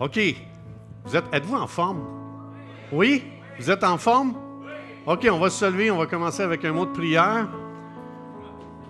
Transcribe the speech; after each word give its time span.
OK. 0.00 0.16
Êtes, 0.18 1.24
êtes-vous 1.32 1.56
en 1.56 1.66
forme? 1.66 2.04
Oui? 2.92 3.24
Vous 3.58 3.70
êtes 3.70 3.82
en 3.82 3.98
forme? 3.98 4.34
OK, 5.06 5.26
on 5.30 5.38
va 5.38 5.50
se 5.50 5.64
lever, 5.64 5.90
on 5.90 5.96
va 5.96 6.06
commencer 6.06 6.42
avec 6.42 6.64
un 6.64 6.72
mot 6.72 6.86
de 6.86 6.92
prière. 6.92 7.48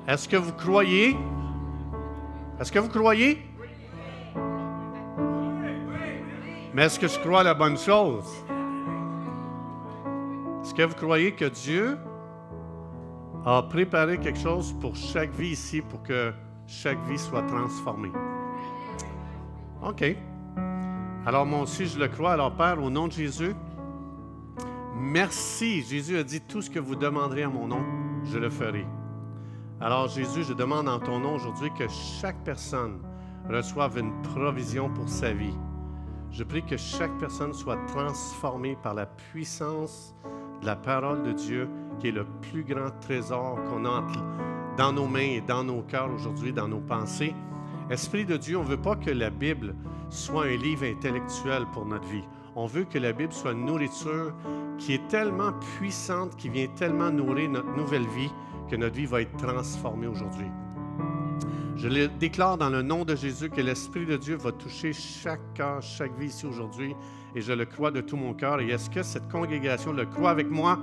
Est-ce 0.06 0.28
que 0.28 0.36
vous 0.36 0.52
croyez? 0.52 1.16
Est-ce 2.60 2.72
que 2.72 2.78
vous 2.78 2.88
croyez? 2.88 3.46
Mais 6.74 6.84
est-ce 6.84 6.98
que 6.98 7.08
je 7.08 7.18
crois 7.20 7.42
la 7.42 7.54
bonne 7.54 7.78
chose? 7.78 8.26
Est-ce 10.62 10.74
que 10.74 10.82
vous 10.82 10.94
croyez 10.94 11.32
que 11.32 11.46
Dieu 11.46 11.96
a 13.46 13.62
préparé 13.62 14.18
quelque 14.18 14.38
chose 14.38 14.74
pour 14.80 14.94
chaque 14.94 15.30
vie 15.34 15.50
ici 15.50 15.80
pour 15.80 16.02
que 16.02 16.32
chaque 16.66 17.02
vie 17.06 17.18
soit 17.18 17.42
transformée? 17.42 18.12
OK. 19.82 20.16
Alors 21.26 21.44
moi 21.44 21.62
aussi, 21.62 21.86
je 21.86 21.98
le 21.98 22.08
crois. 22.08 22.32
Alors 22.32 22.54
Père, 22.54 22.82
au 22.82 22.90
nom 22.90 23.08
de 23.08 23.12
Jésus, 23.12 23.54
merci. 24.94 25.82
Jésus 25.82 26.16
a 26.18 26.22
dit, 26.22 26.40
tout 26.40 26.62
ce 26.62 26.70
que 26.70 26.78
vous 26.78 26.96
demanderez 26.96 27.42
à 27.42 27.48
mon 27.48 27.68
nom, 27.68 27.82
je 28.24 28.38
le 28.38 28.50
ferai. 28.50 28.86
Alors 29.80 30.08
Jésus, 30.08 30.44
je 30.44 30.54
demande 30.54 30.88
en 30.88 30.98
ton 30.98 31.20
nom 31.20 31.34
aujourd'hui 31.34 31.70
que 31.78 31.86
chaque 31.88 32.42
personne 32.44 32.98
reçoive 33.48 33.98
une 33.98 34.12
provision 34.22 34.88
pour 34.90 35.08
sa 35.08 35.32
vie. 35.32 35.54
Je 36.30 36.44
prie 36.44 36.62
que 36.62 36.76
chaque 36.76 37.16
personne 37.18 37.54
soit 37.54 37.78
transformée 37.86 38.76
par 38.82 38.94
la 38.94 39.06
puissance 39.06 40.14
de 40.60 40.66
la 40.66 40.76
parole 40.76 41.22
de 41.22 41.32
Dieu, 41.32 41.68
qui 42.00 42.08
est 42.08 42.12
le 42.12 42.26
plus 42.50 42.64
grand 42.64 42.90
trésor 43.00 43.58
qu'on 43.68 43.84
a 43.86 44.04
dans 44.76 44.92
nos 44.92 45.06
mains 45.06 45.20
et 45.20 45.40
dans 45.40 45.64
nos 45.64 45.82
cœurs 45.82 46.12
aujourd'hui, 46.12 46.52
dans 46.52 46.68
nos 46.68 46.80
pensées. 46.80 47.34
Esprit 47.90 48.26
de 48.26 48.36
Dieu, 48.36 48.58
on 48.58 48.64
ne 48.64 48.68
veut 48.68 48.76
pas 48.76 48.96
que 48.96 49.10
la 49.10 49.30
Bible 49.30 49.74
soit 50.10 50.44
un 50.44 50.56
livre 50.56 50.84
intellectuel 50.84 51.64
pour 51.72 51.86
notre 51.86 52.06
vie. 52.06 52.24
On 52.54 52.66
veut 52.66 52.84
que 52.84 52.98
la 52.98 53.12
Bible 53.12 53.32
soit 53.32 53.52
une 53.52 53.64
nourriture 53.64 54.34
qui 54.78 54.94
est 54.94 55.08
tellement 55.08 55.52
puissante, 55.78 56.36
qui 56.36 56.48
vient 56.48 56.66
tellement 56.76 57.10
nourrir 57.10 57.48
notre 57.50 57.74
nouvelle 57.76 58.06
vie, 58.08 58.30
que 58.70 58.76
notre 58.76 58.94
vie 58.94 59.06
va 59.06 59.22
être 59.22 59.36
transformée 59.36 60.06
aujourd'hui. 60.06 60.46
Je 61.76 61.88
le 61.88 62.08
déclare 62.08 62.58
dans 62.58 62.70
le 62.70 62.82
nom 62.82 63.04
de 63.04 63.14
Jésus 63.14 63.48
que 63.48 63.60
l'Esprit 63.60 64.04
de 64.04 64.16
Dieu 64.16 64.36
va 64.36 64.52
toucher 64.52 64.92
chaque 64.92 65.54
cœur, 65.54 65.80
chaque 65.80 66.14
vie 66.18 66.26
ici 66.26 66.44
aujourd'hui, 66.44 66.94
et 67.34 67.40
je 67.40 67.52
le 67.52 67.64
crois 67.64 67.90
de 67.90 68.00
tout 68.00 68.16
mon 68.16 68.34
cœur. 68.34 68.60
Et 68.60 68.68
est-ce 68.68 68.90
que 68.90 69.02
cette 69.02 69.28
congrégation 69.30 69.92
le 69.92 70.04
croit 70.04 70.30
avec 70.30 70.50
moi? 70.50 70.78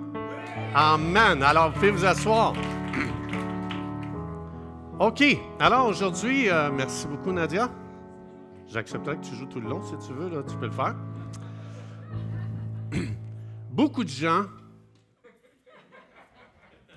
Amen. 0.74 1.44
Alors, 1.44 1.68
vous 1.68 1.74
pouvez 1.74 1.92
vous 1.92 2.06
asseoir. 2.06 2.54
OK. 4.98 5.24
Alors, 5.60 5.88
aujourd'hui, 5.88 6.50
euh, 6.50 6.72
merci 6.72 7.06
beaucoup, 7.06 7.34
Nadia. 7.34 7.70
J'accepterai 8.70 9.18
que 9.18 9.26
tu 9.26 9.36
joues 9.36 9.46
tout 9.46 9.60
le 9.60 9.68
long 9.68 9.84
si 9.84 10.08
tu 10.08 10.14
veux, 10.14 10.30
là, 10.30 10.42
tu 10.42 10.56
peux 10.56 10.68
le 10.68 10.72
faire. 10.72 10.96
Beaucoup 13.72 14.06
de 14.06 14.10
gens. 14.10 14.46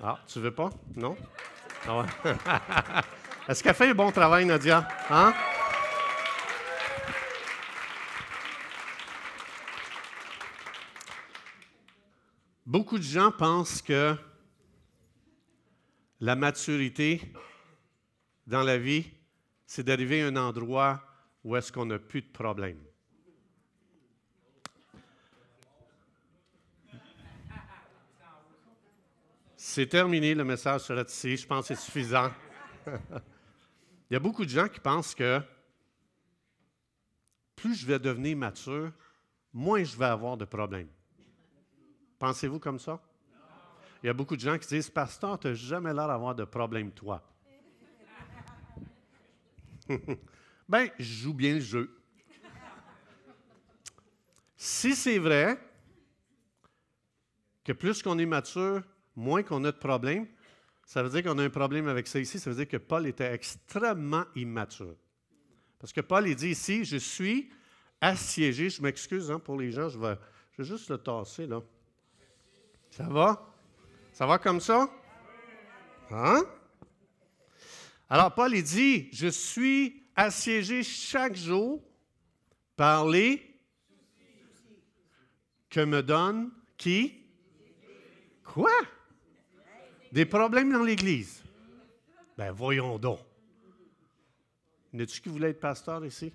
Ah, 0.01 0.17
tu 0.27 0.39
veux 0.39 0.51
pas? 0.51 0.69
Non? 0.95 1.17
Ah. 1.89 2.05
Est-ce 3.49 3.61
qu'elle 3.61 3.75
fait 3.75 3.89
un 3.89 3.93
bon 3.93 4.11
travail, 4.13 4.45
Nadia? 4.45 4.87
Hein? 5.09 5.33
Beaucoup 12.65 12.97
de 12.97 13.03
gens 13.03 13.31
pensent 13.31 13.81
que 13.81 14.15
la 16.21 16.37
maturité 16.37 17.33
dans 18.49 18.63
la 18.63 18.79
vie, 18.79 19.05
c'est 19.67 19.83
d'arriver 19.83 20.23
à 20.23 20.27
un 20.27 20.35
endroit 20.35 21.03
où 21.43 21.55
est-ce 21.55 21.71
qu'on 21.71 21.85
n'a 21.85 21.99
plus 21.99 22.23
de 22.23 22.31
problème. 22.31 22.79
C'est 29.55 29.85
terminé, 29.85 30.33
le 30.33 30.43
message 30.43 30.81
sera 30.81 31.03
ici. 31.03 31.37
Je 31.37 31.45
pense 31.45 31.67
que 31.67 31.75
c'est 31.75 31.81
suffisant. 31.81 32.31
Il 34.09 34.13
y 34.13 34.15
a 34.15 34.19
beaucoup 34.19 34.43
de 34.43 34.49
gens 34.49 34.67
qui 34.67 34.79
pensent 34.79 35.13
que 35.13 35.39
plus 37.55 37.75
je 37.75 37.85
vais 37.85 37.99
devenir 37.99 38.35
mature, 38.35 38.91
moins 39.53 39.83
je 39.83 39.95
vais 39.95 40.05
avoir 40.05 40.37
de 40.37 40.45
problèmes. 40.45 40.89
Pensez-vous 42.17 42.59
comme 42.59 42.79
ça? 42.79 42.99
Il 44.01 44.07
y 44.07 44.09
a 44.09 44.13
beaucoup 44.13 44.35
de 44.35 44.41
gens 44.41 44.57
qui 44.57 44.67
disent 44.67 44.89
Pasteur, 44.89 45.37
tu 45.37 45.49
n'as 45.49 45.53
jamais 45.53 45.93
l'air 45.93 46.07
d'avoir 46.07 46.33
de 46.33 46.45
problème, 46.45 46.91
toi. 46.91 47.28
ben, 50.69 50.89
je 50.97 51.03
joue 51.03 51.33
bien 51.33 51.55
le 51.55 51.59
jeu. 51.59 51.95
Si 54.55 54.95
c'est 54.95 55.19
vrai 55.19 55.57
que 57.63 57.71
plus 57.71 58.03
qu'on 58.03 58.19
est 58.19 58.25
mature, 58.25 58.83
moins 59.15 59.43
qu'on 59.43 59.63
a 59.63 59.71
de 59.71 59.77
problèmes, 59.77 60.27
ça 60.85 61.03
veut 61.03 61.09
dire 61.09 61.23
qu'on 61.23 61.37
a 61.37 61.43
un 61.43 61.49
problème 61.49 61.87
avec 61.87 62.07
ça 62.07 62.19
ici. 62.19 62.39
Ça 62.39 62.49
veut 62.49 62.55
dire 62.55 62.67
que 62.67 62.77
Paul 62.77 63.05
était 63.05 63.31
extrêmement 63.31 64.25
immature. 64.35 64.95
Parce 65.79 65.93
que 65.93 66.01
Paul, 66.01 66.27
il 66.27 66.35
dit 66.35 66.49
ici, 66.49 66.83
je 66.83 66.97
suis 66.97 67.49
assiégé. 68.01 68.69
Je 68.69 68.81
m'excuse 68.81 69.31
hein, 69.31 69.39
pour 69.39 69.57
les 69.57 69.71
gens, 69.71 69.87
je 69.87 69.99
vais, 69.99 70.17
je 70.51 70.61
vais 70.61 70.67
juste 70.67 70.89
le 70.89 70.97
tasser 70.97 71.47
là. 71.47 71.61
Ça 72.89 73.07
va? 73.07 73.53
Ça 74.11 74.25
va 74.25 74.39
comme 74.39 74.59
ça? 74.59 74.89
Hein? 76.11 76.43
Alors, 78.09 78.33
Paul, 78.33 78.55
il 78.55 78.63
dit, 78.63 79.09
je 79.13 79.27
suis 79.27 80.03
assiégé 80.15 80.81
chaque 80.83 81.35
jour 81.35 81.81
par 82.75 83.07
les 83.07 83.45
que 85.69 85.81
me 85.81 86.01
donne 86.01 86.49
qui? 86.77 87.21
Quoi? 88.43 88.71
Des 90.11 90.25
problèmes 90.25 90.71
dans 90.71 90.83
l'Église. 90.83 91.43
Ben 92.35 92.51
voyons 92.51 92.97
donc. 92.97 93.19
N'es-tu 94.91 95.21
qui 95.21 95.29
voulait 95.29 95.51
être 95.51 95.59
pasteur 95.59 96.03
ici? 96.03 96.33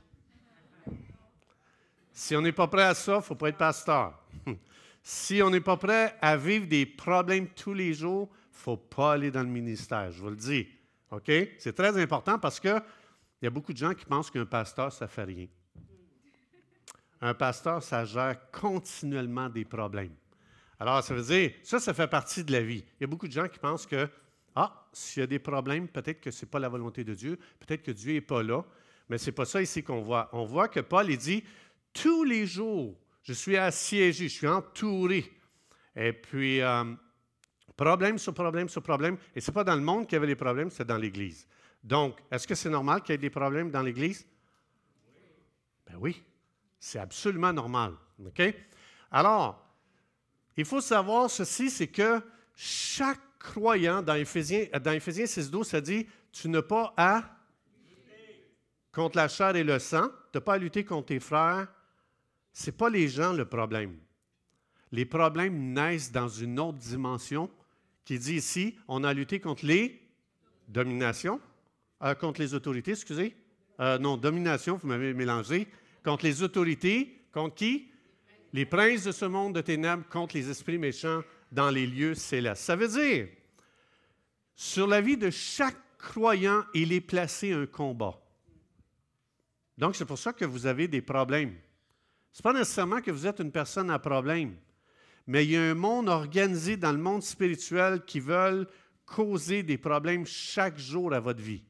Si 2.13 2.37
on 2.37 2.41
n'est 2.43 2.53
pas 2.53 2.69
prêt 2.69 2.85
à 2.85 2.95
ça, 2.95 3.15
il 3.15 3.17
ne 3.17 3.23
faut 3.23 3.35
pas 3.35 3.49
être 3.49 3.59
pasteur. 3.59 4.17
si 5.03 5.43
on 5.43 5.51
n'est 5.51 5.61
pas 5.61 5.77
prêt 5.77 6.17
à 6.21 6.37
vivre 6.37 6.69
des 6.69 6.87
problèmes 6.87 7.49
tous 7.49 7.75
les 7.75 7.93
jours, 7.93 8.29
il 8.31 8.57
ne 8.57 8.63
faut 8.63 8.77
pas 8.77 9.15
aller 9.15 9.33
dans 9.33 9.43
le 9.43 9.49
ministère, 9.49 10.13
je 10.13 10.21
vous 10.21 10.31
le 10.31 10.37
dis. 10.37 10.69
OK? 11.17 11.31
C'est 11.59 11.75
très 11.75 12.01
important 12.01 12.39
parce 12.39 12.59
qu'il 12.61 12.83
y 13.43 13.47
a 13.47 13.51
beaucoup 13.51 13.73
de 13.73 13.79
gens 13.79 13.95
qui 13.95 14.05
pensent 14.05 14.31
qu'un 14.31 14.47
pasteur, 14.47 14.93
ça 14.93 15.05
ne 15.05 15.11
fait 15.11 15.25
rien. 15.25 15.47
Un 17.21 17.35
pasteur, 17.35 17.83
ça 17.83 18.05
gère 18.05 18.51
continuellement 18.51 19.49
des 19.49 19.65
problèmes. 19.65 20.15
Alors, 20.79 21.03
ça 21.03 21.15
veut 21.15 21.23
dire, 21.23 21.53
ça, 21.63 21.79
ça 21.79 21.95
fait 21.95 22.09
partie 22.09 22.45
de 22.45 22.53
la 22.53 22.61
vie. 22.61 22.85
Il 22.99 23.03
y 23.03 23.05
a 23.05 23.07
beaucoup 23.07 23.29
de 23.29 23.33
gens 23.33 23.49
qui 23.49 23.59
pensent 23.59 23.87
que, 23.87 24.09
ah, 24.55 24.87
s'il 24.93 25.21
y 25.21 25.25
a 25.25 25.27
des 25.27 25.39
problèmes, 25.39 25.89
peut-être 25.89 26.21
que 26.21 26.31
ce 26.31 26.45
n'est 26.45 26.51
pas 26.51 26.59
la 26.59 26.69
volonté 26.69 27.05
de 27.05 27.15
Dieu, 27.15 27.39
peut-être 27.61 27.83
que 27.83 27.93
Dieu 27.93 28.13
n'est 28.15 28.21
pas 28.21 28.43
là, 28.43 28.63
mais 29.09 29.19
ce 29.19 29.27
n'est 29.27 29.33
pas 29.33 29.45
ça 29.45 29.63
ici 29.63 29.83
qu'on 29.83 30.03
voit. 30.03 30.29
On 30.33 30.45
voit 30.45 30.69
que 30.69 30.81
Paul, 30.81 31.11
il 31.11 31.17
dit, 31.17 31.45
tous 31.93 32.25
les 32.25 32.47
jours, 32.47 32.97
je 33.23 33.33
suis 33.33 33.57
assiégé, 33.57 34.29
je 34.29 34.35
suis 34.35 34.49
entouré. 34.49 35.33
Et 35.97 36.13
puis, 36.13 36.61
euh, 36.61 36.85
problème 37.77 38.19
sur 38.19 38.35
problème 38.35 38.69
sur 38.69 38.83
problème. 38.83 39.17
Et 39.35 39.41
ce 39.41 39.51
n'est 39.51 39.55
pas 39.55 39.65
dans 39.65 39.75
le 39.75 39.83
monde 39.83 40.07
qu'il 40.07 40.15
y 40.15 40.17
avait 40.17 40.27
les 40.27 40.37
problèmes, 40.37 40.71
c'est 40.71 40.85
dans 40.85 40.97
l'Église. 40.97 41.47
Donc, 41.83 42.19
est-ce 42.31 42.47
que 42.47 42.55
c'est 42.55 42.71
normal 42.71 43.03
qu'il 43.03 43.13
y 43.13 43.15
ait 43.15 43.19
des 43.19 43.31
problèmes 43.31 43.71
dans 43.71 43.83
l'Église? 43.83 44.27
Ben 45.87 45.97
oui, 45.99 46.23
c'est 46.79 46.99
absolument 46.99 47.53
normal. 47.53 47.95
Alors, 49.11 49.65
il 50.57 50.65
faut 50.65 50.81
savoir 50.81 51.31
ceci, 51.31 51.71
c'est 51.71 51.89
que 51.89 52.23
chaque 52.55 53.21
croyant, 53.39 54.03
dans 54.03 54.15
Éphésiens, 54.15 54.67
dans 54.83 54.93
Éphésiens 54.93 55.27
6.12, 55.27 55.65
ça 55.65 55.81
dit, 55.81 56.07
tu 56.33 56.49
n'as 56.49 56.63
pas 56.63 56.95
à 56.97 57.23
contre 58.93 59.17
la 59.17 59.29
chair 59.29 59.55
et 59.57 59.65
le 59.65 59.79
sang, 59.79 60.09
tu 60.33 60.39
n'as 60.39 60.41
pas 60.41 60.55
à 60.55 60.59
lutter 60.59 60.85
contre 60.85 61.09
tes 61.09 61.21
frères. 61.21 61.69
Ce 62.53 62.67
n'est 62.67 62.77
pas 62.77 62.89
les 62.89 63.09
gens 63.09 63.33
le 63.33 63.45
problème. 63.45 63.99
Les 64.93 65.05
problèmes 65.05 65.73
naissent 65.73 66.13
dans 66.13 66.29
une 66.29 66.61
autre 66.61 66.79
dimension 66.79 67.51
qui 68.05 68.19
dit 68.19 68.35
ici, 68.35 68.77
on 68.89 69.05
a 69.05 69.13
lutté 69.13 69.41
contre 69.41 69.65
les 69.65 70.01
dominations, 70.69 71.41
euh, 72.03 72.15
contre 72.15 72.41
les 72.41 72.55
autorités, 72.55 72.93
excusez, 72.93 73.37
euh, 73.81 73.99
non, 73.99 74.17
domination, 74.17 74.77
vous 74.77 74.87
m'avez 74.87 75.15
mélangé, 75.15 75.67
contre 76.05 76.25
les 76.25 76.43
autorités, 76.43 77.27
contre 77.33 77.55
qui? 77.55 77.91
Les 78.53 78.67
princes 78.67 79.05
de 79.05 79.13
ce 79.13 79.25
monde 79.25 79.55
de 79.55 79.61
ténèbres, 79.61 80.05
contre 80.09 80.37
les 80.37 80.49
esprits 80.49 80.79
méchants 80.79 81.23
dans 81.51 81.71
les 81.71 81.87
lieux 81.87 82.15
célestes. 82.15 82.63
Ça 82.63 82.77
veut 82.77 82.89
dire, 82.89 83.29
sur 84.55 84.87
la 84.87 85.01
vie 85.01 85.17
de 85.17 85.31
chaque 85.31 85.77
croyant, 85.99 86.65
il 86.75 86.93
est 86.93 87.01
placé 87.01 87.53
un 87.53 87.67
combat. 87.67 88.21
Donc, 89.77 89.97
c'est 89.97 90.05
pour 90.05 90.19
ça 90.19 90.33
que 90.33 90.45
vous 90.45 90.67
avez 90.67 90.87
des 90.87 91.03
problèmes. 91.03 91.55
Ce 92.31 92.39
n'est 92.39 92.43
pas 92.43 92.53
nécessairement 92.53 93.01
que 93.01 93.11
vous 93.11 93.27
êtes 93.27 93.41
une 93.41 93.51
personne 93.51 93.91
à 93.91 93.99
problème, 93.99 94.57
mais 95.27 95.45
il 95.45 95.53
y 95.53 95.57
a 95.57 95.63
un 95.63 95.75
monde 95.75 96.09
organisé 96.09 96.77
dans 96.77 96.93
le 96.93 96.99
monde 96.99 97.23
spirituel 97.23 98.03
qui 98.07 98.21
veulent 98.21 98.67
causer 99.07 99.63
des 99.63 99.79
problèmes 99.79 100.27
chaque 100.27 100.79
jour 100.79 101.13
à 101.15 101.21
votre 101.21 101.41
vie. 101.41 101.63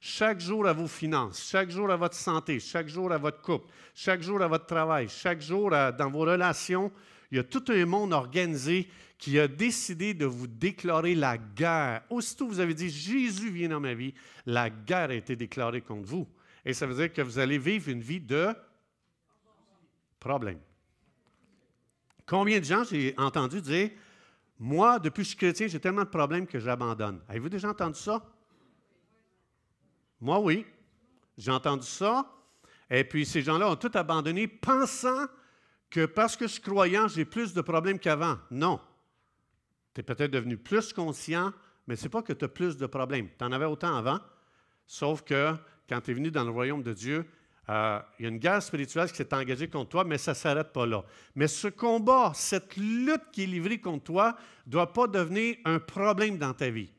Chaque 0.00 0.40
jour 0.40 0.66
à 0.66 0.72
vos 0.72 0.86
finances, 0.86 1.48
chaque 1.50 1.70
jour 1.70 1.90
à 1.90 1.96
votre 1.96 2.14
santé, 2.14 2.60
chaque 2.60 2.86
jour 2.86 3.10
à 3.12 3.18
votre 3.18 3.40
couple, 3.40 3.68
chaque 3.94 4.22
jour 4.22 4.40
à 4.42 4.46
votre 4.46 4.66
travail, 4.66 5.08
chaque 5.08 5.40
jour 5.40 5.70
dans 5.70 6.10
vos 6.10 6.20
relations. 6.20 6.92
Il 7.30 7.38
y 7.38 7.40
a 7.40 7.44
tout 7.44 7.64
un 7.68 7.86
monde 7.86 8.12
organisé 8.12 8.88
qui 9.18 9.38
a 9.40 9.48
décidé 9.48 10.14
de 10.14 10.26
vous 10.26 10.46
déclarer 10.46 11.14
la 11.14 11.38
guerre. 11.38 12.02
Aussitôt 12.10 12.46
vous 12.46 12.60
avez 12.60 12.74
dit 12.74 12.90
Jésus 12.90 13.50
vient 13.50 13.70
dans 13.70 13.80
ma 13.80 13.94
vie, 13.94 14.14
la 14.44 14.70
guerre 14.70 15.10
a 15.10 15.14
été 15.14 15.34
déclarée 15.34 15.80
contre 15.80 16.06
vous. 16.06 16.28
Et 16.64 16.74
ça 16.74 16.86
veut 16.86 16.94
dire 16.94 17.12
que 17.12 17.22
vous 17.22 17.38
allez 17.38 17.58
vivre 17.58 17.88
une 17.88 18.02
vie 18.02 18.20
de 18.20 18.54
problème. 20.20 20.60
Combien 22.26 22.58
de 22.58 22.64
gens 22.64 22.82
j'ai 22.84 23.14
entendu 23.16 23.60
dire 23.60 23.90
Moi, 24.58 24.98
depuis 24.98 25.22
que 25.22 25.24
je 25.24 25.28
suis 25.28 25.36
chrétien, 25.36 25.66
j'ai 25.68 25.80
tellement 25.80 26.02
de 26.02 26.08
problèmes 26.08 26.46
que 26.46 26.58
j'abandonne. 26.58 27.20
Avez-vous 27.28 27.48
déjà 27.48 27.70
entendu 27.70 27.98
ça? 27.98 28.22
Moi, 30.20 30.38
oui. 30.40 30.66
J'ai 31.38 31.50
entendu 31.50 31.86
ça. 31.86 32.30
Et 32.90 33.04
puis, 33.04 33.26
ces 33.26 33.42
gens-là 33.42 33.70
ont 33.70 33.76
tout 33.76 33.90
abandonné 33.94 34.48
pensant 34.48 35.26
que 35.90 36.06
parce 36.06 36.36
que 36.36 36.46
je 36.46 36.54
suis 36.54 36.62
croyant, 36.62 37.08
j'ai 37.08 37.24
plus 37.24 37.54
de 37.54 37.60
problèmes 37.60 37.98
qu'avant. 37.98 38.38
Non. 38.50 38.80
Tu 39.94 40.00
es 40.00 40.02
peut-être 40.02 40.30
devenu 40.30 40.56
plus 40.56 40.92
conscient, 40.92 41.52
mais 41.86 41.96
ce 41.96 42.04
n'est 42.04 42.10
pas 42.10 42.22
que 42.22 42.32
tu 42.32 42.44
as 42.44 42.48
plus 42.48 42.76
de 42.76 42.86
problèmes. 42.86 43.28
Tu 43.38 43.44
en 43.44 43.52
avais 43.52 43.66
autant 43.66 43.94
avant, 43.94 44.18
sauf 44.86 45.22
que 45.22 45.54
quand 45.88 46.00
tu 46.00 46.10
es 46.10 46.14
venu 46.14 46.30
dans 46.30 46.44
le 46.44 46.50
royaume 46.50 46.82
de 46.82 46.92
Dieu, 46.92 47.26
euh, 47.68 47.98
il 48.18 48.22
y 48.22 48.26
a 48.26 48.28
une 48.28 48.38
guerre 48.38 48.62
spirituelle 48.62 49.10
qui 49.10 49.16
s'est 49.16 49.34
engagée 49.34 49.68
contre 49.68 49.90
toi, 49.90 50.04
mais 50.04 50.18
ça 50.18 50.32
ne 50.32 50.36
s'arrête 50.36 50.72
pas 50.72 50.86
là. 50.86 51.04
Mais 51.34 51.48
ce 51.48 51.68
combat, 51.68 52.32
cette 52.34 52.76
lutte 52.76 53.30
qui 53.32 53.42
est 53.42 53.46
livrée 53.46 53.78
contre 53.78 54.04
toi, 54.04 54.36
ne 54.66 54.72
doit 54.72 54.92
pas 54.92 55.08
devenir 55.08 55.56
un 55.64 55.80
problème 55.80 56.38
dans 56.38 56.54
ta 56.54 56.70
vie. 56.70 56.90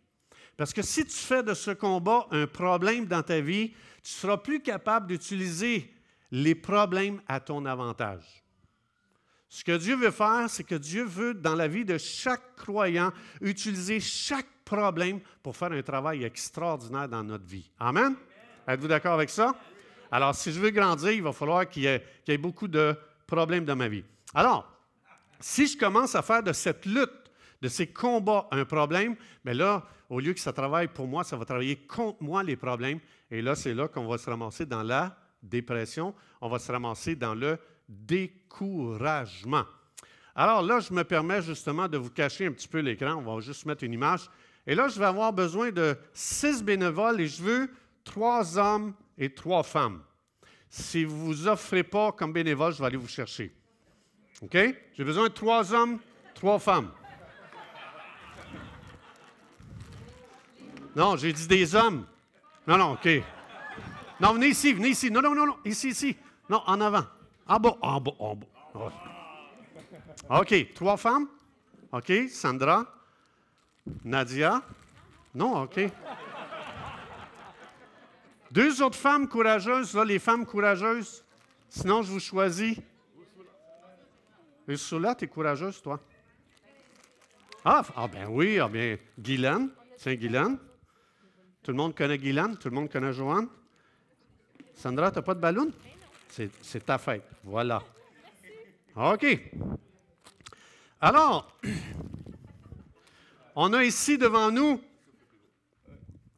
Parce 0.57 0.73
que 0.73 0.81
si 0.81 1.05
tu 1.05 1.15
fais 1.15 1.43
de 1.43 1.53
ce 1.53 1.71
combat 1.71 2.27
un 2.31 2.47
problème 2.47 3.05
dans 3.05 3.23
ta 3.23 3.39
vie, 3.39 3.73
tu 4.03 4.11
seras 4.11 4.37
plus 4.37 4.61
capable 4.61 5.07
d'utiliser 5.07 5.93
les 6.31 6.55
problèmes 6.55 7.21
à 7.27 7.39
ton 7.39 7.65
avantage. 7.65 8.43
Ce 9.47 9.63
que 9.63 9.77
Dieu 9.77 9.95
veut 9.95 10.11
faire, 10.11 10.49
c'est 10.49 10.65
que 10.65 10.75
Dieu 10.75 11.05
veut, 11.05 11.33
dans 11.33 11.55
la 11.55 11.69
vie 11.69 11.85
de 11.85 11.97
chaque 11.97 12.55
croyant, 12.57 13.13
utiliser 13.39 14.01
chaque 14.01 14.47
problème 14.65 15.21
pour 15.41 15.55
faire 15.55 15.71
un 15.71 15.81
travail 15.81 16.25
extraordinaire 16.25 17.07
dans 17.07 17.23
notre 17.23 17.45
vie. 17.45 17.71
Amen? 17.79 18.15
Êtes-vous 18.67 18.89
d'accord 18.89 19.13
avec 19.13 19.29
ça? 19.29 19.55
Alors, 20.11 20.35
si 20.35 20.51
je 20.51 20.59
veux 20.59 20.69
grandir, 20.69 21.11
il 21.11 21.23
va 21.23 21.33
falloir 21.33 21.67
qu'il 21.67 21.83
y, 21.83 21.87
ait, 21.87 22.37
beaucoup 22.37 22.67
de 22.67 22.95
problèmes 23.25 23.65
dans 23.65 23.75
ma 23.75 23.87
vie. 23.87 24.03
Alors, 24.33 24.71
si 25.39 25.67
je 25.67 25.77
commence 25.77 26.15
à 26.15 26.21
faire 26.21 26.43
de 26.43 26.53
cette 26.53 26.85
lutte, 26.85 27.11
de 27.61 27.67
ces 27.67 27.87
combats, 27.87 28.47
un 28.51 28.65
problème, 28.65 29.15
bien 29.43 29.53
là, 29.53 29.83
au 30.09 30.19
lieu 30.19 30.33
que 30.33 30.39
ça 30.39 30.53
travaille 30.53 30.87
pour 30.87 31.07
moi, 31.07 31.23
ça 31.23 31.35
va 31.35 31.45
travailler 31.45 31.75
contre 31.75 32.23
moi 32.23 32.43
les 32.43 32.55
problèmes. 32.55 32.99
Et 33.29 33.41
là, 33.41 33.55
c'est 33.55 33.73
là 33.73 33.87
qu'on 33.87 34.07
va 34.07 34.17
se 34.17 34.29
ramasser 34.29 34.65
dans 34.65 34.83
la 34.83 35.17
dépression, 35.43 36.13
on 36.41 36.49
va 36.49 36.59
se 36.59 36.71
ramasser 36.71 37.15
dans 37.15 37.35
le 37.35 37.57
découragement. 37.87 39.65
Alors 40.35 40.61
là, 40.61 40.79
je 40.79 40.93
me 40.93 41.03
permets 41.03 41.41
justement 41.41 41.87
de 41.87 41.97
vous 41.97 42.11
cacher 42.11 42.45
un 42.45 42.51
petit 42.51 42.67
peu 42.67 42.79
l'écran. 42.79 43.15
On 43.15 43.35
va 43.35 43.41
juste 43.41 43.65
mettre 43.65 43.83
une 43.83 43.93
image. 43.93 44.29
Et 44.67 44.75
là, 44.75 44.87
je 44.87 44.99
vais 44.99 45.05
avoir 45.05 45.33
besoin 45.33 45.71
de 45.71 45.97
six 46.13 46.63
bénévoles 46.63 47.21
et 47.21 47.27
je 47.27 47.41
veux 47.41 47.69
trois 48.03 48.57
hommes 48.57 48.93
et 49.17 49.33
trois 49.33 49.63
femmes. 49.63 50.01
Si 50.69 51.05
vous 51.05 51.15
ne 51.15 51.23
vous 51.23 51.47
offrez 51.47 51.83
pas 51.83 52.11
comme 52.11 52.33
bénévole, 52.33 52.73
je 52.73 52.79
vais 52.79 52.85
aller 52.85 52.97
vous 52.97 53.07
chercher. 53.07 53.53
OK? 54.41 54.57
J'ai 54.93 55.03
besoin 55.03 55.29
de 55.29 55.33
trois 55.33 55.73
hommes, 55.73 55.99
trois 56.35 56.59
femmes. 56.59 56.91
Non, 60.95 61.15
j'ai 61.15 61.31
dit 61.31 61.47
des 61.47 61.75
hommes. 61.75 62.05
Non, 62.65 62.77
non, 62.77 62.93
OK. 62.93 63.07
Non, 64.19 64.33
venez 64.33 64.47
ici, 64.47 64.73
venez 64.73 64.89
ici. 64.89 65.11
Non, 65.11 65.21
non, 65.21 65.35
non, 65.35 65.45
non. 65.45 65.57
Ici, 65.63 65.89
ici. 65.89 66.17
Non, 66.49 66.61
en 66.65 66.81
avant. 66.81 67.05
En 67.47 67.59
bas, 67.59 67.77
en 67.81 68.01
bas, 68.01 68.11
en 68.19 68.35
bas. 68.35 68.91
OK, 70.29 70.73
trois 70.73 70.97
femmes. 70.97 71.27
OK, 71.91 72.11
Sandra. 72.29 72.85
Nadia. 74.03 74.61
Non, 75.35 75.61
OK. 75.63 75.79
Deux 78.57 78.81
autres 78.81 78.97
femmes 78.97 79.27
courageuses, 79.27 79.93
là, 79.93 80.03
les 80.03 80.17
femmes 80.17 80.43
courageuses. 80.43 81.23
Sinon, 81.69 82.01
je 82.01 82.11
vous 82.11 82.19
choisis. 82.19 82.75
Ursula, 84.67 85.13
tu 85.13 85.25
es 85.25 85.27
courageuse, 85.27 85.79
toi? 85.79 85.99
Ah, 87.63 87.83
ah, 87.95 88.07
ben 88.07 88.27
oui, 88.27 88.57
ah 88.57 88.67
bien, 88.67 88.97
Guylaine, 89.19 89.69
c'est 89.95 90.17
Guylaine. 90.17 90.57
Tout 91.61 91.69
le 91.69 91.77
monde 91.77 91.93
connaît 91.93 92.17
Guylaine, 92.17 92.57
tout 92.57 92.69
le 92.69 92.73
monde 92.73 92.89
connaît 92.89 93.13
Joanne. 93.13 93.47
Sandra, 94.73 95.11
tu 95.11 95.19
n'as 95.19 95.21
pas 95.21 95.35
de 95.35 95.39
ballon? 95.39 95.71
C'est 96.27 96.83
ta 96.83 96.97
fête. 96.97 97.29
Voilà. 97.43 97.83
OK. 98.95 99.39
Alors, 100.99 101.55
on 103.55 103.71
a 103.73 103.83
ici 103.83 104.17
devant 104.17 104.49
nous 104.49 104.81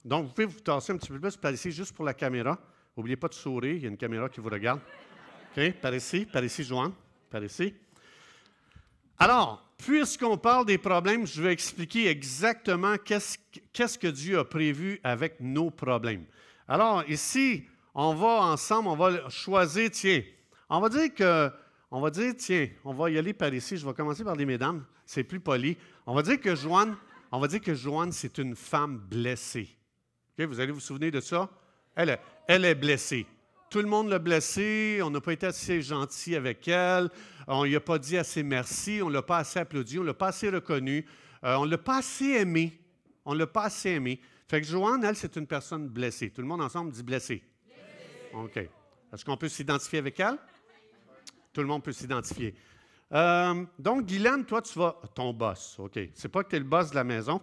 donc, 0.10 0.26
vous 0.26 0.34
pouvez 0.34 0.48
vous 0.48 0.60
tasser 0.60 0.92
un 0.92 0.98
petit 0.98 1.10
peu 1.10 1.20
plus 1.20 1.38
par 1.38 1.52
ici, 1.52 1.72
juste 1.72 1.94
pour 1.96 2.04
la 2.04 2.16
caméra. 2.16 2.58
N'oubliez 2.98 3.16
pas 3.16 3.28
de 3.28 3.36
sourire, 3.36 3.76
il 3.76 3.84
y 3.84 3.86
a 3.86 3.90
une 3.90 3.98
caméra 3.98 4.28
qui 4.28 4.42
vous 4.42 4.50
regarde. 4.50 4.82
OK? 5.56 5.74
Par 5.74 5.94
ici, 5.94 6.26
par 6.26 6.44
ici, 6.44 6.64
Joanne. 6.64 6.94
Par 7.30 7.44
ici. 7.44 7.76
Alors, 9.20 9.64
puisqu'on 9.78 10.36
parle 10.36 10.66
des 10.66 10.80
problèmes, 10.80 11.28
je 11.28 11.44
vais 11.44 11.54
expliquer 11.54 12.08
exactement 12.08 12.96
qu'est-ce 12.98 14.00
que 14.00 14.08
Dieu 14.08 14.40
a 14.40 14.46
prévu 14.46 15.00
avec 15.04 15.40
nos 15.40 15.70
problèmes. 15.70 16.26
Alors, 16.68 17.08
ici, 17.08 17.66
on 17.94 18.16
va 18.16 18.52
ensemble, 18.52 18.90
on 18.90 18.96
va 18.96 19.30
choisir, 19.30 19.92
tiens, 19.92 20.24
on 20.70 20.80
va 20.80 20.90
dire 20.90 21.14
que, 21.14 21.52
on 21.92 22.02
va 22.02 22.10
dire, 22.10 22.34
tiens, 22.36 22.68
on 22.84 22.94
va 22.96 23.12
y 23.12 23.18
aller 23.20 23.34
par 23.34 23.54
ici. 23.54 23.78
Je 23.78 23.86
vais 23.86 23.94
commencer 23.94 24.24
par 24.24 24.36
les 24.36 24.46
mesdames, 24.48 24.84
c'est 25.06 25.24
plus 25.24 25.40
poli. 25.40 25.78
On 26.08 26.16
va 26.16 26.24
dire 26.24 26.42
que 26.42 26.56
Joanne, 26.56 26.96
on 27.32 27.40
va 27.40 27.48
dire 27.48 27.62
que 27.62 27.76
Joanne, 27.76 28.12
c'est 28.12 28.40
une 28.40 28.56
femme 28.56 28.98
blessée 28.98 29.79
vous 30.46 30.60
allez 30.60 30.72
vous 30.72 30.80
souvenir 30.80 31.12
de 31.12 31.20
ça? 31.20 31.50
Elle, 31.96 32.18
elle 32.48 32.66
est 32.66 32.76
blessée. 32.76 33.26
Tout 33.70 33.80
le 33.80 33.88
monde 33.88 34.10
l'a 34.10 34.20
blessée, 34.20 35.00
on 35.04 35.12
n'a 35.12 35.22
pas 35.22 35.34
été 35.34 35.46
assez 35.46 35.82
gentil 35.82 36.36
avec 36.36 36.68
elle, 36.68 37.10
on 37.48 37.64
ne 37.64 37.68
lui 37.68 37.76
a 37.76 37.80
pas 37.80 38.00
dit 38.00 38.18
assez 38.18 38.42
merci, 38.42 39.00
on 39.04 39.10
ne 39.10 39.14
l'a 39.14 39.22
pas 39.22 39.38
assez 39.38 39.60
applaudi, 39.60 40.00
on 40.00 40.02
ne 40.02 40.08
l'a 40.08 40.14
pas 40.16 40.30
assez 40.30 40.50
reconnu, 40.50 41.06
euh, 41.44 41.56
on 41.56 41.66
ne 41.66 41.72
l'a 41.72 41.78
pas 41.78 41.98
assez 41.98 42.26
aimé. 42.26 42.80
On 43.26 43.34
ne 43.34 43.40
l'a 43.40 43.48
pas 43.48 43.66
assez 43.66 43.92
aimé. 43.92 44.20
Fait 44.48 44.60
que 44.60 44.66
Joanne, 44.66 45.04
elle, 45.04 45.16
c'est 45.16 45.36
une 45.36 45.46
personne 45.46 45.88
blessée. 45.88 46.32
Tout 46.32 46.42
le 46.42 46.48
monde 46.48 46.62
ensemble 46.62 46.92
dit 46.92 47.04
blessée. 47.04 47.44
OK. 48.34 48.58
Est-ce 48.58 49.24
qu'on 49.24 49.38
peut 49.38 49.50
s'identifier 49.50 50.00
avec 50.00 50.20
elle? 50.20 50.38
Tout 51.54 51.62
le 51.62 51.68
monde 51.68 51.84
peut 51.84 51.92
s'identifier. 51.92 52.56
Euh, 53.14 53.66
donc, 53.78 54.06
Guylaine, 54.06 54.46
toi, 54.46 54.64
tu 54.64 54.78
vas. 54.80 55.00
Ton 55.14 55.34
boss, 55.34 55.78
OK. 55.78 56.00
C'est 56.16 56.30
pas 56.30 56.44
que 56.44 56.50
tu 56.50 56.56
es 56.56 56.60
le 56.60 56.66
boss 56.66 56.90
de 56.90 56.96
la 56.96 57.04
maison. 57.04 57.40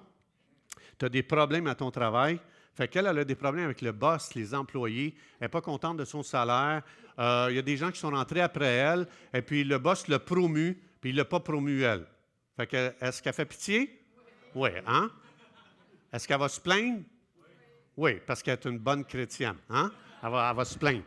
Tu 0.99 1.05
as 1.05 1.09
des 1.09 1.23
problèmes 1.23 1.69
à 1.69 1.77
ton 1.77 1.91
travail. 1.93 2.41
Fait 2.77 2.89
qu'elle, 2.89 3.07
elle 3.07 3.19
a 3.19 3.25
des 3.25 3.35
problèmes 3.35 3.65
avec 3.65 3.81
le 3.81 3.93
boss, 3.93 4.35
les 4.35 4.55
employés. 4.55 5.15
Elle 5.41 5.47
n'est 5.47 5.49
pas 5.49 5.63
contente 5.63 5.97
de 5.97 6.05
son 6.05 6.23
salaire. 6.23 6.83
Euh, 7.19 7.47
il 7.49 7.57
y 7.57 7.59
a 7.59 7.63
des 7.63 7.77
gens 7.79 7.91
qui 7.91 7.99
sont 7.99 8.11
rentrés 8.11 8.43
après 8.43 8.67
elle, 8.67 9.07
et 9.33 9.41
puis 9.41 9.65
le 9.65 9.79
boss 9.79 10.07
l'a 10.09 10.19
promu, 10.19 10.79
puis 11.01 11.11
il 11.11 11.13
ne 11.15 11.19
l'a 11.19 11.25
pas 11.25 11.41
promu 11.41 11.81
elle. 11.81 12.07
Fait 12.55 12.67
que, 12.67 12.93
est-ce 13.01 13.23
qu'elle 13.23 13.33
fait 13.33 13.47
pitié? 13.47 14.03
Oui, 14.55 14.69
hein? 14.87 15.11
Est-ce 16.13 16.29
qu'elle 16.29 16.39
va 16.39 16.49
se 16.51 16.61
plaindre? 16.61 17.01
Oui, 17.97 18.21
parce 18.27 18.43
qu'elle 18.43 18.55
est 18.55 18.67
une 18.67 18.79
bonne 18.79 19.07
chrétienne, 19.07 19.57
hein? 19.71 19.91
Elle 20.23 20.31
va, 20.31 20.65
se 20.65 20.77
plaindre. 20.77 21.05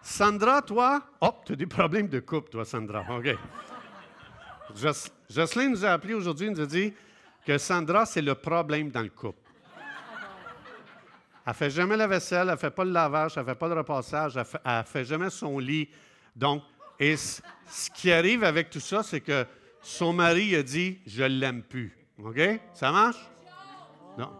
Sandra, 0.00 0.62
toi, 0.62 1.02
oh, 1.20 1.34
tu 1.44 1.52
as 1.52 1.56
des 1.56 1.66
problèmes 1.66 2.08
de 2.08 2.20
couple, 2.20 2.48
toi, 2.48 2.64
Sandra. 2.64 3.04
OK. 3.10 3.36
Jocelyne 5.28 5.72
nous 5.72 5.84
a 5.84 5.90
appelé 5.90 6.14
aujourd'hui, 6.14 6.50
nous 6.50 6.60
a 6.60 6.66
dit 6.66 6.94
que 7.44 7.58
Sandra, 7.58 8.06
c'est 8.06 8.22
le 8.22 8.34
problème 8.34 8.90
dans 8.90 9.02
le 9.02 9.10
couple. 9.10 9.49
Elle 11.46 11.50
ne 11.50 11.54
fait 11.54 11.70
jamais 11.70 11.96
la 11.96 12.06
vaisselle, 12.06 12.48
elle 12.48 12.54
ne 12.54 12.58
fait 12.58 12.70
pas 12.70 12.84
le 12.84 12.92
lavage, 12.92 13.32
elle 13.36 13.42
ne 13.42 13.48
fait 13.48 13.54
pas 13.54 13.68
le 13.68 13.74
repassage, 13.74 14.36
elle 14.36 14.44
ne 14.64 14.82
fait, 14.82 15.04
jamais 15.04 15.30
son 15.30 15.58
lit. 15.58 15.88
Donc, 16.36 16.62
et 16.98 17.16
ce 17.16 17.40
qui 17.94 18.12
arrive 18.12 18.44
avec 18.44 18.70
tout 18.70 18.80
ça, 18.80 19.02
c'est 19.02 19.20
que 19.20 19.46
son 19.80 20.12
mari 20.12 20.54
a 20.54 20.62
dit 20.62 20.98
Je 21.06 21.22
ne 21.22 21.28
l'aime 21.28 21.62
plus. 21.62 21.96
OK? 22.22 22.40
Ça 22.74 22.92
marche? 22.92 23.16
Non. 24.18 24.30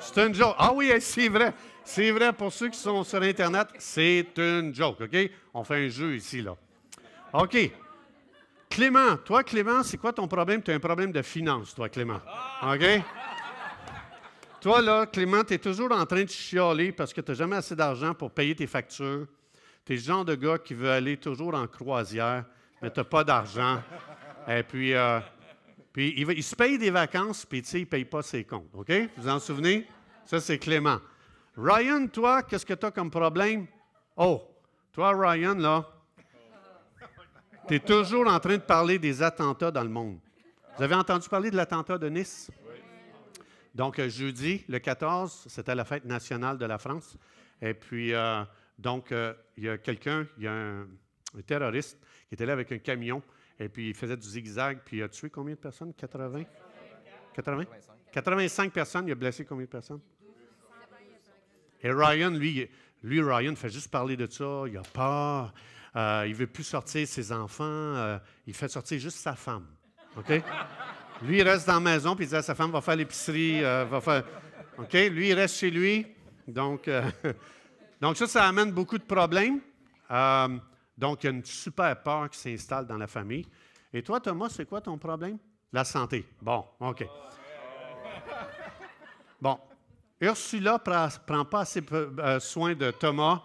C'est 0.00 0.18
un 0.18 0.32
joke. 0.32 0.54
Ah 0.58 0.72
oui, 0.72 0.90
c'est 1.00 1.28
vrai. 1.28 1.52
C'est 1.84 2.10
vrai 2.10 2.32
pour 2.32 2.52
ceux 2.52 2.68
qui 2.68 2.78
sont 2.78 3.04
sur 3.04 3.20
Internet, 3.20 3.68
c'est 3.78 4.26
une 4.38 4.74
joke, 4.74 5.02
OK? 5.02 5.30
On 5.52 5.64
fait 5.64 5.86
un 5.86 5.88
jeu 5.88 6.14
ici, 6.14 6.40
là. 6.40 6.56
OK. 7.32 7.70
Clément, 8.70 9.16
toi, 9.24 9.42
Clément, 9.42 9.82
c'est 9.82 9.96
quoi 9.96 10.12
ton 10.12 10.28
problème? 10.28 10.62
Tu 10.62 10.70
as 10.70 10.74
un 10.74 10.80
problème 10.80 11.10
de 11.10 11.22
finance, 11.22 11.74
toi, 11.74 11.88
Clément. 11.88 12.20
OK? 12.62 13.02
Toi, 14.60 14.82
là, 14.82 15.06
Clément, 15.06 15.42
tu 15.42 15.54
es 15.54 15.58
toujours 15.58 15.90
en 15.90 16.04
train 16.04 16.22
de 16.22 16.28
chialer 16.28 16.92
parce 16.92 17.14
que 17.14 17.22
tu 17.22 17.30
n'as 17.30 17.36
jamais 17.36 17.56
assez 17.56 17.74
d'argent 17.74 18.12
pour 18.12 18.30
payer 18.30 18.54
tes 18.54 18.66
factures. 18.66 19.26
Tu 19.86 19.94
es 19.94 19.96
le 19.96 20.02
genre 20.02 20.24
de 20.24 20.34
gars 20.34 20.58
qui 20.58 20.74
veut 20.74 20.90
aller 20.90 21.16
toujours 21.16 21.54
en 21.54 21.66
croisière, 21.66 22.44
mais 22.82 22.90
tu 22.90 23.00
n'as 23.00 23.04
pas 23.04 23.24
d'argent. 23.24 23.82
Et 24.46 24.62
puis, 24.62 24.92
euh, 24.92 25.18
puis 25.94 26.14
il, 26.14 26.42
se 26.42 26.54
paye 26.54 26.76
des 26.76 26.90
vacances, 26.90 27.46
puis 27.46 27.62
tu 27.62 27.68
sais, 27.68 27.78
il 27.78 27.84
ne 27.84 27.86
paye 27.86 28.04
pas 28.04 28.20
ses 28.20 28.44
comptes. 28.44 28.68
OK? 28.74 28.90
Vous 28.90 29.22
vous 29.22 29.28
en 29.28 29.38
souvenez? 29.38 29.88
Ça, 30.26 30.40
c'est 30.40 30.58
Clément. 30.58 30.98
Ryan, 31.56 32.06
toi, 32.06 32.42
qu'est-ce 32.42 32.66
que 32.66 32.74
tu 32.74 32.84
as 32.84 32.90
comme 32.90 33.10
problème? 33.10 33.66
Oh, 34.14 34.42
toi, 34.92 35.12
Ryan, 35.16 35.54
là, 35.54 35.86
tu 37.66 37.76
es 37.76 37.80
toujours 37.80 38.28
en 38.28 38.38
train 38.38 38.56
de 38.56 38.62
parler 38.62 38.98
des 38.98 39.22
attentats 39.22 39.70
dans 39.70 39.82
le 39.82 39.88
monde. 39.88 40.18
Vous 40.76 40.82
avez 40.82 40.94
entendu 40.94 41.28
parler 41.30 41.50
de 41.50 41.56
l'attentat 41.56 41.96
de 41.96 42.08
Nice? 42.08 42.50
Donc, 43.74 43.98
euh, 43.98 44.08
jeudi, 44.08 44.64
le 44.68 44.78
14, 44.78 45.44
c'était 45.48 45.74
la 45.74 45.84
fête 45.84 46.04
nationale 46.04 46.58
de 46.58 46.66
la 46.66 46.78
France. 46.78 47.16
Et 47.62 47.74
puis, 47.74 48.12
euh, 48.14 48.42
donc, 48.78 49.12
euh, 49.12 49.34
il 49.56 49.64
y 49.64 49.68
a 49.68 49.78
quelqu'un, 49.78 50.26
il 50.38 50.44
y 50.44 50.46
a 50.46 50.52
un, 50.52 50.86
terroriste 51.46 51.98
qui 52.28 52.34
était 52.34 52.46
là 52.46 52.54
avec 52.54 52.72
un 52.72 52.78
camion, 52.78 53.22
et 53.58 53.68
puis 53.68 53.90
il 53.90 53.94
faisait 53.94 54.16
du 54.16 54.26
zigzag, 54.26 54.80
puis 54.84 54.96
il 54.96 55.02
a 55.04 55.08
tué 55.08 55.30
combien 55.30 55.54
de 55.54 55.60
personnes? 55.60 55.94
80? 55.94 56.44
80? 57.34 57.64
85 58.12 58.72
personnes. 58.72 59.06
Il 59.06 59.12
a 59.12 59.14
blessé 59.14 59.44
combien 59.44 59.64
de 59.64 59.70
personnes? 59.70 60.00
Et 61.82 61.92
Ryan, 61.92 62.30
lui, 62.30 62.68
lui, 63.02 63.22
Ryan, 63.22 63.54
fait 63.54 63.70
juste 63.70 63.90
parler 63.90 64.16
de 64.16 64.26
ça. 64.26 64.64
Il 64.66 64.76
a 64.76 64.82
peur. 64.82 65.54
il 65.94 66.30
ne 66.30 66.34
veut 66.34 66.48
plus 66.48 66.64
sortir 66.64 67.06
ses 67.06 67.30
enfants. 67.30 68.18
il 68.46 68.54
fait 68.54 68.68
sortir 68.68 68.98
juste 68.98 69.18
sa 69.18 69.34
femme. 69.34 69.66
OK? 70.16 70.42
Lui, 71.22 71.42
reste 71.42 71.66
dans 71.66 71.74
la 71.74 71.80
maison, 71.80 72.16
puis 72.16 72.24
il 72.24 72.28
dit 72.28 72.36
à 72.36 72.40
sa 72.40 72.54
femme, 72.54 72.70
va 72.70 72.80
faire 72.80 72.96
l'épicerie, 72.96 73.62
euh, 73.62 73.84
va 73.84 74.00
faire... 74.00 74.24
OK? 74.78 74.92
Lui, 74.92 75.28
il 75.28 75.34
reste 75.34 75.56
chez 75.56 75.70
lui. 75.70 76.06
Donc, 76.48 76.88
euh, 76.88 77.02
donc 78.00 78.16
ça, 78.16 78.26
ça 78.26 78.48
amène 78.48 78.72
beaucoup 78.72 78.96
de 78.96 79.04
problèmes. 79.04 79.60
Euh, 80.10 80.48
donc, 80.96 81.22
il 81.22 81.26
y 81.26 81.28
a 81.28 81.32
une 81.32 81.44
super 81.44 82.02
peur 82.02 82.30
qui 82.30 82.38
s'installe 82.38 82.86
dans 82.86 82.96
la 82.96 83.06
famille. 83.06 83.46
Et 83.92 84.02
toi, 84.02 84.18
Thomas, 84.18 84.48
c'est 84.48 84.64
quoi 84.64 84.80
ton 84.80 84.96
problème? 84.96 85.36
La 85.72 85.84
santé. 85.84 86.26
Bon, 86.40 86.64
OK. 86.80 87.06
Bon. 89.40 89.58
Ursula 90.22 90.72
ne 90.72 91.26
prend 91.26 91.44
pas 91.44 91.60
assez 91.60 91.82
soin 92.40 92.74
de 92.74 92.90
Thomas. 92.92 93.42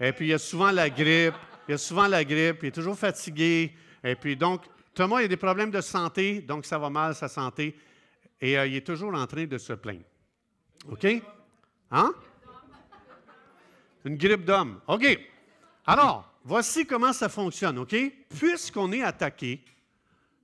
Et 0.00 0.12
puis, 0.12 0.26
il 0.26 0.30
y 0.30 0.34
a 0.34 0.38
souvent 0.38 0.72
la 0.72 0.90
grippe. 0.90 1.34
Il 1.68 1.72
y 1.72 1.74
a 1.74 1.78
souvent 1.78 2.08
la 2.08 2.24
grippe. 2.24 2.58
Il 2.62 2.66
est 2.66 2.72
toujours 2.72 2.98
fatigué. 2.98 3.74
Et 4.02 4.16
puis, 4.16 4.36
donc, 4.36 4.62
Thomas, 4.94 5.20
il 5.20 5.24
a 5.24 5.28
des 5.28 5.36
problèmes 5.36 5.70
de 5.70 5.80
santé, 5.80 6.42
donc 6.42 6.66
ça 6.66 6.78
va 6.78 6.90
mal, 6.90 7.14
sa 7.14 7.28
santé, 7.28 7.76
et 8.40 8.58
euh, 8.58 8.66
il 8.66 8.76
est 8.76 8.86
toujours 8.86 9.14
en 9.14 9.26
train 9.26 9.46
de 9.46 9.58
se 9.58 9.72
plaindre. 9.72 10.04
OK? 10.90 11.06
Hein? 11.90 12.12
Une 14.04 14.16
grippe 14.16 14.44
d'homme. 14.44 14.80
OK. 14.88 15.18
Alors, 15.86 16.30
voici 16.44 16.84
comment 16.86 17.12
ça 17.12 17.28
fonctionne, 17.28 17.78
OK? 17.78 17.94
Puisqu'on 18.36 18.92
est 18.92 19.02
attaqué, 19.02 19.64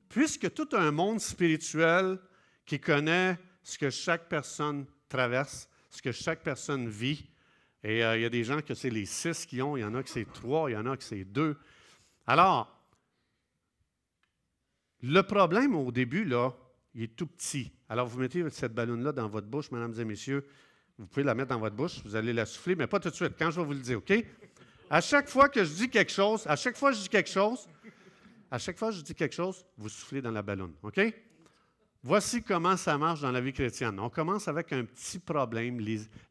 puisque 0.08 0.52
tout 0.54 0.68
un 0.72 0.90
monde 0.90 1.20
spirituel 1.20 2.18
qui 2.64 2.80
connaît 2.80 3.38
ce 3.62 3.76
que 3.76 3.90
chaque 3.90 4.28
personne 4.28 4.86
traverse, 5.08 5.68
ce 5.90 6.00
que 6.00 6.12
chaque 6.12 6.42
personne 6.42 6.88
vit, 6.88 7.28
et 7.84 8.04
euh, 8.04 8.16
il 8.16 8.22
y 8.22 8.24
a 8.24 8.30
des 8.30 8.44
gens 8.44 8.60
que 8.60 8.74
c'est 8.74 8.90
les 8.90 9.04
six 9.04 9.44
qui 9.46 9.60
ont, 9.60 9.76
il 9.76 9.80
y 9.80 9.84
en 9.84 9.94
a 9.94 10.02
que 10.02 10.10
c'est 10.10 10.30
trois, 10.32 10.70
il 10.70 10.74
y 10.74 10.76
en 10.76 10.86
a 10.86 10.96
que 10.96 11.04
c'est 11.04 11.24
deux. 11.24 11.58
Alors, 12.26 12.77
le 15.02 15.22
problème 15.22 15.74
au 15.74 15.92
début, 15.92 16.24
là, 16.24 16.52
il 16.94 17.04
est 17.04 17.16
tout 17.16 17.26
petit. 17.26 17.72
Alors, 17.88 18.06
vous 18.06 18.18
mettez 18.18 18.48
cette 18.50 18.74
ballonne-là 18.74 19.12
dans 19.12 19.28
votre 19.28 19.46
bouche, 19.46 19.70
mesdames 19.70 19.94
et 19.98 20.04
messieurs. 20.04 20.46
Vous 20.98 21.06
pouvez 21.06 21.22
la 21.22 21.34
mettre 21.34 21.50
dans 21.50 21.60
votre 21.60 21.76
bouche, 21.76 22.02
vous 22.04 22.16
allez 22.16 22.32
la 22.32 22.44
souffler, 22.44 22.74
mais 22.74 22.86
pas 22.88 22.98
tout 22.98 23.08
de 23.10 23.14
suite, 23.14 23.34
quand 23.38 23.50
je 23.50 23.60
vais 23.60 23.66
vous 23.66 23.72
le 23.72 23.78
dire, 23.78 23.98
OK? 23.98 24.12
À 24.90 25.00
chaque 25.00 25.28
fois 25.28 25.48
que 25.48 25.62
je 25.62 25.72
dis 25.72 25.88
quelque 25.88 26.10
chose, 26.10 26.44
à 26.46 26.56
chaque 26.56 26.76
fois 26.76 26.90
que 26.90 26.96
je 26.96 27.02
dis 27.02 27.08
quelque 27.08 27.30
chose, 27.30 27.68
à 28.50 28.58
chaque 28.58 28.76
fois 28.76 28.90
que 28.90 28.96
je 28.96 29.02
dis 29.02 29.14
quelque 29.14 29.34
chose, 29.34 29.64
vous 29.76 29.88
soufflez 29.88 30.20
dans 30.20 30.32
la 30.32 30.42
ballonne, 30.42 30.72
OK? 30.82 31.00
Voici 32.02 32.42
comment 32.42 32.76
ça 32.76 32.98
marche 32.98 33.20
dans 33.20 33.30
la 33.30 33.40
vie 33.40 33.52
chrétienne. 33.52 34.00
On 34.00 34.08
commence 34.10 34.48
avec 34.48 34.72
un 34.72 34.84
petit 34.84 35.18
problème, 35.18 35.78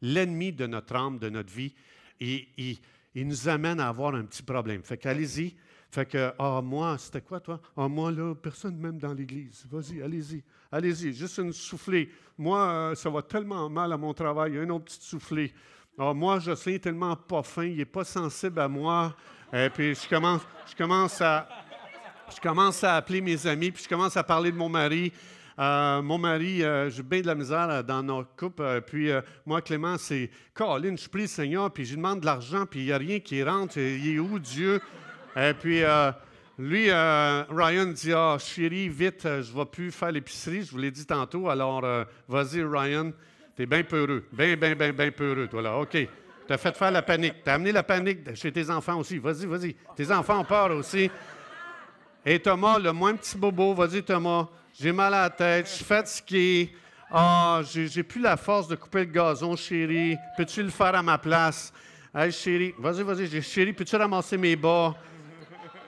l'ennemi 0.02 0.52
de 0.52 0.66
notre 0.66 0.96
âme, 0.96 1.18
de 1.18 1.30
notre 1.30 1.52
vie, 1.52 1.74
il 2.20 2.78
nous 3.14 3.48
amène 3.48 3.80
à 3.80 3.88
avoir 3.88 4.14
un 4.14 4.24
petit 4.24 4.42
problème. 4.42 4.82
Fait 4.82 4.98
qu'allez-y, 4.98 5.56
fait 5.90 6.06
que, 6.06 6.32
ah, 6.38 6.60
moi, 6.62 6.96
c'était 6.98 7.22
quoi, 7.22 7.40
toi? 7.40 7.60
Ah, 7.76 7.88
moi, 7.88 8.10
là, 8.10 8.34
personne 8.34 8.76
même 8.76 8.98
dans 8.98 9.14
l'Église. 9.14 9.64
Vas-y, 9.70 10.02
allez-y, 10.02 10.42
allez-y, 10.70 11.14
juste 11.14 11.38
une 11.38 11.52
soufflée. 11.52 12.10
Moi, 12.36 12.60
euh, 12.60 12.94
ça 12.94 13.08
va 13.08 13.22
tellement 13.22 13.70
mal 13.70 13.92
à 13.92 13.96
mon 13.96 14.12
travail, 14.12 14.58
un 14.58 14.68
autre 14.68 14.84
petit 14.84 14.98
soufflé. 15.00 15.52
Ah, 15.98 16.12
moi, 16.12 16.40
Jocelyn 16.40 16.74
est 16.74 16.80
tellement 16.80 17.16
pas 17.16 17.42
fin, 17.42 17.64
il 17.64 17.78
n'est 17.78 17.86
pas 17.86 18.04
sensible 18.04 18.60
à 18.60 18.68
moi. 18.68 19.16
Et 19.50 19.70
puis, 19.70 19.94
je 19.94 20.06
commence, 20.08 20.42
je 20.70 20.76
commence 20.76 21.20
à. 21.22 21.48
Je 22.30 22.42
commence 22.42 22.84
à 22.84 22.96
appeler 22.96 23.22
mes 23.22 23.46
amis, 23.46 23.70
puis 23.70 23.82
je 23.82 23.88
commence 23.88 24.14
à 24.14 24.22
parler 24.22 24.52
de 24.52 24.56
mon 24.56 24.68
mari. 24.68 25.10
Euh, 25.58 26.02
mon 26.02 26.18
mari, 26.18 26.62
euh, 26.62 26.90
j'ai 26.90 27.02
bien 27.02 27.22
de 27.22 27.26
la 27.26 27.34
misère 27.34 27.82
dans 27.82 28.02
notre 28.02 28.36
couple. 28.36 28.82
puis 28.86 29.08
moi, 29.46 29.62
Clément, 29.62 29.96
c'est 29.96 30.30
Caroline, 30.54 30.98
je 30.98 31.08
prie 31.08 31.22
le 31.22 31.26
Seigneur, 31.26 31.70
puis 31.72 31.86
je 31.86 31.96
demande 31.96 32.20
de 32.20 32.26
l'argent, 32.26 32.66
puis 32.66 32.80
il 32.80 32.84
n'y 32.84 32.92
a 32.92 32.98
rien 32.98 33.18
qui 33.18 33.42
rentre. 33.42 33.78
Il 33.78 34.14
est 34.14 34.18
où 34.18 34.38
Dieu? 34.38 34.78
Et 35.36 35.54
puis, 35.54 35.82
euh, 35.82 36.10
lui, 36.58 36.90
euh, 36.90 37.44
Ryan 37.50 37.86
dit 37.86 38.12
Ah, 38.12 38.36
chérie, 38.38 38.88
vite, 38.88 39.24
euh, 39.26 39.42
je 39.42 39.52
ne 39.52 39.58
vais 39.58 39.64
plus 39.66 39.90
faire 39.90 40.10
l'épicerie, 40.10 40.62
je 40.62 40.70
vous 40.70 40.78
l'ai 40.78 40.90
dit 40.90 41.06
tantôt, 41.06 41.48
alors 41.48 41.82
vas-y, 42.26 42.62
Ryan, 42.62 43.12
tu 43.56 43.62
es 43.62 43.66
bien 43.66 43.82
peureux, 43.82 44.24
bien, 44.32 44.56
bien, 44.56 44.74
bien, 44.74 44.92
bien 44.92 45.10
peureux, 45.10 45.46
toi 45.46 45.62
là. 45.62 45.76
OK. 45.76 45.96
Tu 46.48 46.54
as 46.54 46.56
fait 46.56 46.74
faire 46.74 46.90
la 46.90 47.02
panique. 47.02 47.44
Tu 47.44 47.50
as 47.50 47.54
amené 47.54 47.72
la 47.72 47.82
panique 47.82 48.34
chez 48.34 48.50
tes 48.50 48.70
enfants 48.70 48.98
aussi. 48.98 49.18
Vas-y, 49.18 49.44
vas-y. 49.44 49.76
Tes 49.94 50.10
enfants 50.10 50.40
ont 50.40 50.44
peur 50.44 50.70
aussi. 50.70 51.10
Et 52.24 52.38
Thomas, 52.40 52.78
le 52.78 52.90
moins 52.90 53.14
petit 53.14 53.36
bobo, 53.36 53.74
vas-y, 53.74 54.02
Thomas, 54.02 54.48
j'ai 54.78 54.90
mal 54.90 55.12
à 55.12 55.22
la 55.22 55.30
tête, 55.30 55.66
je 55.66 55.72
suis 55.72 55.84
fatigué. 55.84 56.74
Ah, 57.10 57.60
j'ai 57.64 58.02
plus 58.02 58.20
la 58.20 58.36
force 58.36 58.68
de 58.68 58.76
couper 58.76 59.00
le 59.00 59.04
gazon, 59.06 59.56
chérie. 59.56 60.16
Peux-tu 60.36 60.62
le 60.62 60.70
faire 60.70 60.94
à 60.94 61.02
ma 61.02 61.18
place? 61.18 61.72
Hey, 62.14 62.32
chérie, 62.32 62.74
vas-y, 62.78 63.02
vas-y, 63.02 63.42
chérie, 63.42 63.72
peux-tu 63.72 63.96
ramasser 63.96 64.36
mes 64.36 64.56
bas? 64.56 64.94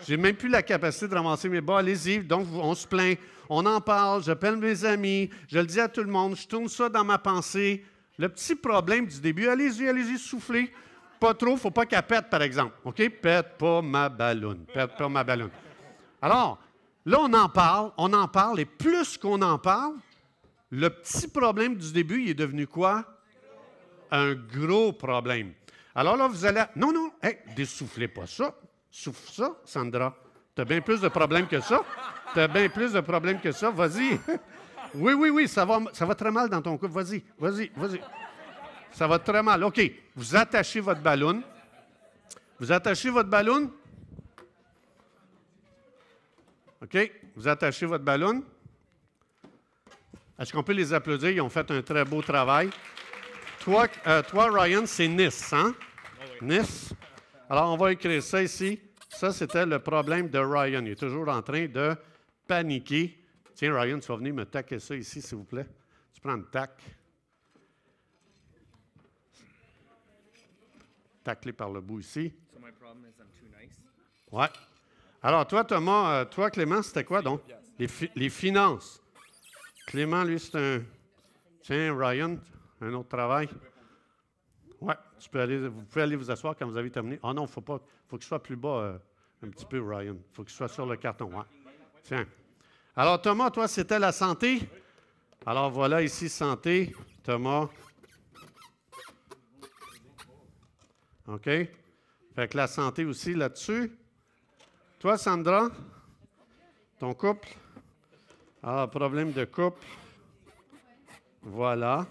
J'ai 0.07 0.17
même 0.17 0.37
plus 0.37 0.49
la 0.49 0.63
capacité 0.63 1.09
de 1.09 1.15
ramasser 1.15 1.49
mes 1.49 1.61
bas. 1.61 1.79
Allez-y. 1.79 2.21
Donc, 2.21 2.47
on 2.53 2.75
se 2.75 2.87
plaint. 2.87 3.19
On 3.49 3.65
en 3.67 3.81
parle. 3.81 4.23
J'appelle 4.23 4.57
mes 4.57 4.85
amis. 4.85 5.31
Je 5.49 5.59
le 5.59 5.67
dis 5.67 5.81
à 5.81 5.89
tout 5.89 6.03
le 6.03 6.11
monde. 6.11 6.37
Je 6.37 6.47
tourne 6.47 6.69
ça 6.69 6.89
dans 6.89 7.05
ma 7.05 7.19
pensée. 7.19 7.85
Le 8.19 8.29
petit 8.29 8.55
problème 8.55 9.07
du 9.07 9.19
début, 9.19 9.49
allez-y, 9.49 9.89
allez-y, 9.89 10.19
soufflez. 10.19 10.71
Pas 11.19 11.33
trop, 11.33 11.57
faut 11.57 11.71
pas 11.71 11.87
qu'elle 11.87 12.03
pète, 12.03 12.29
par 12.29 12.43
exemple. 12.43 12.75
OK? 12.85 12.97
Pète 13.09 13.57
pas 13.57 13.81
ma 13.81 14.11
ballonne. 14.11 14.67
Pète 14.73 14.95
pas 14.97 15.09
ma 15.09 15.25
ballonne. 15.25 15.51
Alors, 16.21 16.59
là, 17.07 17.19
on 17.21 17.33
en 17.33 17.49
parle, 17.49 17.93
on 17.97 18.13
en 18.13 18.29
parle, 18.29 18.61
et 18.61 18.67
plus 18.67 19.17
qu'on 19.17 19.41
en 19.41 19.59
parle, 19.59 19.95
le 20.69 20.91
petit 20.91 21.29
problème 21.29 21.77
du 21.77 21.93
début, 21.93 22.23
il 22.23 22.29
est 22.29 22.35
devenu 22.35 22.67
quoi? 22.67 23.07
Un 24.11 24.35
gros 24.35 24.93
problème. 24.93 25.55
Alors 25.95 26.17
là, 26.19 26.29
vous 26.29 26.45
allez. 26.45 26.65
Non, 26.77 26.93
non, 26.93 27.11
hey, 27.23 27.39
dessoufflez 27.57 28.09
pas 28.09 28.27
ça. 28.27 28.55
Souffle 28.91 29.33
ça, 29.33 29.53
Sandra. 29.65 30.15
Tu 30.55 30.63
as 30.63 30.65
bien 30.65 30.81
plus 30.81 31.01
de 31.01 31.09
problèmes 31.09 31.47
que 31.47 31.61
ça. 31.61 31.85
Tu 32.35 32.41
as 32.41 32.49
bien 32.49 32.69
plus 32.69 32.93
de 32.93 33.01
problèmes 33.01 33.41
que 33.41 33.53
ça. 33.53 33.71
Vas-y. 33.71 34.19
Oui, 34.95 35.13
oui, 35.13 35.31
oui, 35.31 35.49
ça 35.49 35.65
va, 35.65 35.79
ça 35.93 36.05
va 36.05 36.15
très 36.15 36.31
mal 36.31 36.49
dans 36.49 36.61
ton 36.61 36.77
couple. 36.77 36.93
Vas-y, 36.93 37.23
vas-y, 37.39 37.71
vas-y. 37.77 38.01
Ça 38.93 39.07
va 39.07 39.19
très 39.19 39.43
mal. 39.43 39.63
OK. 39.63 39.81
Vous 40.17 40.35
attachez 40.35 40.81
votre 40.81 41.01
ballon. 41.01 41.43
Vous 42.59 42.73
attachez 42.73 43.11
votre 43.11 43.29
ballon. 43.29 43.71
OK. 46.83 47.13
Vous 47.37 47.47
attachez 47.47 47.87
votre 47.87 48.05
ballon. 48.05 48.43
Est-ce 50.39 50.53
qu'on 50.53 50.63
peut 50.63 50.73
les 50.73 50.93
applaudir? 50.93 51.31
Ils 51.31 51.41
ont 51.41 51.51
fait 51.51 51.71
un 51.71 51.83
très 51.83 52.05
beau 52.05 52.23
travail. 52.23 52.71
Toi, 53.61 53.87
euh, 54.07 54.23
toi 54.23 54.49
Ryan, 54.51 54.83
c'est 54.87 55.07
Nice, 55.07 55.53
hein? 55.53 55.75
Nice. 56.41 56.95
Alors, 57.51 57.73
on 57.73 57.77
va 57.77 57.91
écrire 57.91 58.23
ça 58.23 58.41
ici. 58.45 58.81
Ça, 59.09 59.33
c'était 59.33 59.67
le 59.67 59.81
problème 59.81 60.29
de 60.29 60.39
Ryan. 60.39 60.85
Il 60.85 60.93
est 60.93 60.95
toujours 60.95 61.29
en 61.29 61.43
train 61.43 61.67
de 61.67 61.97
paniquer. 62.47 63.19
Tiens, 63.57 63.77
Ryan, 63.77 63.99
tu 63.99 64.07
vas 64.07 64.17
venir 64.19 64.33
me 64.33 64.45
taquer 64.45 64.79
ça 64.79 64.95
ici, 64.95 65.21
s'il 65.21 65.37
vous 65.37 65.45
plaît. 65.45 65.67
Tu 66.15 66.21
prends 66.21 66.37
le 66.37 66.45
tac. 66.45 66.81
Taclé 71.25 71.53
par 71.53 71.71
le 71.71 71.81
bout 71.81 71.99
ici. 71.99 72.33
Ouais. 74.31 74.47
Alors, 75.21 75.45
toi, 75.49 75.65
Thomas, 75.65 76.21
euh, 76.21 76.25
toi, 76.27 76.53
Clément, 76.53 76.83
c'était 76.83 77.03
quoi 77.03 77.21
donc? 77.21 77.43
Les, 77.81 77.89
les, 78.15 78.31
finances. 78.31 79.03
Clément, 79.89 80.23
lui, 80.23 80.39
c'est 80.39 80.55
un. 80.55 80.83
Tiens, 81.63 81.97
Ryan, 81.99 82.39
un 82.81 82.95
autre 82.95 83.09
travail. 83.09 83.49
Tu 85.21 85.29
peux 85.29 85.41
aller, 85.41 85.69
vous 85.69 85.83
pouvez 85.83 86.03
aller 86.03 86.17
vous 86.17 86.31
asseoir 86.31 86.57
quand 86.57 86.67
vous 86.67 86.77
avez 86.77 86.91
terminé. 86.91 87.21
Ah 87.23 87.35
non, 87.35 87.47
faut 87.47 87.61
pas. 87.61 87.81
faut 88.09 88.17
qu'il 88.17 88.27
soit 88.27 88.43
plus 88.43 88.57
bas 88.57 88.69
euh, 88.69 88.99
un 89.45 89.51
petit 89.51 89.67
peu, 89.67 89.81
Ryan. 89.81 90.17
Faut 90.33 90.43
qu'il 90.43 90.55
soit 90.55 90.69
sur 90.69 90.87
le 90.87 90.97
carton. 90.97 91.31
Tiens. 92.03 92.27
Alors, 92.97 93.21
Thomas, 93.21 93.51
toi, 93.51 93.69
c'était 93.69 93.99
la 93.99 94.13
santé? 94.13 94.61
Alors, 95.45 95.71
voilà 95.71 96.03
ici, 96.03 96.29
santé. 96.29 96.95
Thomas. 97.23 97.69
OK? 101.29 101.45
Fait 101.45 102.49
que 102.49 102.57
la 102.57 102.67
santé 102.67 103.05
aussi 103.05 103.35
là-dessus. 103.35 103.93
Toi, 104.99 105.19
Sandra, 105.19 105.69
ton 106.99 107.13
couple? 107.15 107.49
Ah, 108.63 108.89
problème 108.91 109.33
de 109.33 109.45
couple. 109.45 109.85
Voilà. 111.43 112.07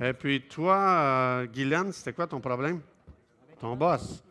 Et 0.00 0.12
puis 0.12 0.46
toi, 0.48 0.76
euh, 0.76 1.46
Guylaine, 1.46 1.92
c'était 1.92 2.12
quoi 2.12 2.26
ton 2.26 2.40
problème? 2.40 2.80
Ton 3.60 3.76
boss. 3.76 4.24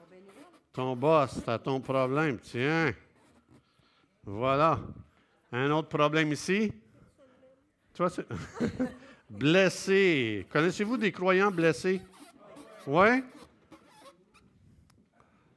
Ton 0.73 0.95
boss, 0.95 1.41
t'as 1.45 1.59
ton 1.59 1.79
problème. 1.79 2.39
Tiens. 2.39 2.93
Voilà. 4.25 4.79
Un 5.51 5.71
autre 5.71 5.89
problème 5.89 6.31
ici? 6.31 6.73
Toi, 7.93 8.09
c'est. 8.09 8.25
blessé. 9.29 10.45
Connaissez-vous 10.51 10.97
des 10.97 11.11
croyants 11.11 11.51
blessés? 11.51 12.01
Oui? 12.85 13.23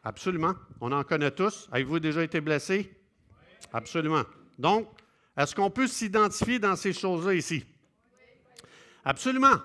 Absolument. 0.03 0.55
On 0.81 0.93
en 0.93 1.03
connaît 1.03 1.31
tous. 1.31 1.69
Avez-vous 1.73 1.99
déjà 2.01 2.23
été 2.23 2.41
blessé? 2.41 2.91
Absolument. 3.73 4.23
Donc, 4.59 4.89
est-ce 5.37 5.55
qu'on 5.55 5.71
peut 5.71 5.87
s'identifier 5.87 6.59
dans 6.59 6.77
ces 6.77 6.93
choses-là 6.93 7.35
ici? 7.35 7.65
Absolument. 9.05 9.57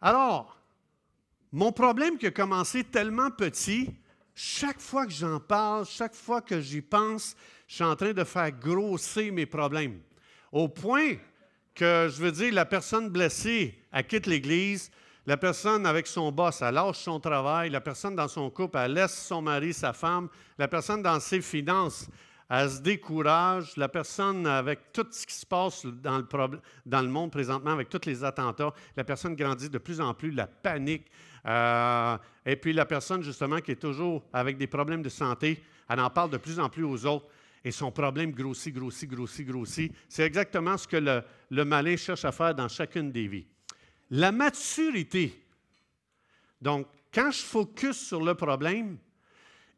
Alors, 0.00 0.56
mon 1.52 1.72
problème 1.72 2.16
qui 2.16 2.26
a 2.26 2.30
commencé 2.30 2.84
tellement 2.84 3.30
petit, 3.30 3.90
chaque 4.34 4.80
fois 4.80 5.04
que 5.04 5.12
j'en 5.12 5.38
parle, 5.38 5.84
chaque 5.84 6.14
fois 6.14 6.40
que 6.40 6.60
j'y 6.60 6.80
pense, 6.80 7.36
je 7.66 7.74
suis 7.74 7.84
en 7.84 7.96
train 7.96 8.12
de 8.12 8.24
faire 8.24 8.50
grossir 8.50 9.32
mes 9.32 9.46
problèmes. 9.46 10.00
Au 10.52 10.68
point 10.68 11.16
que, 11.74 12.08
je 12.10 12.22
veux 12.22 12.32
dire, 12.32 12.54
la 12.54 12.64
personne 12.64 13.10
blessée, 13.10 13.78
elle 13.92 14.06
quitte 14.06 14.26
l'Église, 14.26 14.90
la 15.26 15.36
personne 15.36 15.84
avec 15.84 16.06
son 16.06 16.32
boss, 16.32 16.62
elle 16.62 16.74
lâche 16.74 17.00
son 17.00 17.20
travail, 17.20 17.68
la 17.68 17.82
personne 17.82 18.16
dans 18.16 18.28
son 18.28 18.48
couple, 18.48 18.78
elle 18.78 18.94
laisse 18.94 19.26
son 19.26 19.42
mari, 19.42 19.74
sa 19.74 19.92
femme, 19.92 20.28
la 20.56 20.66
personne 20.66 21.02
dans 21.02 21.20
ses 21.20 21.42
finances, 21.42 22.08
elle 22.50 22.68
se 22.68 22.80
décourage. 22.80 23.76
La 23.76 23.88
personne, 23.88 24.44
avec 24.46 24.92
tout 24.92 25.06
ce 25.10 25.24
qui 25.24 25.34
se 25.34 25.46
passe 25.46 25.86
dans 25.86 26.18
le, 26.18 27.08
monde 27.08 27.30
présentement, 27.30 27.70
avec 27.70 27.88
tous 27.88 28.06
les 28.06 28.24
attentats, 28.24 28.74
la 28.96 29.04
personne 29.04 29.36
grandit 29.36 29.70
de 29.70 29.78
plus 29.78 30.00
en 30.00 30.12
plus, 30.12 30.32
la 30.32 30.48
panique. 30.48 31.06
Euh, 31.46 32.18
et 32.44 32.56
puis 32.56 32.72
la 32.72 32.84
personne, 32.84 33.22
justement, 33.22 33.60
qui 33.60 33.70
est 33.70 33.80
toujours 33.80 34.24
avec 34.32 34.58
des 34.58 34.66
problèmes 34.66 35.02
de 35.02 35.08
santé, 35.08 35.62
elle 35.88 36.00
en 36.00 36.10
parle 36.10 36.30
de 36.30 36.38
plus 36.38 36.58
en 36.58 36.68
plus 36.68 36.84
aux 36.84 37.06
autres. 37.06 37.26
Et 37.62 37.70
son 37.70 37.92
problème 37.92 38.32
grossit, 38.32 38.74
grossit, 38.74 39.08
grossit, 39.08 39.46
grossit. 39.46 39.92
C'est 40.08 40.24
exactement 40.24 40.76
ce 40.76 40.88
que 40.88 41.22
le 41.50 41.64
malin 41.64 41.96
cherche 41.96 42.24
à 42.24 42.32
faire 42.32 42.54
dans 42.54 42.68
chacune 42.68 43.12
des 43.12 43.28
vies. 43.28 43.46
La 44.10 44.32
maturité. 44.32 45.44
Donc, 46.60 46.88
quand 47.12 47.30
je 47.30 47.42
focus 47.42 48.08
sur 48.08 48.24
le 48.24 48.34
problème, 48.34 48.98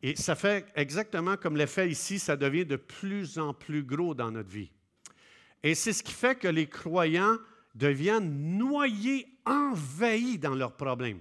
et 0.03 0.17
ça 0.17 0.35
fait 0.35 0.67
exactement 0.75 1.37
comme 1.37 1.57
l'effet 1.57 1.89
ici, 1.89 2.19
ça 2.19 2.37
devient 2.37 2.67
de 2.67 2.77
plus 2.77 3.39
en 3.39 3.55
plus 3.55 3.85
gros 3.85 4.15
dans 4.15 4.33
notre 4.33 4.51
vie. 4.51 4.71
Et 5.63 5.75
c'est 5.75 5.93
ce 5.93 6.03
qui 6.03 6.13
fait 6.13 6.35
que 6.35 6.49
les 6.49 6.67
croyants 6.67 7.37
deviennent 7.75 8.59
noyés, 8.59 9.27
envahis 9.47 10.39
dans 10.39 10.55
leurs 10.55 10.77
problèmes. 10.77 11.21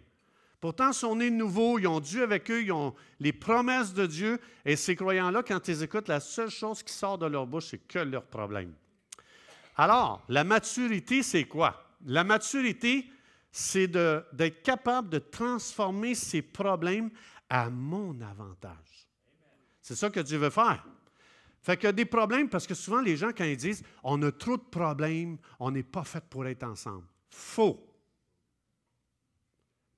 Pourtant, 0.59 0.93
sont 0.93 1.15
nés 1.15 1.31
nouveaux, 1.31 1.79
ils 1.79 1.87
ont 1.87 1.99
Dieu 1.99 2.21
avec 2.23 2.49
eux, 2.51 2.61
ils 2.61 2.71
ont 2.71 2.93
les 3.19 3.33
promesses 3.33 3.93
de 3.93 4.05
Dieu. 4.05 4.39
Et 4.63 4.75
ces 4.75 4.95
croyants-là, 4.95 5.41
quand 5.41 5.67
ils 5.67 5.81
écoutent, 5.81 6.07
la 6.07 6.19
seule 6.19 6.51
chose 6.51 6.83
qui 6.83 6.93
sort 6.93 7.17
de 7.17 7.25
leur 7.25 7.47
bouche, 7.47 7.67
c'est 7.71 7.87
que 7.87 7.99
leurs 7.99 8.25
problèmes. 8.25 8.73
Alors, 9.75 10.23
la 10.29 10.43
maturité, 10.43 11.23
c'est 11.23 11.45
quoi? 11.45 11.95
La 12.05 12.23
maturité, 12.23 13.07
c'est 13.51 13.87
d'être 13.87 14.61
capable 14.61 15.09
de 15.09 15.17
transformer 15.17 16.13
ces 16.13 16.43
problèmes 16.43 17.09
à 17.51 17.69
mon 17.69 18.19
avantage. 18.21 19.09
C'est 19.81 19.95
ça 19.95 20.09
que 20.09 20.21
Dieu 20.21 20.37
veut 20.37 20.49
faire. 20.49 20.87
Fait 21.61 21.75
qu'il 21.75 21.83
y 21.83 21.89
a 21.89 21.91
des 21.91 22.05
problèmes 22.05 22.47
parce 22.47 22.65
que 22.65 22.73
souvent 22.73 23.01
les 23.01 23.17
gens, 23.17 23.31
quand 23.37 23.43
ils 23.43 23.57
disent 23.57 23.83
on 24.03 24.21
a 24.23 24.31
trop 24.31 24.55
de 24.55 24.63
problèmes, 24.63 25.37
on 25.59 25.69
n'est 25.69 25.83
pas 25.83 26.05
fait 26.05 26.23
pour 26.23 26.47
être 26.47 26.63
ensemble. 26.63 27.05
Faux. 27.29 27.85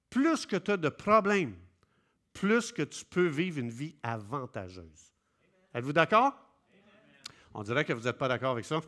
Plus 0.10 0.48
que 0.48 0.56
tu 0.56 0.72
as 0.72 0.78
de 0.78 0.90
problèmes, 0.90 1.56
plus 2.34 2.72
que 2.72 2.82
tu 2.82 3.06
peux 3.06 3.28
vivre 3.28 3.60
une 3.60 3.70
vie 3.70 3.96
avantageuse. 4.02 5.14
Êtes-vous 5.76 5.94
d'accord? 5.94 6.34
On 7.54 7.62
dirait 7.62 7.86
que 7.86 7.94
vous 7.94 8.06
n'êtes 8.06 8.18
pas 8.18 8.28
d'accord 8.28 8.52
avec 8.52 8.66
ça. 8.66 8.82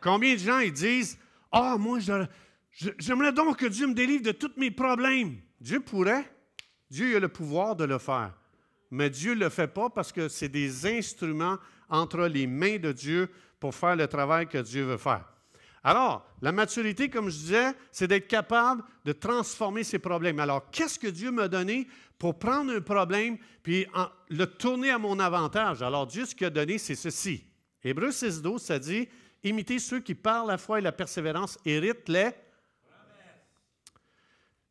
Combien 0.00 0.34
de 0.34 0.40
gens 0.40 0.58
ils 0.58 0.72
disent 0.72 1.20
Ah, 1.52 1.76
moi, 1.78 2.00
j'aimerais 2.98 3.32
donc 3.32 3.58
que 3.58 3.66
Dieu 3.66 3.86
me 3.86 3.94
délivre 3.94 4.24
de 4.24 4.32
tous 4.32 4.52
mes 4.56 4.72
problèmes. 4.72 5.40
Dieu 5.60 5.78
pourrait, 5.78 6.28
Dieu 6.90 7.16
a 7.16 7.20
le 7.20 7.28
pouvoir 7.28 7.76
de 7.76 7.84
le 7.84 7.98
faire. 7.98 8.34
Mais 8.90 9.08
Dieu 9.08 9.34
ne 9.34 9.40
le 9.40 9.48
fait 9.48 9.68
pas 9.68 9.88
parce 9.88 10.10
que 10.10 10.28
c'est 10.28 10.48
des 10.48 10.86
instruments 10.86 11.58
entre 11.88 12.26
les 12.26 12.46
mains 12.46 12.78
de 12.78 12.92
Dieu 12.92 13.30
pour 13.60 13.74
faire 13.74 13.96
le 13.96 14.08
travail 14.08 14.48
que 14.48 14.58
Dieu 14.58 14.84
veut 14.84 14.98
faire. 14.98 15.24
Alors, 15.82 16.26
la 16.42 16.52
maturité, 16.52 17.08
comme 17.08 17.30
je 17.30 17.38
disais, 17.38 17.72
c'est 17.90 18.06
d'être 18.06 18.28
capable 18.28 18.82
de 19.04 19.12
transformer 19.12 19.82
ces 19.82 19.98
problèmes. 19.98 20.38
Alors, 20.38 20.70
qu'est-ce 20.70 20.98
que 20.98 21.06
Dieu 21.06 21.30
m'a 21.30 21.48
donné 21.48 21.86
pour 22.18 22.38
prendre 22.38 22.72
un 22.72 22.80
problème 22.80 23.38
puis 23.62 23.86
le 24.28 24.44
tourner 24.44 24.90
à 24.90 24.98
mon 24.98 25.18
avantage? 25.18 25.82
Alors, 25.82 26.06
Dieu, 26.06 26.26
ce 26.26 26.34
qu'il 26.34 26.46
a 26.46 26.50
donné, 26.50 26.76
c'est 26.76 26.96
ceci. 26.96 27.44
Hébreu 27.82 28.10
6.12, 28.10 28.58
ça 28.58 28.78
dit, 28.78 29.08
imitez 29.42 29.78
ceux 29.78 30.00
qui 30.00 30.14
parlent 30.14 30.48
la 30.48 30.58
foi 30.58 30.80
et 30.80 30.82
la 30.82 30.92
persévérance, 30.92 31.58
héritent 31.64 32.08
les... 32.08 32.30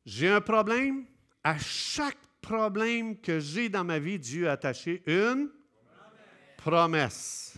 J'ai 0.06 0.30
un 0.30 0.42
problème, 0.42 1.06
à 1.44 1.58
chaque 1.58 2.18
problème 2.42 3.20
que 3.20 3.40
j'ai 3.40 3.70
dans 3.70 3.84
ma 3.84 4.00
vie, 4.00 4.20
Dieu 4.20 4.50
a 4.50 4.54
attaché 4.54 5.04
une 5.06 5.50
promesse. 6.58 7.58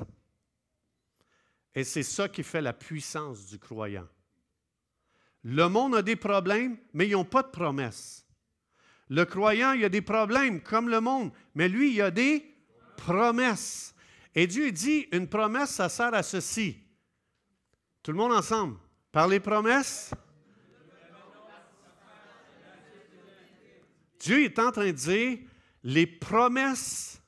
Et 1.74 1.84
c'est 1.84 2.04
ça 2.04 2.28
qui 2.28 2.44
fait 2.44 2.62
la 2.62 2.74
puissance 2.74 3.48
du 3.48 3.58
croyant. 3.58 4.08
Le 5.44 5.68
monde 5.68 5.96
a 5.96 6.02
des 6.02 6.16
problèmes, 6.16 6.78
mais 6.94 7.08
ils 7.08 7.14
n'ont 7.14 7.26
pas 7.26 7.44
de 7.44 7.50
promesse. 7.50 8.28
Le 9.10 9.26
croyant, 9.26 9.74
il 9.74 9.84
a 9.84 9.90
des 9.90 10.02
problèmes 10.02 10.62
comme 10.62 10.90
le 10.90 11.02
monde, 11.02 11.32
mais 11.56 11.68
lui, 11.68 11.94
il 11.94 12.02
a 12.02 12.12
des 12.12 12.46
promesses. 12.98 13.96
Et 14.36 14.48
Dieu 14.48 14.72
dit, 14.72 15.08
une 15.12 15.28
promesse, 15.28 15.72
ça 15.72 15.90
sert 15.90 16.14
à 16.14 16.24
ceci. 16.24 16.78
Tout 18.04 18.12
le 18.12 18.18
monde 18.18 18.34
ensemble. 18.34 18.78
Par 19.12 19.28
les 19.28 19.40
promesses, 19.40 20.14
Dieu 24.22 24.44
est 24.44 24.60
en 24.60 24.72
train 24.72 24.88
de 24.88 24.92
dire, 24.92 25.40
les 25.84 26.06
promesses 26.06 27.22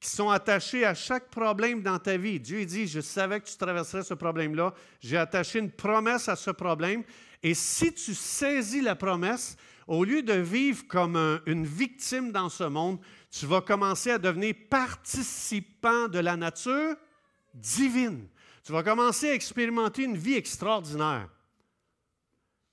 qui 0.00 0.10
sont 0.10 0.30
attachées 0.30 0.84
à 0.84 0.94
chaque 0.94 1.30
problème 1.30 1.82
dans 1.82 1.98
ta 1.98 2.16
vie. 2.16 2.40
Dieu 2.40 2.64
dit, 2.64 2.86
je 2.86 3.00
savais 3.00 3.40
que 3.40 3.46
tu 3.46 3.56
traverserais 3.56 4.02
ce 4.02 4.14
problème-là. 4.14 4.74
J'ai 5.00 5.18
attaché 5.18 5.58
une 5.58 5.70
promesse 5.70 6.28
à 6.28 6.36
ce 6.36 6.50
problème. 6.50 7.04
Et 7.42 7.54
si 7.54 7.92
tu 7.92 8.14
saisis 8.14 8.80
la 8.80 8.96
promesse, 8.96 9.56
au 9.86 10.04
lieu 10.04 10.22
de 10.22 10.32
vivre 10.32 10.86
comme 10.88 11.40
une 11.46 11.66
victime 11.66 12.32
dans 12.32 12.48
ce 12.48 12.64
monde, 12.64 12.98
tu 13.30 13.46
vas 13.46 13.60
commencer 13.60 14.10
à 14.10 14.18
devenir 14.18 14.54
participant 14.68 16.08
de 16.08 16.18
la 16.18 16.36
nature 16.36 16.96
divine. 17.54 18.26
Tu 18.64 18.72
vas 18.72 18.82
commencer 18.82 19.30
à 19.30 19.34
expérimenter 19.34 20.04
une 20.04 20.16
vie 20.16 20.34
extraordinaire. 20.34 21.28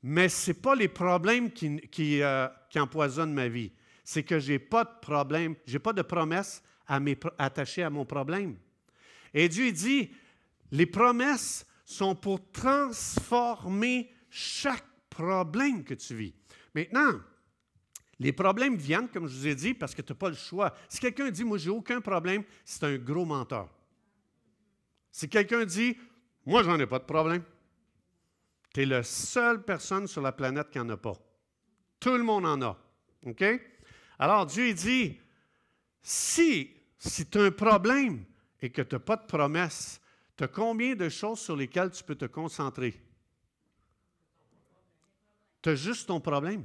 Mais 0.04 0.30
ce 0.30 0.52
n'est 0.52 0.56
pas 0.56 0.76
les 0.76 0.88
problèmes 0.88 1.52
qui, 1.52 2.22
euh, 2.22 2.48
empoisonnent 2.76 3.34
ma 3.34 3.48
vie. 3.48 3.72
C'est 4.04 4.24
que 4.24 4.40
je 4.40 4.54
n'ai 4.54 4.60
pas 4.60 4.84
de 4.84 5.00
problème, 5.02 5.56
je 5.66 5.74
n'ai 5.74 5.80
pas 5.80 5.94
de 5.94 6.02
promesse 6.02 6.62
à 6.88 7.00
attachée 7.38 7.84
à 7.84 7.90
mon 7.90 8.06
problème. 8.06 8.58
Et 9.34 9.50
Dieu 9.50 9.72
dit, 9.72 10.12
les 10.72 10.86
promesses 10.86 11.66
sont 11.86 12.16
pour 12.16 12.52
transformer 12.52 14.10
chaque 14.30 14.86
problème 15.10 15.84
que 15.84 15.94
tu 15.94 16.16
vis. 16.16 16.34
Maintenant, 16.74 17.20
les 18.20 18.32
problèmes 18.32 18.76
viennent, 18.76 19.10
comme 19.10 19.28
je 19.28 19.36
vous 19.36 19.48
ai 19.48 19.56
dit, 19.56 19.74
parce 19.74 19.94
que 19.94 20.02
tu 20.02 20.12
n'as 20.12 20.18
pas 20.18 20.30
le 20.30 20.36
choix. 20.36 20.74
Si 20.90 21.00
quelqu'un 21.00 21.30
dit, 21.30 21.44
moi, 21.44 21.58
j'ai 21.58 21.70
aucun 21.70 22.02
problème, 22.02 22.44
c'est 22.66 22.84
un 22.84 22.98
gros 22.98 23.26
menteur. 23.26 23.70
Si 25.12 25.28
quelqu'un 25.30 25.66
dit, 25.66 25.98
moi, 26.46 26.64
j'en 26.64 26.80
ai 26.80 26.88
pas 26.88 27.00
de 27.00 27.06
problème, 27.06 27.44
tu 28.78 28.84
es 28.84 28.86
la 28.86 29.02
seule 29.02 29.64
personne 29.64 30.06
sur 30.06 30.22
la 30.22 30.32
planète 30.32 30.70
qui 30.70 30.78
n'en 30.78 30.90
a 30.90 30.98
pas. 30.98 31.18
Tout 32.00 32.16
le 32.16 32.22
monde 32.22 32.46
en 32.46 32.62
a. 32.62 32.78
OK? 33.26 33.44
Alors, 34.20 34.46
Dieu 34.46 34.72
dit, 34.72 35.18
si, 36.04 36.76
si 37.00 37.26
tu 37.26 37.40
as 37.40 37.46
un 37.46 37.52
problème 37.52 38.24
et 38.62 38.70
que 38.70 38.84
tu 38.84 38.94
n'as 38.94 39.00
pas 39.00 39.16
de 39.16 39.26
promesse, 39.26 40.00
tu 40.36 40.44
as 40.44 40.48
combien 40.48 40.94
de 40.94 41.10
choses 41.10 41.40
sur 41.40 41.56
lesquelles 41.56 41.90
tu 41.90 42.04
peux 42.04 42.14
te 42.14 42.26
concentrer? 42.26 43.02
Tu 45.64 45.70
as 45.70 45.76
juste 45.76 46.06
ton 46.08 46.22
problème. 46.22 46.64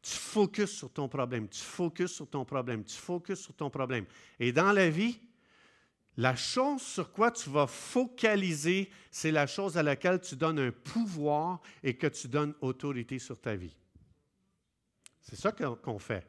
Tu 0.00 0.16
focuses 0.16 0.70
sur 0.70 0.90
ton 0.90 1.10
problème, 1.10 1.46
tu 1.46 1.60
focuses 1.60 2.12
sur 2.12 2.26
ton 2.26 2.42
problème, 2.42 2.84
tu 2.84 2.96
focuses 2.96 3.40
sur 3.40 3.52
ton 3.52 3.68
problème. 3.68 4.06
Et 4.38 4.50
dans 4.50 4.72
la 4.72 4.88
vie, 4.88 5.20
la 6.16 6.36
chose 6.36 6.82
sur 6.82 7.12
quoi 7.12 7.30
tu 7.30 7.50
vas 7.50 7.66
focaliser, 7.66 8.90
c'est 9.10 9.30
la 9.30 9.46
chose 9.46 9.78
à 9.78 9.82
laquelle 9.82 10.20
tu 10.20 10.36
donnes 10.36 10.58
un 10.58 10.72
pouvoir 10.72 11.60
et 11.82 11.94
que 11.94 12.06
tu 12.06 12.28
donnes 12.28 12.54
autorité 12.60 13.18
sur 13.18 13.40
ta 13.40 13.54
vie. 13.54 13.74
C'est 15.20 15.36
ça 15.36 15.52
qu'on 15.52 15.98
fait. 15.98 16.26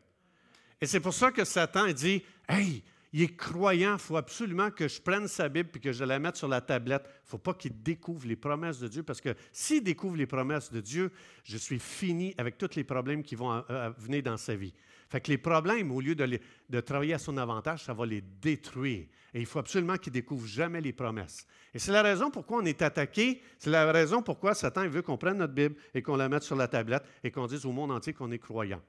Et 0.80 0.86
c'est 0.86 1.00
pour 1.00 1.14
ça 1.14 1.32
que 1.32 1.44
Satan 1.44 1.92
dit 1.92 2.24
Hey, 2.48 2.84
il 3.14 3.24
est 3.24 3.36
croyant, 3.36 3.94
il 3.94 4.00
faut 4.00 4.16
absolument 4.16 4.72
que 4.72 4.88
je 4.88 5.02
prenne 5.02 5.28
sa 5.28 5.50
Bible 5.50 5.70
et 5.76 5.80
que 5.80 5.92
je 5.92 6.04
la 6.04 6.18
mette 6.18 6.38
sur 6.38 6.48
la 6.48 6.62
tablette. 6.62 7.04
Il 7.06 7.26
ne 7.26 7.30
faut 7.30 7.38
pas 7.38 7.54
qu'il 7.54 7.82
découvre 7.82 8.26
les 8.26 8.38
promesses 8.38 8.80
de 8.80 8.88
Dieu, 8.88 9.04
parce 9.04 9.20
que 9.20 9.36
s'il 9.52 9.84
découvre 9.84 10.16
les 10.16 10.26
promesses 10.26 10.72
de 10.72 10.80
Dieu, 10.80 11.12
je 11.44 11.58
suis 11.58 11.80
fini 11.80 12.34
avec 12.38 12.58
tous 12.58 12.76
les 12.76 12.86
problèmes 12.86 13.22
qui 13.22 13.36
vont 13.36 13.64
venir 13.98 14.24
dans 14.24 14.38
sa 14.38 14.56
vie. 14.56 14.74
Fait 15.10 15.20
que 15.20 15.30
les 15.30 15.38
problèmes, 15.38 15.92
au 15.92 16.00
lieu 16.00 16.16
de, 16.16 16.40
de, 16.70 16.80
travailler 16.80 17.14
à 17.14 17.20
son 17.20 17.36
avantage, 17.36 17.84
ça 17.84 17.94
va 17.94 18.06
les 18.06 18.22
détruire. 18.22 19.08
Et 19.34 19.40
il 19.40 19.46
faut 19.46 19.60
absolument 19.60 19.98
qu'il 19.98 20.12
découvre 20.12 20.46
jamais 20.46 20.82
les 20.82 20.92
promesses. 20.92 21.48
Et 21.74 21.80
c'est 21.80 21.94
la 21.94 22.02
raison 22.02 22.30
pourquoi 22.30 22.58
on 22.58 22.66
est 22.66 22.82
attaqué. 22.82 23.42
C'est 23.58 23.70
la 23.70 23.90
raison 23.92 24.22
pourquoi 24.22 24.54
Satan 24.54 24.88
veut 24.90 25.02
qu'on 25.02 25.18
prenne 25.18 25.38
notre 25.38 25.54
Bible 25.54 25.76
et 25.94 26.02
qu'on 26.02 26.18
la 26.18 26.28
mette 26.28 26.44
sur 26.44 26.56
la 26.56 26.68
tablette 26.68 27.04
et 27.24 27.32
qu'on 27.32 27.48
dise 27.48 27.66
au 27.66 27.72
monde 27.72 27.92
entier 27.92 28.14
qu'on 28.14 28.32
est 28.32 28.40
croyant. 28.40 28.82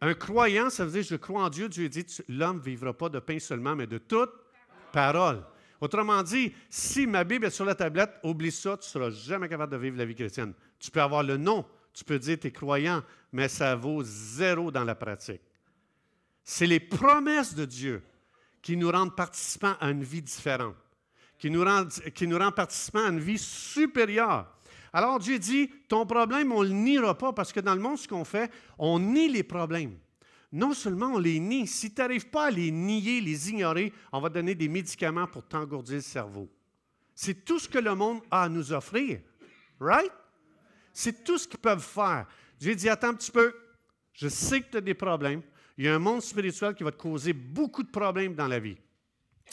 Un 0.00 0.14
croyant, 0.14 0.68
ça 0.68 0.84
veut 0.84 0.90
dire 0.90 1.04
je 1.04 1.16
crois 1.16 1.44
en 1.44 1.48
Dieu. 1.48 1.68
Dieu 1.68 1.88
dit 1.88 2.04
l'homme 2.28 2.58
ne 2.58 2.62
vivra 2.62 2.92
pas 2.92 3.08
de 3.08 3.20
pain 3.20 3.38
seulement, 3.38 3.76
mais 3.76 3.86
de 3.86 3.98
toute 3.98 4.30
parole. 4.92 5.44
Autrement 5.80 6.22
dit, 6.22 6.52
si 6.70 7.06
ma 7.06 7.22
Bible 7.22 7.46
est 7.46 7.50
sur 7.50 7.64
la 7.64 7.74
tablette, 7.74 8.10
oublie 8.22 8.50
ça, 8.50 8.76
tu 8.78 8.86
ne 8.86 8.90
seras 8.90 9.10
jamais 9.10 9.48
capable 9.48 9.72
de 9.72 9.76
vivre 9.76 9.98
la 9.98 10.06
vie 10.06 10.14
chrétienne. 10.14 10.54
Tu 10.78 10.90
peux 10.90 11.02
avoir 11.02 11.22
le 11.22 11.36
nom, 11.36 11.66
tu 11.92 12.02
peux 12.02 12.18
dire 12.18 12.38
tu 12.40 12.46
es 12.46 12.50
croyant, 12.50 13.02
mais 13.30 13.48
ça 13.48 13.76
vaut 13.76 14.02
zéro 14.02 14.70
dans 14.70 14.84
la 14.84 14.94
pratique. 14.94 15.42
C'est 16.42 16.66
les 16.66 16.80
promesses 16.80 17.54
de 17.54 17.64
Dieu 17.64 18.02
qui 18.66 18.76
nous 18.76 18.90
rendent 18.90 19.14
participants 19.14 19.76
à 19.78 19.90
une 19.90 20.02
vie 20.02 20.22
différente, 20.22 20.74
qui 21.38 21.52
nous 21.52 21.62
rendent, 21.62 21.92
qui 22.12 22.26
nous 22.26 22.36
rendent 22.36 22.56
participants 22.56 23.04
à 23.04 23.10
une 23.10 23.20
vie 23.20 23.38
supérieure. 23.38 24.52
Alors 24.92 25.20
Dieu 25.20 25.38
dit, 25.38 25.70
ton 25.88 26.04
problème, 26.04 26.50
on 26.50 26.64
ne 26.64 26.70
le 26.70 26.74
niera 26.74 27.16
pas 27.16 27.32
parce 27.32 27.52
que 27.52 27.60
dans 27.60 27.76
le 27.76 27.80
monde, 27.80 27.96
ce 27.96 28.08
qu'on 28.08 28.24
fait, 28.24 28.50
on 28.76 28.98
nie 28.98 29.28
les 29.28 29.44
problèmes. 29.44 29.96
Non 30.50 30.74
seulement 30.74 31.12
on 31.12 31.18
les 31.18 31.38
nie, 31.38 31.68
si 31.68 31.94
tu 31.94 32.00
n'arrives 32.00 32.28
pas 32.28 32.46
à 32.46 32.50
les 32.50 32.72
nier, 32.72 33.20
les 33.20 33.50
ignorer, 33.50 33.92
on 34.10 34.20
va 34.20 34.30
donner 34.30 34.56
des 34.56 34.66
médicaments 34.66 35.28
pour 35.28 35.44
t'engourdir 35.44 35.94
le 35.94 36.00
cerveau. 36.00 36.48
C'est 37.14 37.44
tout 37.44 37.60
ce 37.60 37.68
que 37.68 37.78
le 37.78 37.94
monde 37.94 38.22
a 38.32 38.42
à 38.42 38.48
nous 38.48 38.72
offrir. 38.72 39.20
Right? 39.78 40.10
C'est 40.92 41.22
tout 41.22 41.38
ce 41.38 41.46
qu'ils 41.46 41.60
peuvent 41.60 41.78
faire. 41.78 42.26
Dieu 42.58 42.74
dit, 42.74 42.88
attends 42.88 43.10
un 43.10 43.14
petit 43.14 43.30
peu, 43.30 43.54
je 44.12 44.26
sais 44.26 44.60
que 44.60 44.72
tu 44.72 44.76
as 44.78 44.80
des 44.80 44.94
problèmes. 44.94 45.42
Il 45.78 45.84
y 45.84 45.88
a 45.88 45.94
un 45.94 45.98
monde 45.98 46.22
spirituel 46.22 46.74
qui 46.74 46.84
va 46.84 46.92
te 46.92 46.96
causer 46.96 47.32
beaucoup 47.32 47.82
de 47.82 47.90
problèmes 47.90 48.34
dans 48.34 48.48
la 48.48 48.58
vie. 48.58 48.76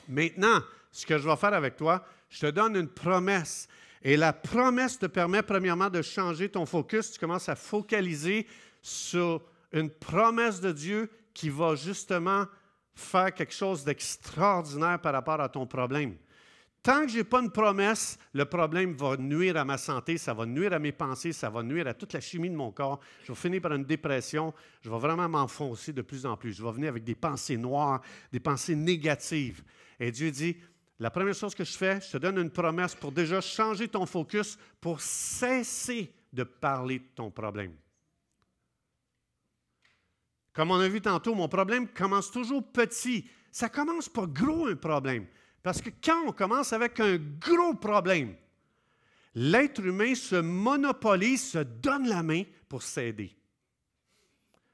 Maintenant, 0.07 0.61
ce 0.91 1.05
que 1.05 1.17
je 1.17 1.27
vais 1.27 1.35
faire 1.35 1.53
avec 1.53 1.75
toi, 1.75 2.05
je 2.29 2.39
te 2.39 2.51
donne 2.51 2.75
une 2.75 2.87
promesse. 2.87 3.67
Et 4.01 4.17
la 4.17 4.33
promesse 4.33 4.99
te 4.99 5.05
permet 5.05 5.43
premièrement 5.43 5.89
de 5.89 6.01
changer 6.01 6.49
ton 6.49 6.65
focus. 6.65 7.11
Tu 7.11 7.19
commences 7.19 7.49
à 7.49 7.55
focaliser 7.55 8.47
sur 8.81 9.41
une 9.71 9.89
promesse 9.89 10.61
de 10.61 10.71
Dieu 10.71 11.09
qui 11.33 11.49
va 11.49 11.75
justement 11.75 12.45
faire 12.95 13.33
quelque 13.33 13.53
chose 13.53 13.83
d'extraordinaire 13.83 14.99
par 14.99 15.13
rapport 15.13 15.41
à 15.41 15.49
ton 15.49 15.65
problème. 15.65 16.15
Tant 16.83 17.05
que 17.05 17.13
je 17.13 17.19
n'ai 17.19 17.23
pas 17.23 17.39
une 17.39 17.49
promesse, 17.49 18.19
le 18.33 18.43
problème 18.43 18.91
va 18.91 19.15
nuire 19.15 19.55
à 19.55 19.63
ma 19.63 19.77
santé, 19.77 20.17
ça 20.17 20.33
va 20.33 20.45
nuire 20.45 20.73
à 20.73 20.79
mes 20.79 20.91
pensées, 20.91 21.31
ça 21.31 21.49
va 21.49 21.63
nuire 21.63 21.87
à 21.87 21.93
toute 21.93 22.11
la 22.11 22.19
chimie 22.19 22.49
de 22.49 22.55
mon 22.55 22.73
corps. 22.73 22.99
Je 23.23 23.31
vais 23.31 23.37
finir 23.37 23.61
par 23.61 23.71
une 23.71 23.85
dépression, 23.85 24.53
je 24.81 24.89
vais 24.89 24.99
vraiment 24.99 25.29
m'enfoncer 25.29 25.93
de 25.93 26.01
plus 26.01 26.25
en 26.25 26.35
plus. 26.35 26.51
Je 26.51 26.61
vais 26.61 26.71
venir 26.73 26.89
avec 26.89 27.05
des 27.05 27.15
pensées 27.15 27.55
noires, 27.55 28.01
des 28.33 28.41
pensées 28.41 28.75
négatives. 28.75 29.63
Et 29.97 30.11
Dieu 30.11 30.29
dit, 30.29 30.57
la 30.99 31.09
première 31.09 31.33
chose 31.33 31.55
que 31.55 31.63
je 31.63 31.71
fais, 31.71 32.01
je 32.01 32.11
te 32.11 32.17
donne 32.17 32.37
une 32.37 32.51
promesse 32.51 32.95
pour 32.95 33.13
déjà 33.13 33.39
changer 33.39 33.87
ton 33.87 34.05
focus, 34.05 34.57
pour 34.81 34.99
cesser 34.99 36.13
de 36.33 36.43
parler 36.43 36.99
de 36.99 37.07
ton 37.15 37.31
problème. 37.31 37.75
Comme 40.51 40.71
on 40.71 40.79
a 40.81 40.89
vu 40.89 40.99
tantôt, 40.99 41.33
mon 41.33 41.47
problème 41.47 41.87
commence 41.87 42.29
toujours 42.29 42.73
petit. 42.73 43.25
Ça 43.53 43.69
commence 43.69 44.09
pas 44.09 44.27
gros 44.27 44.67
un 44.67 44.75
problème. 44.75 45.27
Parce 45.63 45.81
que 45.81 45.89
quand 46.03 46.27
on 46.27 46.33
commence 46.33 46.73
avec 46.73 46.99
un 46.99 47.17
gros 47.17 47.73
problème, 47.73 48.35
l'être 49.33 49.83
humain 49.83 50.13
se 50.13 50.35
monopolise, 50.35 51.51
se 51.51 51.59
donne 51.59 52.07
la 52.07 52.21
main 52.21 52.43
pour 52.67 52.83
s'aider. 52.83 53.35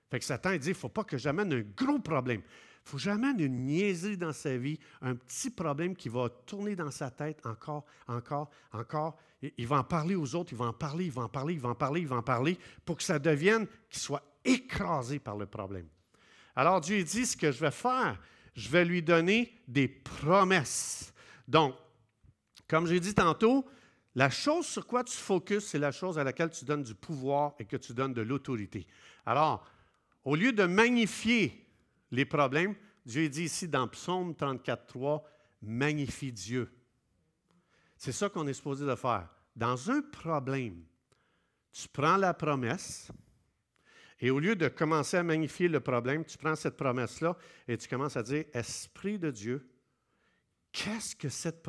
Fait 0.09 0.17
que 0.17 0.25
Satan 0.25 0.57
dit, 0.57 0.65
il 0.65 0.69
ne 0.69 0.73
faut 0.73 0.89
pas 0.89 1.03
que 1.03 1.17
j'amène 1.17 1.53
un 1.53 1.61
gros 1.61 1.99
problème. 1.99 2.41
Il 2.85 2.89
faut 2.89 2.97
jamais 2.97 3.29
une 3.37 3.65
niaiserie 3.65 4.17
dans 4.17 4.33
sa 4.33 4.57
vie, 4.57 4.79
un 5.01 5.13
petit 5.13 5.51
problème 5.51 5.95
qui 5.95 6.09
va 6.09 6.27
tourner 6.29 6.75
dans 6.75 6.89
sa 6.89 7.11
tête 7.11 7.45
encore, 7.45 7.85
encore, 8.07 8.49
encore. 8.71 9.15
Il 9.57 9.67
va 9.67 9.77
en 9.77 9.83
parler 9.83 10.15
aux 10.15 10.33
autres, 10.33 10.53
il 10.53 10.57
va 10.57 10.65
en 10.65 10.73
parler, 10.73 11.05
il 11.05 11.11
va 11.11 11.21
en 11.21 11.29
parler, 11.29 11.53
il 11.53 11.59
va 11.59 11.69
en 11.69 11.75
parler, 11.75 12.01
il 12.01 12.07
va 12.07 12.15
en 12.15 12.23
parler, 12.23 12.57
pour 12.83 12.97
que 12.97 13.03
ça 13.03 13.19
devienne, 13.19 13.67
qu'il 13.91 14.01
soit 14.01 14.23
écrasé 14.43 15.19
par 15.19 15.37
le 15.37 15.45
problème. 15.45 15.87
Alors 16.55 16.81
Dieu 16.81 17.03
dit, 17.03 17.27
ce 17.27 17.37
que 17.37 17.51
je 17.51 17.59
vais 17.59 17.71
faire, 17.71 18.19
je 18.59 18.67
vais 18.67 18.83
lui 18.83 19.01
donner 19.01 19.53
des 19.69 19.87
promesses. 19.87 21.13
Donc, 21.47 21.75
comme 22.67 22.87
j'ai 22.87 22.99
dit 22.99 23.13
tantôt, 23.15 23.65
la 24.15 24.29
chose 24.29 24.65
sur 24.65 24.85
quoi 24.85 25.05
tu 25.05 25.15
focuses, 25.15 25.65
c'est 25.65 25.79
la 25.79 25.93
chose 25.93 26.19
à 26.19 26.25
laquelle 26.25 26.49
tu 26.49 26.65
donnes 26.65 26.83
du 26.83 26.93
pouvoir 26.93 27.53
et 27.57 27.63
que 27.63 27.77
tu 27.77 27.93
donnes 27.93 28.13
de 28.13 28.21
l'autorité. 28.21 28.85
Alors, 29.25 29.65
au 30.25 30.35
lieu 30.35 30.51
de 30.51 30.65
magnifier 30.65 31.65
les 32.11 32.25
problèmes, 32.25 32.75
Dieu 33.05 33.29
dit 33.29 33.43
ici 33.43 33.69
dans 33.69 33.87
Psaume 33.87 34.33
34.3, 34.33 35.23
magnifie 35.61 36.33
Dieu. 36.33 36.69
C'est 37.95 38.11
ça 38.11 38.27
qu'on 38.27 38.45
est 38.45 38.53
supposé 38.53 38.85
de 38.85 38.95
faire. 38.95 39.29
Dans 39.55 39.89
un 39.89 40.01
problème, 40.01 40.83
tu 41.71 41.87
prends 41.87 42.17
la 42.17 42.33
promesse 42.33 43.09
et 44.21 44.31
au 44.31 44.39
lieu 44.39 44.55
de 44.55 44.67
commencer 44.67 45.17
à 45.17 45.23
magnifier 45.23 45.67
le 45.67 45.79
problème, 45.79 46.25
tu 46.25 46.37
prends 46.37 46.55
cette 46.55 46.75
promesse-là 46.75 47.37
et 47.67 47.77
tu 47.77 47.87
commences 47.87 48.17
à 48.17 48.23
dire, 48.23 48.45
Esprit 48.53 49.17
de 49.17 49.31
Dieu, 49.31 49.69
qu'est-ce 50.71 51.15
que 51.15 51.29
cette, 51.29 51.61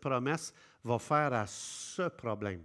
promesse 0.00 0.52
va 0.84 0.98
faire 0.98 1.32
à 1.32 1.46
ce 1.46 2.08
problème? 2.08 2.62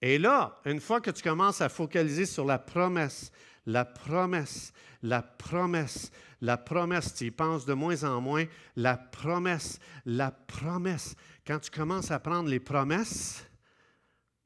Et 0.00 0.18
là, 0.18 0.60
une 0.64 0.80
fois 0.80 1.00
que 1.00 1.10
tu 1.10 1.22
commences 1.22 1.60
à 1.60 1.68
focaliser 1.68 2.26
sur 2.26 2.44
la 2.44 2.60
promesse, 2.60 3.32
la 3.66 3.84
promesse, 3.84 4.72
la 5.02 5.22
promesse, 5.22 6.12
la 6.40 6.56
promesse, 6.56 7.14
tu 7.14 7.24
y 7.24 7.30
penses 7.32 7.66
de 7.66 7.74
moins 7.74 8.04
en 8.04 8.20
moins, 8.20 8.44
la 8.76 8.96
promesse, 8.96 9.80
la 10.06 10.30
promesse. 10.30 11.16
Quand 11.44 11.58
tu 11.58 11.72
commences 11.72 12.12
à 12.12 12.20
prendre 12.20 12.48
les 12.48 12.60
promesses, 12.60 13.44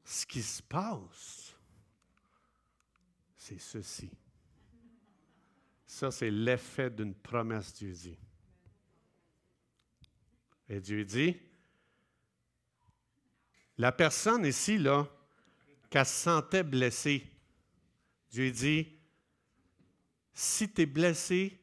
ce 0.03 0.25
qui 0.25 0.41
se 0.41 0.63
passe, 0.63 1.42
c'est 3.43 3.59
ceci. 3.59 4.09
Ça, 5.85 6.11
c'est 6.11 6.31
l'effet 6.31 6.89
d'une 6.89 7.13
promesse, 7.13 7.73
Dieu 7.73 7.91
dit. 7.91 8.17
Et 10.69 10.79
Dieu 10.79 11.03
dit, 11.03 11.37
la 13.77 13.91
personne 13.91 14.45
ici, 14.45 14.77
là, 14.77 15.09
qu'elle 15.89 16.05
se 16.05 16.23
sentait 16.23 16.63
blessée, 16.63 17.29
Dieu 18.29 18.49
dit, 18.49 18.97
si 20.33 20.71
tu 20.71 20.83
es 20.83 20.85
blessé, 20.85 21.59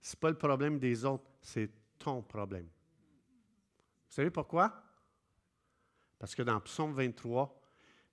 ce 0.00 0.16
n'est 0.16 0.20
pas 0.20 0.30
le 0.30 0.38
problème 0.38 0.78
des 0.78 1.04
autres, 1.04 1.28
c'est 1.42 1.70
ton 1.98 2.22
problème. 2.22 2.64
Vous 4.08 4.14
savez 4.14 4.30
pourquoi? 4.30 4.82
Parce 6.18 6.34
que 6.34 6.42
dans 6.42 6.58
Psaume 6.60 6.94
23, 6.94 7.60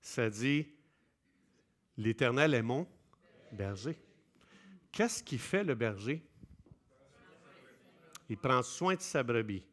ça 0.02 0.30
dit 0.30 0.79
L'Éternel 2.00 2.54
est 2.54 2.62
mon 2.62 2.88
berger. 3.52 4.02
Qu'est-ce 4.90 5.22
qui 5.22 5.38
fait 5.38 5.66
le 5.66 5.76
berger? 5.76 6.26
Il 8.30 8.38
prend 8.38 8.64
soin 8.64 8.96
de 8.96 9.02
sa 9.02 9.22
brebis. 9.22 9.66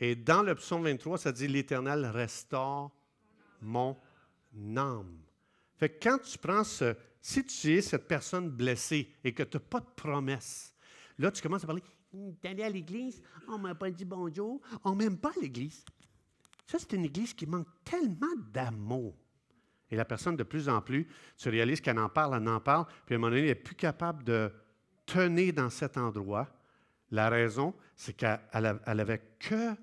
Et 0.00 0.16
dans 0.16 0.42
le 0.42 0.56
psaume 0.56 0.82
23, 0.82 1.18
ça 1.18 1.30
dit 1.30 1.46
L'Éternel 1.46 2.04
restaure 2.06 2.90
mon 3.62 3.96
âme. 4.74 5.20
Fait 5.76 5.88
que 5.88 6.02
quand 6.02 6.18
tu 6.18 6.36
prends 6.36 6.64
ce, 6.64 6.96
si 7.22 7.44
tu 7.44 7.74
es 7.74 7.80
cette 7.80 8.08
personne 8.08 8.50
blessée 8.50 9.14
et 9.22 9.32
que 9.32 9.44
tu 9.44 9.56
n'as 9.56 9.62
pas 9.62 9.78
de 9.78 9.90
promesse, 9.94 10.74
là, 11.16 11.30
tu 11.30 11.40
commences 11.40 11.62
à 11.62 11.68
parler 11.68 11.82
T'es 12.40 12.48
allé 12.48 12.64
à 12.64 12.68
l'église, 12.68 13.22
on 13.46 13.56
ne 13.56 13.62
m'a 13.62 13.74
pas 13.76 13.88
dit 13.88 14.04
bonjour, 14.04 14.60
on 14.82 14.90
ne 14.90 14.96
m'aime 14.96 15.18
pas 15.18 15.32
l'église. 15.40 15.84
Ça, 16.66 16.80
c'est 16.80 16.92
une 16.94 17.04
église 17.04 17.34
qui 17.34 17.46
manque 17.46 17.68
tellement 17.84 18.34
d'amour. 18.52 19.14
Et 19.90 19.96
la 19.96 20.04
personne, 20.04 20.36
de 20.36 20.42
plus 20.42 20.68
en 20.68 20.80
plus, 20.80 21.08
tu 21.36 21.48
réalises 21.48 21.80
qu'elle 21.80 21.98
en 21.98 22.08
parle, 22.08 22.40
elle 22.40 22.48
en 22.48 22.60
parle, 22.60 22.86
puis 23.06 23.14
à 23.14 23.16
un 23.16 23.20
moment 23.20 23.30
donné, 23.30 23.42
elle 23.42 23.48
n'est 23.48 23.54
plus 23.54 23.74
capable 23.74 24.24
de 24.24 24.52
tenir 25.06 25.52
dans 25.52 25.70
cet 25.70 25.96
endroit. 25.96 26.48
La 27.10 27.28
raison, 27.28 27.74
c'est 27.96 28.12
qu'elle 28.12 28.40
n'avait 28.86 29.22
que 29.38 29.74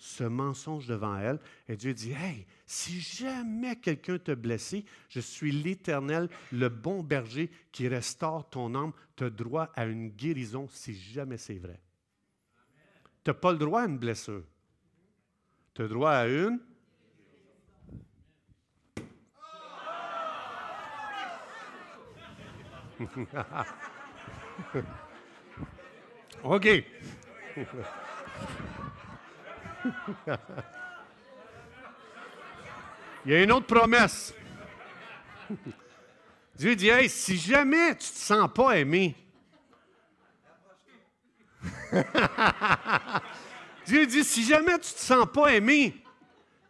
ce 0.00 0.24
mensonge 0.24 0.86
devant 0.86 1.18
elle. 1.18 1.38
Et 1.68 1.76
Dieu 1.76 1.92
dit, 1.92 2.12
Hey, 2.12 2.46
si 2.64 3.00
jamais 3.00 3.76
quelqu'un 3.76 4.18
t'a 4.18 4.34
blessé, 4.34 4.86
je 5.10 5.20
suis 5.20 5.52
l'Éternel, 5.52 6.30
le 6.52 6.70
bon 6.70 7.02
berger 7.02 7.50
qui 7.70 7.86
restaure 7.86 8.48
ton 8.48 8.74
âme, 8.74 8.92
tu 9.14 9.24
as 9.24 9.30
droit 9.30 9.70
à 9.74 9.84
une 9.84 10.08
guérison 10.08 10.66
si 10.70 10.94
jamais 10.94 11.36
c'est 11.36 11.58
vrai. 11.58 11.78
Tu 13.22 13.30
n'as 13.30 13.34
pas 13.34 13.52
le 13.52 13.58
droit 13.58 13.82
à 13.82 13.86
une 13.86 13.98
blessure. 13.98 14.44
Tu 15.74 15.82
as 15.82 15.88
droit 15.88 16.12
à 16.12 16.26
une. 16.26 16.58
OK. 26.44 26.66
Il 33.24 33.32
y 33.32 33.34
a 33.34 33.42
une 33.42 33.52
autre 33.52 33.66
promesse. 33.66 34.34
Dieu 36.56 36.74
dit, 36.76 36.88
hey, 36.88 37.08
si 37.08 37.38
jamais 37.38 37.94
tu 37.94 37.94
ne 37.94 37.96
te 37.98 38.04
sens 38.04 38.50
pas 38.52 38.78
aimé, 38.78 39.16
Dieu 43.86 44.06
dit, 44.06 44.24
si 44.24 44.44
jamais 44.44 44.78
tu 44.78 44.92
ne 44.92 44.94
te 44.94 45.00
sens 45.00 45.26
pas 45.32 45.54
aimé, 45.54 45.96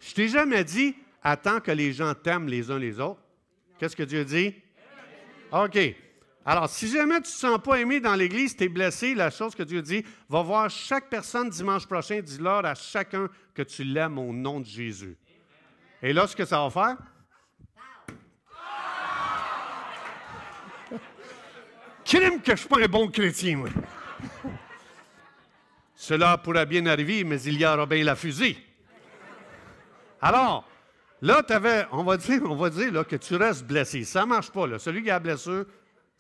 je 0.00 0.14
t'ai 0.14 0.28
jamais 0.28 0.62
dit, 0.64 0.96
attends 1.22 1.60
que 1.60 1.70
les 1.70 1.92
gens 1.92 2.14
t'aiment 2.14 2.48
les 2.48 2.70
uns 2.70 2.78
les 2.78 2.98
autres. 3.00 3.20
Qu'est-ce 3.78 3.96
que 3.96 4.02
Dieu 4.02 4.24
dit? 4.24 4.54
OK. 5.52 5.78
Alors, 6.50 6.68
si 6.68 6.88
jamais 6.88 7.14
tu 7.14 7.20
ne 7.20 7.22
te 7.22 7.28
sens 7.28 7.60
pas 7.62 7.78
aimé 7.78 8.00
dans 8.00 8.16
l'Église, 8.16 8.56
tu 8.56 8.64
es 8.64 8.68
blessé, 8.68 9.14
la 9.14 9.30
chose 9.30 9.54
que 9.54 9.62
Dieu 9.62 9.82
dit, 9.82 10.04
va 10.28 10.42
voir 10.42 10.68
chaque 10.68 11.08
personne 11.08 11.48
dimanche 11.48 11.86
prochain, 11.86 12.18
dis-leur 12.20 12.66
à 12.66 12.74
chacun 12.74 13.28
que 13.54 13.62
tu 13.62 13.84
l'aimes 13.84 14.18
au 14.18 14.32
nom 14.32 14.58
de 14.58 14.66
Jésus. 14.66 15.16
Et 16.02 16.12
là, 16.12 16.26
ce 16.26 16.34
que 16.34 16.44
ça 16.44 16.66
va 16.66 16.68
faire? 16.68 16.96
Crime 22.04 22.40
que 22.40 22.46
je 22.46 22.50
ne 22.50 22.56
suis 22.56 22.68
pas 22.68 22.80
un 22.82 22.88
bon 22.88 23.06
chrétien, 23.06 23.58
moi. 23.58 23.68
Cela 25.94 26.36
pourrait 26.36 26.66
bien 26.66 26.84
arriver, 26.86 27.22
mais 27.22 27.40
il 27.42 27.60
y 27.60 27.64
aura 27.64 27.86
bien 27.86 28.02
la 28.02 28.16
fusée. 28.16 28.58
Alors, 30.20 30.68
là, 31.22 31.44
tu 31.46 31.52
avais, 31.52 31.86
on 31.92 32.02
va 32.02 32.16
dire, 32.16 32.42
on 32.44 32.56
va 32.56 32.70
dire 32.70 32.92
là, 32.92 33.04
que 33.04 33.14
tu 33.14 33.36
restes 33.36 33.64
blessé. 33.64 34.02
Ça 34.02 34.22
ne 34.22 34.26
marche 34.26 34.50
pas. 34.50 34.66
Là. 34.66 34.80
Celui 34.80 35.04
qui 35.04 35.10
a 35.10 35.12
la 35.12 35.20
blessure, 35.20 35.64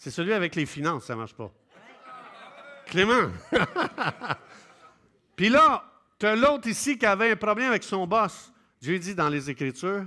c'est 0.00 0.10
celui 0.10 0.32
avec 0.32 0.54
les 0.54 0.64
finances, 0.64 1.04
ça 1.04 1.12
ne 1.12 1.18
marche 1.18 1.34
pas. 1.34 1.52
Clément. 2.86 3.30
Puis 5.36 5.50
là, 5.50 5.84
tu 6.18 6.24
as 6.24 6.34
l'autre 6.34 6.68
ici 6.68 6.96
qui 6.96 7.04
avait 7.04 7.32
un 7.32 7.36
problème 7.36 7.68
avec 7.68 7.82
son 7.82 8.06
boss. 8.06 8.50
Dieu 8.80 8.98
dit 8.98 9.14
dans 9.14 9.28
les 9.28 9.50
Écritures, 9.50 10.06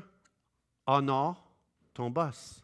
honore 0.87 1.47
ton 1.93 2.09
boss. 2.09 2.59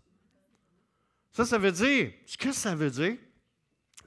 Ça, 1.31 1.45
ça 1.45 1.59
veut 1.59 1.71
dire, 1.71 2.13
ce 2.25 2.35
que 2.35 2.51
ça 2.51 2.73
veut 2.73 2.89
dire, 2.89 3.17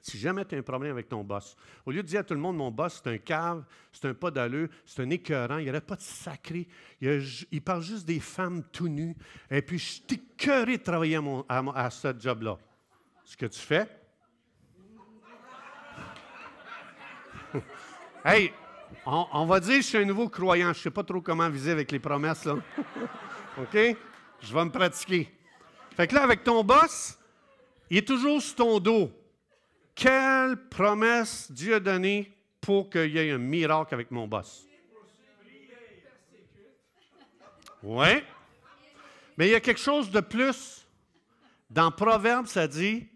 si 0.01 0.19
jamais 0.19 0.43
tu 0.43 0.55
as 0.55 0.57
un 0.57 0.63
problème 0.63 0.91
avec 0.91 1.07
ton 1.07 1.23
boss, 1.23 1.55
au 1.85 1.91
lieu 1.91 2.03
de 2.03 2.07
dire 2.07 2.19
à 2.19 2.23
tout 2.23 2.33
le 2.33 2.41
monde, 2.41 2.57
mon 2.57 2.71
boss, 2.71 2.99
c'est 3.01 3.09
un 3.09 3.17
cave, 3.19 3.63
c'est 3.93 4.03
un 4.03 4.13
pas 4.13 4.31
d'allure, 4.31 4.67
c'est 4.85 5.01
un 5.01 5.09
écœurant, 5.09 5.59
il 5.59 5.63
n'y 5.63 5.69
aurait 5.69 5.79
pas 5.79 5.95
de 5.95 6.01
sacré, 6.01 6.67
il, 6.99 7.61
parle 7.61 7.83
juste 7.83 8.05
des 8.05 8.19
femmes 8.19 8.63
tout 8.73 8.89
nues, 8.89 9.15
et 9.49 9.61
puis 9.61 9.79
je 9.79 9.85
suis 9.85 10.03
écœuré 10.11 10.77
de 10.77 10.83
travailler 10.83 11.17
à, 11.47 11.89
ce 11.89 12.13
job-là. 12.19 12.59
Ce 13.33 13.37
que 13.37 13.47
tu 13.47 13.59
fais, 13.59 13.87
hey, 18.23 18.53
on, 19.07 19.47
va 19.47 19.59
dire 19.59 19.77
que 19.77 19.81
je 19.81 19.87
suis 19.87 19.97
un 19.97 20.05
nouveau 20.05 20.29
croyant. 20.29 20.71
Je 20.71 20.77
ne 20.77 20.83
sais 20.83 20.91
pas 20.91 21.03
trop 21.03 21.19
comment 21.19 21.49
viser 21.49 21.71
avec 21.71 21.91
les 21.91 21.97
promesses. 21.97 22.45
Là. 22.45 22.57
OK? 23.57 23.97
Je 24.39 24.53
vais 24.53 24.65
me 24.65 24.69
pratiquer. 24.69 25.33
Fait 25.97 26.05
que 26.05 26.13
là, 26.13 26.21
avec 26.21 26.43
ton 26.43 26.63
boss, 26.63 27.17
il 27.89 27.97
est 27.97 28.07
toujours 28.07 28.39
sur 28.39 28.53
ton 28.53 28.79
dos. 28.79 29.11
Quelle 29.95 30.55
promesse 30.69 31.51
Dieu 31.51 31.73
a 31.73 31.79
donnée 31.79 32.31
pour 32.61 32.87
qu'il 32.87 33.09
y 33.09 33.17
ait 33.17 33.31
un 33.31 33.39
miracle 33.39 33.95
avec 33.95 34.11
mon 34.11 34.27
boss? 34.27 34.67
Oui. 37.81 38.23
Mais 39.37 39.47
il 39.47 39.51
y 39.53 39.55
a 39.55 39.59
quelque 39.59 39.81
chose 39.81 40.11
de 40.11 40.19
plus. 40.19 40.85
Dans 41.71 41.89
Proverbe, 41.89 42.45
ça 42.45 42.67
dit 42.67 43.09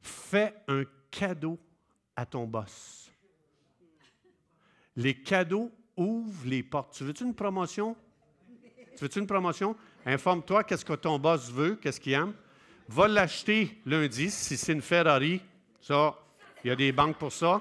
Fais 0.00 0.54
un 0.68 0.84
cadeau 1.10 1.58
à 2.16 2.26
ton 2.26 2.46
boss. 2.46 3.10
Les 4.96 5.14
cadeaux 5.14 5.70
ouvrent 5.96 6.46
les 6.46 6.62
portes. 6.62 6.94
Tu 6.94 7.04
veux-tu 7.04 7.24
une 7.24 7.34
promotion? 7.34 7.96
Tu 8.96 9.04
veux-tu 9.04 9.18
une 9.18 9.26
promotion? 9.26 9.76
Informe-toi 10.04 10.64
qu'est-ce 10.64 10.84
que 10.84 10.94
ton 10.94 11.18
boss 11.18 11.50
veut, 11.50 11.76
qu'est-ce 11.76 12.00
qu'il 12.00 12.12
aime. 12.12 12.34
Va 12.88 13.06
l'acheter 13.06 13.80
lundi 13.86 14.30
si 14.30 14.56
c'est 14.56 14.72
une 14.72 14.82
Ferrari. 14.82 15.40
Ça, 15.80 16.18
il 16.64 16.68
y 16.68 16.70
a 16.70 16.76
des 16.76 16.92
banques 16.92 17.16
pour 17.16 17.32
ça. 17.32 17.60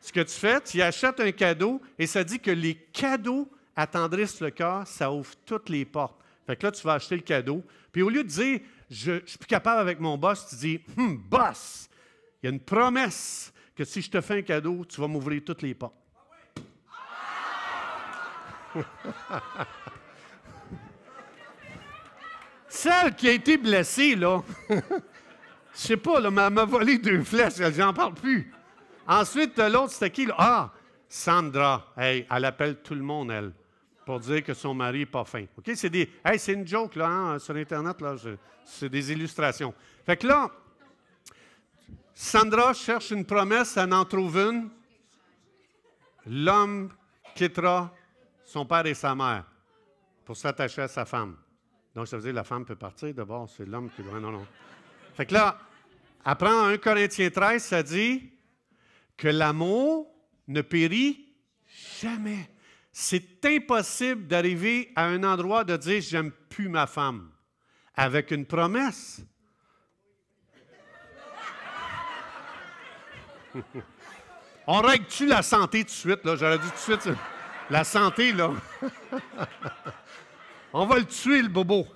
Ce 0.00 0.12
que 0.12 0.20
tu 0.20 0.34
fais, 0.34 0.60
tu 0.60 0.82
achètes 0.82 1.20
un 1.20 1.30
cadeau 1.30 1.80
et 1.98 2.06
ça 2.06 2.24
dit 2.24 2.40
que 2.40 2.50
les 2.50 2.74
cadeaux 2.74 3.48
attendrissent 3.76 4.40
le 4.40 4.50
cœur, 4.50 4.86
ça 4.86 5.12
ouvre 5.12 5.32
toutes 5.46 5.68
les 5.68 5.84
portes. 5.84 6.20
Fait 6.46 6.56
que 6.56 6.66
là, 6.66 6.72
tu 6.72 6.82
vas 6.82 6.94
acheter 6.94 7.14
le 7.16 7.22
cadeau. 7.22 7.62
Puis 7.92 8.02
au 8.02 8.10
lieu 8.10 8.24
de 8.24 8.28
dire, 8.28 8.60
je 8.92 9.22
suis 9.24 9.38
plus 9.38 9.46
capable 9.46 9.80
avec 9.80 9.98
mon 9.98 10.18
boss, 10.18 10.46
tu 10.50 10.56
dis, 10.56 10.78
hum, 10.98 11.16
boss, 11.16 11.88
il 12.42 12.46
y 12.46 12.48
a 12.48 12.52
une 12.52 12.60
promesse 12.60 13.52
que 13.74 13.84
si 13.84 14.02
je 14.02 14.10
te 14.10 14.20
fais 14.20 14.38
un 14.38 14.42
cadeau, 14.42 14.84
tu 14.84 15.00
vas 15.00 15.08
m'ouvrir 15.08 15.40
toutes 15.44 15.62
les 15.62 15.72
portes. 15.74 15.94
Celle 22.68 23.14
qui 23.14 23.28
a 23.28 23.32
été 23.32 23.56
blessée, 23.56 24.14
là, 24.14 24.42
je 24.68 24.76
sais 25.72 25.96
pas, 25.96 26.20
là, 26.20 26.28
elle 26.28 26.52
m'a 26.52 26.64
volé 26.66 26.98
deux 26.98 27.22
flèches, 27.22 27.54
j'en 27.74 27.94
parle 27.94 28.12
plus. 28.14 28.52
Ensuite, 29.06 29.58
l'autre, 29.58 29.92
c'était 29.92 30.10
qui? 30.10 30.26
Là? 30.26 30.34
Ah, 30.38 30.70
Sandra. 31.08 31.92
Hey, 31.96 32.26
elle 32.30 32.44
appelle 32.44 32.76
tout 32.82 32.94
le 32.94 33.02
monde, 33.02 33.30
elle, 33.30 33.52
pour 34.04 34.20
dire 34.20 34.42
que 34.42 34.54
son 34.54 34.74
mari 34.74 35.00
n'est 35.00 35.06
pas 35.06 35.24
fin. 35.24 35.44
OK? 35.56 35.70
C'est 35.74 35.90
des. 35.90 36.10
C'est 36.36 36.52
une 36.52 36.66
joke, 36.66 36.96
là, 36.96 37.08
hein, 37.08 37.38
sur 37.38 37.54
Internet. 37.56 37.96
C'est 38.64 38.88
des 38.88 39.12
illustrations. 39.12 39.74
Fait 40.04 40.16
que 40.16 40.26
là, 40.26 40.50
Sandra 42.14 42.72
cherche 42.74 43.10
une 43.10 43.24
promesse, 43.24 43.76
elle 43.76 43.92
en 43.92 44.04
trouve 44.04 44.36
une. 44.38 44.70
L'homme 46.26 46.92
quittera 47.34 47.92
son 48.44 48.64
père 48.66 48.86
et 48.86 48.94
sa 48.94 49.14
mère 49.14 49.44
pour 50.24 50.36
s'attacher 50.36 50.82
à 50.82 50.88
sa 50.88 51.04
femme. 51.04 51.36
Donc, 51.94 52.06
ça 52.08 52.16
veut 52.16 52.22
dire 52.22 52.32
que 52.32 52.36
la 52.36 52.44
femme 52.44 52.64
peut 52.64 52.76
partir. 52.76 53.12
D'abord, 53.12 53.48
c'est 53.50 53.66
l'homme 53.66 53.90
qui 53.90 54.02
doit. 54.02 54.20
Non, 54.20 54.30
non. 54.30 54.46
Fait 55.14 55.26
que 55.26 55.34
là, 55.34 55.58
après 56.24 56.48
1 56.48 56.78
Corinthiens 56.78 57.30
13, 57.30 57.62
ça 57.62 57.82
dit 57.82 58.30
que 59.16 59.28
l'amour 59.28 60.08
ne 60.48 60.62
périt 60.62 61.34
jamais. 62.00 62.51
C'est 62.92 63.44
impossible 63.46 64.26
d'arriver 64.26 64.92
à 64.94 65.06
un 65.06 65.24
endroit 65.24 65.64
de 65.64 65.76
dire 65.76 66.02
j'aime 66.02 66.30
plus 66.30 66.68
ma 66.68 66.86
femme 66.86 67.30
avec 67.94 68.30
une 68.30 68.44
promesse. 68.44 69.22
On 74.66 74.80
règle-tu 74.80 75.26
la 75.26 75.42
santé 75.42 75.80
tout 75.80 75.86
de 75.86 75.90
suite? 75.90 76.24
Là? 76.24 76.36
J'aurais 76.36 76.58
dit 76.58 76.68
tout 76.68 76.92
de 76.94 77.00
suite. 77.00 77.16
La 77.70 77.84
santé, 77.84 78.32
là. 78.32 78.50
On 80.72 80.86
va 80.86 80.98
le 80.98 81.04
tuer, 81.06 81.42
le 81.42 81.48
bobo. 81.48 81.86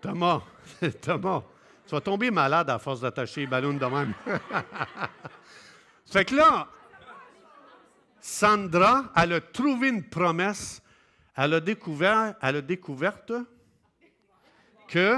Thomas, 0.00 0.42
Thomas, 1.02 1.42
tu 1.88 1.94
vas 1.94 2.02
tomber 2.02 2.30
malade 2.30 2.68
à 2.68 2.78
force 2.78 3.00
d'attacher 3.00 3.40
les 3.40 3.46
ballons 3.46 3.72
de 3.72 3.86
même. 3.86 4.12
fait 6.04 6.26
que 6.26 6.34
là, 6.34 6.68
Sandra, 8.20 9.10
elle 9.16 9.32
a 9.32 9.40
trouvé 9.40 9.88
une 9.88 10.06
promesse. 10.06 10.82
Elle 11.34 11.54
a 11.54 11.60
découvert, 11.60 12.34
découverte 12.62 13.32
que. 14.86 15.16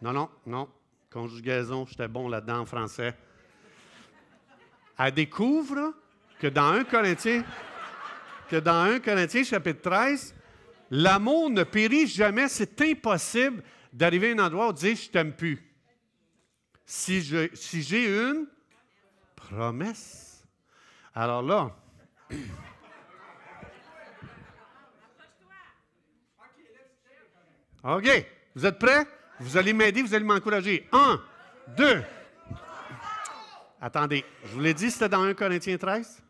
Non, 0.00 0.14
non, 0.14 0.30
non. 0.46 0.66
Conjugaison, 1.12 1.84
j'étais 1.84 2.08
bon 2.08 2.28
là-dedans 2.28 2.60
en 2.60 2.64
français. 2.64 3.14
Elle 4.98 5.12
découvre 5.12 5.92
que 6.38 6.46
dans 6.46 6.72
1 6.72 6.84
Corinthiens, 6.84 7.44
que 8.48 8.56
dans 8.56 8.80
1 8.80 9.00
Corinthiens 9.00 9.44
chapitre 9.44 9.82
13, 9.82 10.34
l'amour 10.90 11.50
ne 11.50 11.64
périt 11.64 12.06
jamais. 12.06 12.48
C'est 12.48 12.80
impossible 12.80 13.62
d'arriver 13.92 14.30
à 14.30 14.34
un 14.36 14.46
endroit 14.46 14.68
où 14.70 14.72
dire 14.72 14.96
je 14.96 15.10
t'aime 15.10 15.34
plus. 15.34 15.65
Si, 16.86 17.20
j'ai 17.20 18.06
une 18.06 18.46
promesse. 19.34 20.46
Alors 21.14 21.42
là, 21.42 21.70
OK. 27.82 28.26
Vous 28.54 28.64
êtes 28.64 28.78
prêts? 28.78 29.06
Vous 29.40 29.56
allez 29.56 29.72
m'aider, 29.72 30.02
vous 30.02 30.14
allez 30.14 30.24
m'encourager. 30.24 30.88
Un, 30.92 31.20
deux. 31.76 32.02
Attendez, 33.80 34.24
je 34.44 34.52
vous 34.52 34.60
l'ai 34.60 34.72
dit, 34.72 34.90
c'était 34.90 35.08
dans 35.08 35.22
1 35.22 35.34
Corinthiens 35.34 35.76
13? 35.76 36.22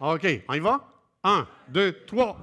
OK, 0.00 0.26
on 0.48 0.54
y 0.54 0.60
va? 0.60 0.80
1, 1.22 1.46
2, 1.68 2.04
3. 2.06 2.38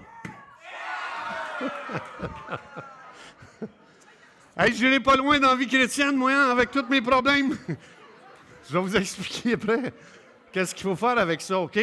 Hey, 4.58 4.74
je 4.74 4.84
n'irai 4.84 5.00
pas 5.00 5.16
loin 5.16 5.40
dans 5.40 5.50
la 5.50 5.56
vie 5.56 5.68
chrétienne, 5.68 6.16
moi, 6.16 6.32
hein, 6.32 6.52
avec 6.52 6.72
tous 6.72 6.86
mes 6.90 7.02
problèmes. 7.02 7.58
je 8.68 8.74
vais 8.74 8.80
vous 8.80 8.96
expliquer 8.96 9.54
après 9.54 9.94
qu'est-ce 10.52 10.76
qu'il 10.76 10.84
faut 10.84 10.96
faire 10.96 11.18
avec 11.18 11.42
ça, 11.42 11.60
OK? 11.60 11.80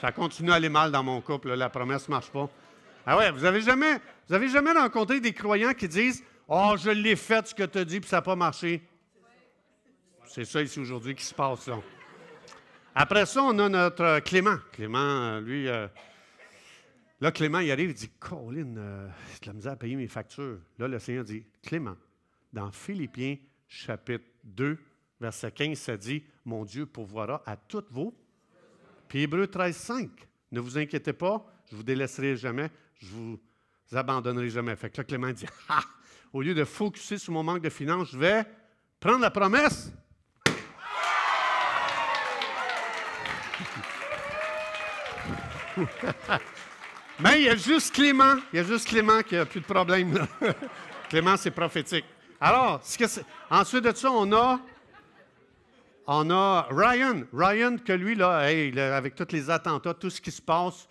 Ça 0.00 0.12
continue 0.12 0.50
à 0.50 0.54
aller 0.54 0.68
mal 0.68 0.90
dans 0.90 1.02
mon 1.02 1.20
couple, 1.20 1.54
la 1.54 1.68
promesse 1.70 2.08
ne 2.08 2.14
marche 2.14 2.30
pas. 2.30 2.48
Ah 3.06 3.16
ouais, 3.16 3.30
vous 3.30 3.44
avez 3.44 3.60
jamais, 3.60 4.00
vous 4.28 4.34
avez 4.34 4.48
jamais 4.48 4.72
rencontré 4.72 5.20
des 5.20 5.32
croyants 5.32 5.72
qui 5.72 5.88
disent 5.88 6.22
Oh, 6.48 6.74
je 6.78 6.90
l'ai 6.90 7.16
fait 7.16 7.46
ce 7.46 7.54
que 7.54 7.64
tu 7.64 7.78
as 7.78 7.84
dit, 7.84 8.00
puis 8.00 8.08
ça 8.08 8.16
n'a 8.16 8.22
pas 8.22 8.36
marché. 8.36 8.82
C'est 10.26 10.44
ça 10.44 10.60
ici 10.60 10.78
aujourd'hui 10.78 11.14
qui 11.14 11.24
se 11.24 11.34
passe 11.34 11.66
là. 11.66 11.78
Après 12.94 13.26
ça, 13.26 13.42
on 13.42 13.58
a 13.58 13.68
notre 13.68 14.20
Clément. 14.20 14.56
Clément, 14.72 14.98
euh, 14.98 15.40
lui, 15.40 15.68
euh, 15.68 15.86
là, 17.20 17.32
Clément, 17.32 17.60
il 17.60 17.70
arrive, 17.70 17.90
il 17.90 17.94
dit 17.94 18.10
Colin, 18.18 18.74
j'ai 19.32 19.40
de 19.40 19.46
la 19.46 19.52
misère 19.52 19.72
à 19.72 19.76
payer 19.76 19.96
mes 19.96 20.08
factures. 20.08 20.60
Là, 20.78 20.88
le 20.88 20.98
Seigneur 20.98 21.24
dit 21.24 21.44
Clément, 21.62 21.96
dans 22.52 22.70
Philippiens 22.70 23.36
chapitre 23.68 24.24
2, 24.44 24.78
verset 25.20 25.50
15, 25.50 25.78
ça 25.78 25.96
dit 25.96 26.24
Mon 26.44 26.64
Dieu 26.64 26.86
pourvoira 26.86 27.42
à 27.46 27.56
toutes 27.56 27.90
vos. 27.90 28.14
Puis 29.08 29.22
Hébreu 29.22 29.46
13, 29.46 29.76
5, 29.76 30.10
ne 30.52 30.60
vous 30.60 30.78
inquiétez 30.78 31.12
pas, 31.12 31.46
je 31.68 31.74
ne 31.74 31.78
vous 31.78 31.84
délaisserai 31.84 32.36
jamais, 32.36 32.70
je 32.98 33.08
vous 33.08 33.38
abandonnerai 33.92 34.48
jamais. 34.48 34.74
Fait 34.76 34.90
que 34.90 34.98
là, 34.98 35.04
Clément 35.04 35.32
dit 35.32 35.46
Ah, 35.68 35.82
au 36.32 36.42
lieu 36.42 36.54
de 36.54 36.64
focuser 36.64 37.18
sur 37.18 37.32
mon 37.32 37.42
manque 37.42 37.62
de 37.62 37.70
finances, 37.70 38.10
je 38.12 38.18
vais 38.18 38.44
prendre 39.00 39.20
la 39.20 39.30
promesse. 39.30 39.92
Mais 47.18 47.40
il 47.40 47.44
y 47.44 47.48
a 47.48 47.56
juste 47.56 47.94
Clément, 47.94 48.34
il 48.52 48.56
y 48.56 48.58
a 48.60 48.62
juste 48.62 48.88
Clément 48.88 49.22
qui 49.22 49.36
n'a 49.36 49.46
plus 49.46 49.60
de 49.60 49.66
problème. 49.66 50.26
Clément, 51.08 51.36
c'est 51.38 51.50
prophétique. 51.50 52.04
Alors, 52.38 52.82
ensuite 53.50 53.84
de 53.84 53.94
ça, 53.94 54.10
on 54.10 54.30
a, 54.32 54.60
on 56.06 56.30
a 56.30 56.68
Ryan. 56.70 57.22
Ryan, 57.32 57.78
que 57.78 57.94
lui, 57.94 58.16
là, 58.16 58.40
avec 58.94 59.14
tous 59.14 59.32
les 59.32 59.48
attentats, 59.48 59.94
tout 59.94 60.10
ce 60.10 60.20
qui 60.20 60.30
se 60.30 60.42
passe, 60.42 60.88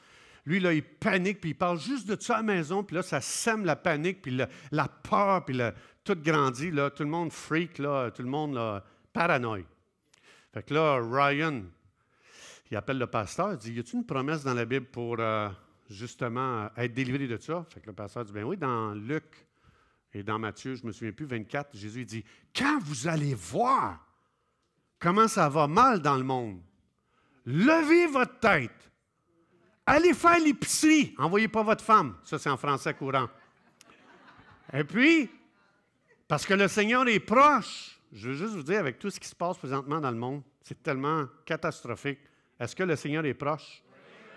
lui, 0.48 0.60
là, 0.60 0.74
il 0.74 0.84
panique, 0.84 1.42
puis 1.42 1.52
il 1.52 1.56
parle 1.56 1.80
juste 1.80 2.08
de 2.08 2.20
ça 2.20 2.36
à 2.36 2.38
la 2.38 2.44
maison, 2.44 2.84
puis 2.84 2.96
là, 2.96 3.04
ça 3.04 3.22
sème 3.22 3.64
la 3.64 3.76
panique, 3.76 4.24
puis 4.24 4.36
la 4.72 4.88
peur, 4.88 5.46
puis 5.46 5.60
tout 6.04 6.16
grandit, 6.16 6.72
là, 6.72 6.90
tout 6.90 7.04
le 7.04 7.10
monde 7.10 7.32
freak, 7.32 7.78
là, 7.78 8.10
tout 8.10 8.24
le 8.24 8.30
monde 8.30 8.56
là, 8.56 8.84
paranoïe. 9.14 9.66
Fait 10.54 10.64
que 10.64 10.74
là, 10.74 11.00
Ryan, 11.00 11.64
il 12.72 12.78
appelle 12.78 12.98
le 12.98 13.08
pasteur, 13.08 13.52
il 13.52 13.58
dit 13.58 13.74
Y 13.74 13.80
a-t-il 13.80 13.98
une 13.98 14.06
promesse 14.06 14.44
dans 14.44 14.54
la 14.56 14.66
Bible 14.66 14.86
pour 14.88 15.18
euh, 15.20 15.50
justement 15.90 16.70
être 16.76 16.94
délivré 16.94 17.28
de 17.28 17.38
ça 17.38 17.66
le 17.86 17.94
pasteur 17.94 18.26
dit 18.26 18.32
Ben 18.32 18.44
oui, 18.44 18.58
dans 18.58 18.94
Luc 18.94 19.48
et 20.14 20.24
dans 20.24 20.40
Matthieu, 20.40 20.76
je 20.76 20.84
ne 20.84 20.88
me 20.88 20.92
souviens 20.92 21.12
plus, 21.12 21.26
24, 21.26 21.76
Jésus 21.76 22.06
dit 22.06 22.24
Quand 22.56 22.80
vous 22.82 23.08
allez 23.08 23.34
voir 23.34 24.00
comment 25.00 25.28
ça 25.28 25.50
va 25.50 25.68
mal 25.68 26.02
dans 26.02 26.16
le 26.18 26.24
monde, 26.24 26.62
levez 27.46 28.08
votre 28.08 28.40
tête 28.40 28.86
Allez 29.86 30.14
faire 30.14 30.40
l'épicerie. 30.40 31.14
Envoyez 31.18 31.48
pas 31.48 31.62
votre 31.62 31.84
femme. 31.84 32.16
Ça, 32.24 32.40
c'est 32.40 32.50
en 32.50 32.58
français 32.58 32.94
courant. 32.94 33.28
Et 34.74 34.84
puis, 34.84 35.30
parce 36.28 36.46
que 36.46 36.56
le 36.56 36.68
Seigneur 36.68 37.08
est 37.08 37.20
proche, 37.20 38.00
je 38.12 38.30
veux 38.30 38.36
juste 38.36 38.56
vous 38.56 38.64
dire, 38.64 38.80
avec 38.80 38.98
tout 38.98 39.12
ce 39.12 39.20
qui 39.20 39.28
se 39.28 39.36
passe 39.36 39.58
présentement 39.58 40.02
dans 40.02 40.10
le 40.10 40.18
monde, 40.18 40.42
c'est 40.64 40.82
tellement 40.82 41.26
catastrophique. 41.46 42.20
Est-ce 42.60 42.76
que 42.76 42.84
le 42.84 42.96
Seigneur 42.96 43.26
est 43.26 43.36
proche? 43.36 43.84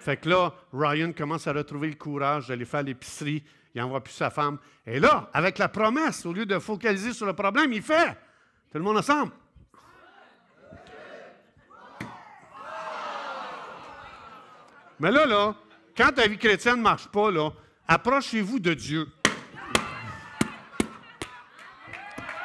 Fait 0.01 0.17
que 0.17 0.29
là, 0.29 0.55
Ryan 0.73 1.13
commence 1.13 1.47
à 1.47 1.53
retrouver 1.53 1.89
le 1.89 1.95
courage 1.95 2.49
d'aller 2.49 2.65
faire 2.65 2.83
l'épicerie. 2.83 3.43
Il 3.75 3.81
n'envoie 3.81 4.03
plus 4.03 4.15
sa 4.15 4.31
femme. 4.31 4.59
Et 4.87 5.01
là, 5.01 5.29
avec 5.33 5.59
la 5.59 5.69
promesse, 5.69 6.25
au 6.25 6.33
lieu 6.33 6.47
de 6.47 6.59
focaliser 6.59 7.13
sur 7.13 7.27
le 7.27 7.33
problème, 7.33 7.73
il 7.73 7.83
fait. 7.83 8.17
Tout 8.71 8.79
le 8.79 8.85
monde 8.85 8.99
ensemble. 8.99 9.33
Mais 15.01 15.11
là, 15.11 15.27
là, 15.27 15.55
quand 15.97 16.13
ta 16.13 16.27
vie 16.27 16.39
chrétienne 16.39 16.79
ne 16.79 16.83
marche 16.83 17.09
pas, 17.09 17.31
là, 17.31 17.51
approchez-vous 17.87 18.59
de 18.59 18.75
Dieu. 18.75 19.07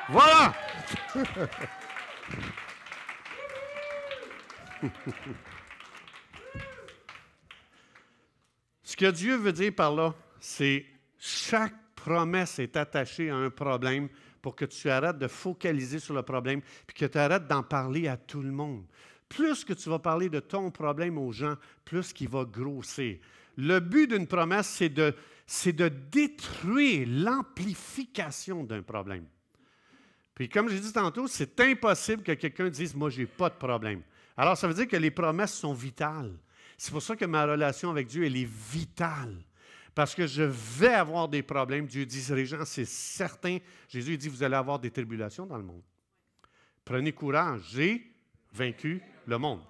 Voilà! 0.09 0.53
Ce 8.93 8.95
que 8.95 9.09
Dieu 9.09 9.37
veut 9.37 9.53
dire 9.53 9.73
par 9.73 9.95
là, 9.95 10.13
c'est 10.39 10.85
chaque 11.17 11.73
promesse 11.95 12.59
est 12.59 12.77
attachée 12.77 13.31
à 13.31 13.35
un 13.35 13.49
problème 13.49 14.07
pour 14.39 14.55
que 14.55 14.65
tu 14.65 14.87
arrêtes 14.87 15.17
de 15.17 15.27
focaliser 15.27 15.97
sur 15.97 16.13
le 16.13 16.21
problème, 16.21 16.61
puis 16.85 16.95
que 16.95 17.05
tu 17.07 17.17
arrêtes 17.17 17.47
d'en 17.47 17.63
parler 17.63 18.07
à 18.07 18.17
tout 18.17 18.43
le 18.43 18.51
monde 18.51 18.85
plus 19.33 19.65
que 19.65 19.73
tu 19.73 19.89
vas 19.89 19.97
parler 19.97 20.29
de 20.29 20.39
ton 20.39 20.69
problème 20.69 21.17
aux 21.17 21.31
gens, 21.31 21.55
plus 21.83 22.13
qu'il 22.13 22.29
va 22.29 22.45
grossir. 22.45 23.17
Le 23.57 23.79
but 23.79 24.07
d'une 24.07 24.27
promesse, 24.27 24.67
c'est 24.67 24.89
de, 24.89 25.15
c'est 25.47 25.73
de 25.73 25.87
détruire 25.89 27.07
l'amplification 27.09 28.63
d'un 28.63 28.83
problème. 28.83 29.25
Puis 30.35 30.49
comme 30.49 30.69
j'ai 30.69 30.79
dit 30.79 30.93
tantôt, 30.93 31.25
c'est 31.27 31.59
impossible 31.61 32.21
que 32.21 32.33
quelqu'un 32.33 32.69
dise, 32.69 32.93
moi, 32.93 33.09
je 33.09 33.21
n'ai 33.21 33.25
pas 33.25 33.49
de 33.49 33.55
problème. 33.55 34.03
Alors, 34.37 34.55
ça 34.55 34.67
veut 34.67 34.75
dire 34.75 34.87
que 34.87 34.97
les 34.97 35.09
promesses 35.09 35.55
sont 35.55 35.73
vitales. 35.73 36.35
C'est 36.77 36.91
pour 36.91 37.01
ça 37.01 37.15
que 37.15 37.25
ma 37.25 37.45
relation 37.45 37.89
avec 37.89 38.07
Dieu, 38.07 38.25
elle 38.25 38.37
est 38.37 38.49
vitale. 38.49 39.35
Parce 39.95 40.15
que 40.15 40.25
je 40.25 40.43
vais 40.43 40.93
avoir 40.93 41.27
des 41.27 41.43
problèmes. 41.43 41.85
Dieu 41.85 42.05
dit, 42.05 42.25
les 42.31 42.45
gens, 42.45 42.65
c'est 42.65 42.85
certain. 42.85 43.59
Jésus 43.87 44.17
dit, 44.17 44.27
vous 44.27 44.41
allez 44.43 44.55
avoir 44.55 44.79
des 44.79 44.89
tribulations 44.89 45.45
dans 45.45 45.57
le 45.57 45.63
monde. 45.63 45.83
Prenez 46.83 47.11
courage. 47.13 47.61
J'ai 47.71 48.11
vaincu 48.51 49.01
le 49.27 49.37
monde. 49.37 49.61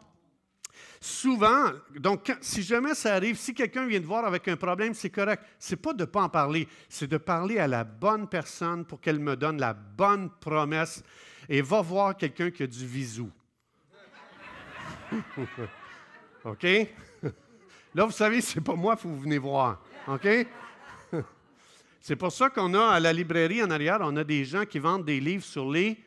Souvent, 1.00 1.72
donc, 2.00 2.34
si 2.42 2.64
jamais 2.64 2.96
ça 2.96 3.16
arrive, 3.16 3.38
si 3.38 3.54
quelqu'un 3.54 3.86
vient 3.86 4.00
te 4.00 4.06
voir 4.06 4.26
avec 4.26 4.48
un 4.48 4.56
problème, 4.56 4.94
c'est 4.94 5.10
correct. 5.10 5.44
Ce 5.60 5.72
n'est 5.72 5.82
pas 5.82 5.94
de 5.94 6.02
ne 6.02 6.06
pas 6.06 6.24
en 6.24 6.30
parler, 6.30 6.68
c'est 6.88 7.08
de 7.08 7.18
parler 7.18 7.60
à 7.60 7.68
la 7.68 7.84
bonne 7.84 8.28
personne 8.28 8.86
pour 8.86 9.02
qu'elle 9.02 9.20
me 9.20 9.36
donne 9.36 9.60
la 9.60 9.74
bonne 9.74 10.30
promesse 10.40 11.04
et 11.50 11.62
va 11.62 11.82
voir 11.82 12.16
quelqu'un 12.16 12.50
qui 12.52 12.64
a 12.64 12.68
du 12.68 12.88
visou. 12.88 13.30
OK? 16.46 16.64
Là, 17.96 18.06
vous 18.06 18.12
savez, 18.12 18.42
c'est 18.42 18.62
pas 18.62 18.76
moi 18.76 18.96
que 18.96 19.04
vous 19.04 19.20
venez 19.20 19.38
voir. 19.38 19.82
OK? 20.08 20.28
C'est 22.02 22.18
pour 22.18 22.34
ça 22.34 22.50
qu'on 22.50 22.74
a 22.74 22.88
à 22.88 23.00
la 23.00 23.14
librairie 23.14 23.64
en 23.64 23.70
arrière, 23.70 24.00
on 24.02 24.18
a 24.18 24.26
des 24.26 24.44
gens 24.44 24.66
qui 24.66 24.78
vendent 24.78 25.06
des 25.06 25.22
livres 25.22 25.46
sur 25.46 25.72
les 25.72 25.98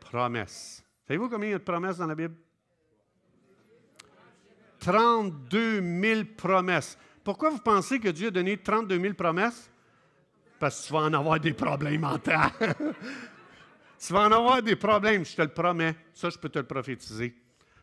promesses. 0.00 0.82
Savez-vous 1.06 1.28
combien 1.28 1.50
il 1.50 1.52
y 1.52 1.54
a 1.54 1.58
de 1.58 1.62
promesses 1.62 1.98
dans 1.98 2.08
la 2.08 2.14
Bible? 2.16 2.34
32 4.80 5.80
000 5.80 6.22
promesses. 6.36 6.98
Pourquoi 7.22 7.50
vous 7.50 7.60
pensez 7.60 8.00
que 8.00 8.08
Dieu 8.08 8.28
a 8.28 8.30
donné 8.30 8.56
32 8.56 9.00
000 9.00 9.14
promesses? 9.14 9.70
Parce 10.58 10.82
que 10.82 10.86
tu 10.88 10.92
vas 10.92 11.00
en 11.00 11.12
avoir 11.12 11.38
des 11.38 11.52
problèmes 11.52 12.04
en 12.04 12.18
temps. 12.18 12.50
tu 13.98 14.12
vas 14.12 14.26
en 14.26 14.32
avoir 14.32 14.62
des 14.62 14.76
problèmes, 14.76 15.24
je 15.24 15.36
te 15.36 15.42
le 15.42 15.48
promets. 15.48 15.94
Ça, 16.12 16.30
je 16.30 16.38
peux 16.38 16.48
te 16.48 16.58
le 16.58 16.66
prophétiser. 16.66 17.34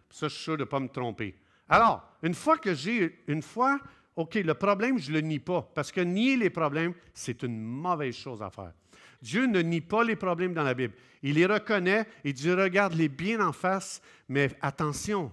Ça, 0.09 0.27
je 0.27 0.33
suis 0.33 0.43
sûr 0.43 0.57
de 0.57 0.63
ne 0.63 0.67
pas 0.67 0.79
me 0.79 0.89
tromper. 0.89 1.35
Alors, 1.69 2.03
une 2.23 2.33
fois 2.33 2.57
que 2.57 2.73
j'ai, 2.73 3.23
une 3.27 3.41
fois, 3.41 3.79
OK, 4.15 4.35
le 4.35 4.53
problème, 4.53 4.99
je 4.99 5.11
ne 5.11 5.15
le 5.15 5.21
nie 5.21 5.39
pas, 5.39 5.61
parce 5.73 5.91
que 5.91 6.01
nier 6.01 6.37
les 6.37 6.49
problèmes, 6.49 6.93
c'est 7.13 7.43
une 7.43 7.59
mauvaise 7.59 8.15
chose 8.15 8.41
à 8.41 8.49
faire. 8.49 8.73
Dieu 9.21 9.45
ne 9.45 9.61
nie 9.61 9.81
pas 9.81 10.03
les 10.03 10.15
problèmes 10.15 10.53
dans 10.53 10.63
la 10.63 10.73
Bible. 10.73 10.93
Il 11.21 11.35
les 11.35 11.45
reconnaît 11.45 12.07
et 12.23 12.33
Dieu 12.33 12.55
regarde 12.55 12.93
les 12.93 13.09
bien 13.09 13.39
en 13.45 13.53
face, 13.53 14.01
mais 14.27 14.49
attention, 14.61 15.31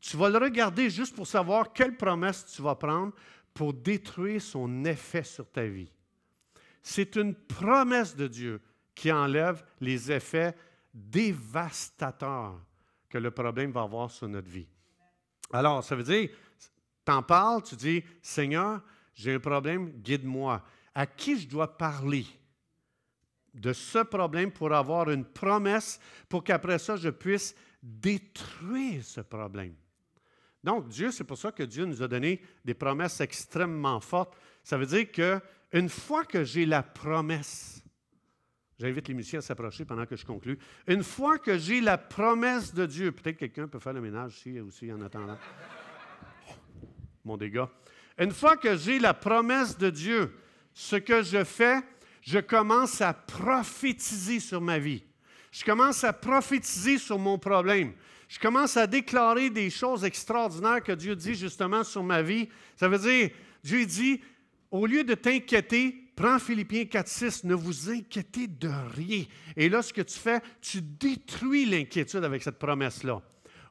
tu, 0.00 0.16
vas 0.16 0.28
le 0.28 0.38
regarder 0.38 0.90
juste 0.90 1.16
pour 1.16 1.26
savoir 1.26 1.72
quelle 1.72 1.96
promesse 1.96 2.46
tu 2.54 2.62
vas 2.62 2.74
prendre 2.74 3.12
pour 3.54 3.72
détruire 3.72 4.42
son 4.42 4.84
effet 4.84 5.24
sur 5.24 5.50
ta 5.50 5.64
vie. 5.64 5.90
C'est 6.82 7.16
une 7.16 7.34
promesse 7.34 8.14
de 8.14 8.26
Dieu 8.26 8.60
qui 8.94 9.10
enlève 9.10 9.64
les 9.80 10.10
effets 10.12 10.54
dévastateurs 10.92 12.60
que 13.08 13.18
le 13.18 13.30
problème 13.30 13.70
va 13.70 13.82
avoir 13.82 14.10
sur 14.10 14.28
notre 14.28 14.48
vie. 14.48 14.66
Alors, 15.52 15.84
ça 15.84 15.94
veut 15.94 16.02
dire, 16.02 16.30
tu 17.04 17.12
en 17.12 17.22
parles, 17.22 17.62
tu 17.62 17.76
dis, 17.76 18.02
Seigneur, 18.22 18.80
j'ai 19.14 19.34
un 19.34 19.40
problème, 19.40 19.90
guide-moi. 19.90 20.62
À 20.94 21.06
qui 21.06 21.38
je 21.38 21.48
dois 21.48 21.76
parler 21.76 22.26
de 23.54 23.72
ce 23.72 23.98
problème 23.98 24.50
pour 24.50 24.72
avoir 24.72 25.10
une 25.10 25.24
promesse 25.24 26.00
pour 26.28 26.42
qu'après 26.42 26.78
ça, 26.78 26.96
je 26.96 27.10
puisse 27.10 27.54
détruire 27.82 29.04
ce 29.04 29.20
problème? 29.20 29.74
Donc, 30.64 30.88
Dieu, 30.88 31.10
c'est 31.10 31.24
pour 31.24 31.38
ça 31.38 31.52
que 31.52 31.64
Dieu 31.64 31.84
nous 31.84 32.02
a 32.02 32.08
donné 32.08 32.40
des 32.64 32.74
promesses 32.74 33.20
extrêmement 33.20 34.00
fortes. 34.00 34.36
Ça 34.62 34.78
veut 34.78 34.86
dire 34.86 35.10
qu'une 35.10 35.88
fois 35.88 36.24
que 36.24 36.44
j'ai 36.44 36.64
la 36.64 36.82
promesse, 36.82 37.81
J'invite 38.82 39.06
les 39.06 39.14
musiciens 39.14 39.38
à 39.38 39.42
s'approcher 39.42 39.84
pendant 39.84 40.04
que 40.06 40.16
je 40.16 40.26
conclue. 40.26 40.58
Une 40.88 41.04
fois 41.04 41.38
que 41.38 41.56
j'ai 41.56 41.80
la 41.80 41.96
promesse 41.96 42.74
de 42.74 42.84
Dieu, 42.84 43.12
peut-être 43.12 43.36
quelqu'un 43.36 43.68
peut 43.68 43.78
faire 43.78 43.92
le 43.92 44.00
ménage 44.00 44.38
ici 44.38 44.58
aussi 44.58 44.92
en 44.92 45.00
attendant. 45.00 45.38
Mon 47.24 47.36
dégât. 47.36 47.70
Une 48.18 48.32
fois 48.32 48.56
que 48.56 48.76
j'ai 48.76 48.98
la 48.98 49.14
promesse 49.14 49.78
de 49.78 49.88
Dieu, 49.88 50.34
ce 50.74 50.96
que 50.96 51.22
je 51.22 51.44
fais, 51.44 51.78
je 52.22 52.40
commence 52.40 53.00
à 53.00 53.14
prophétiser 53.14 54.40
sur 54.40 54.60
ma 54.60 54.80
vie. 54.80 55.04
Je 55.52 55.64
commence 55.64 56.02
à 56.02 56.12
prophétiser 56.12 56.98
sur 56.98 57.20
mon 57.20 57.38
problème. 57.38 57.92
Je 58.26 58.40
commence 58.40 58.76
à 58.76 58.88
déclarer 58.88 59.48
des 59.48 59.70
choses 59.70 60.02
extraordinaires 60.02 60.82
que 60.82 60.90
Dieu 60.90 61.14
dit 61.14 61.36
justement 61.36 61.84
sur 61.84 62.02
ma 62.02 62.20
vie. 62.20 62.48
Ça 62.74 62.88
veut 62.88 62.98
dire, 62.98 63.30
Dieu 63.62 63.86
dit, 63.86 64.20
au 64.72 64.86
lieu 64.86 65.04
de 65.04 65.14
t'inquiéter, 65.14 66.01
prends 66.22 66.38
Philippiens 66.38 66.84
4.6, 66.84 67.44
ne 67.48 67.54
vous 67.54 67.90
inquiétez 67.90 68.46
de 68.46 68.70
rien. 68.94 69.24
Et 69.56 69.68
là, 69.68 69.82
ce 69.82 69.92
que 69.92 70.02
tu 70.02 70.16
fais, 70.16 70.40
tu 70.60 70.80
détruis 70.80 71.64
l'inquiétude 71.64 72.22
avec 72.22 72.44
cette 72.44 72.60
promesse-là. 72.60 73.20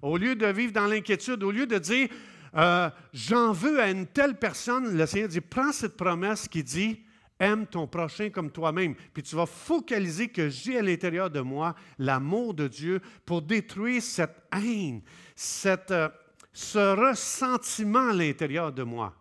Au 0.02 0.18
lieu 0.18 0.36
de 0.36 0.48
vivre 0.48 0.74
dans 0.74 0.88
l'inquiétude, 0.88 1.44
au 1.44 1.52
lieu 1.52 1.66
de 1.66 1.78
dire, 1.78 2.10
euh, 2.56 2.90
j'en 3.14 3.54
veux 3.54 3.80
à 3.80 3.90
une 3.90 4.06
telle 4.06 4.38
personne, 4.38 4.98
le 4.98 5.06
Seigneur 5.06 5.30
dit, 5.30 5.40
prends 5.40 5.72
cette 5.72 5.96
promesse 5.96 6.50
qui 6.50 6.62
dit, 6.62 7.00
aime 7.40 7.66
ton 7.68 7.88
prochain 7.88 8.30
comme 8.30 8.52
toi-même. 8.52 8.96
Puis 9.14 9.24
tu 9.24 9.38
vas 9.38 9.46
focaliser 9.46 10.28
que 10.28 10.50
j'ai 10.50 10.78
à 10.78 10.82
l'intérieur 10.82 11.30
de 11.30 11.40
moi 11.40 11.74
l'amour 12.00 12.54
de 12.54 12.68
Dieu 12.68 13.00
pour 13.26 13.42
détruire 13.44 14.02
cette 14.02 14.44
haine, 14.52 15.02
cette, 15.38 15.92
euh, 15.92 16.10
ce 16.52 17.00
ressentiment 17.00 18.10
à 18.10 18.14
l'intérieur 18.14 18.74
de 18.74 18.84
moi. 18.84 19.16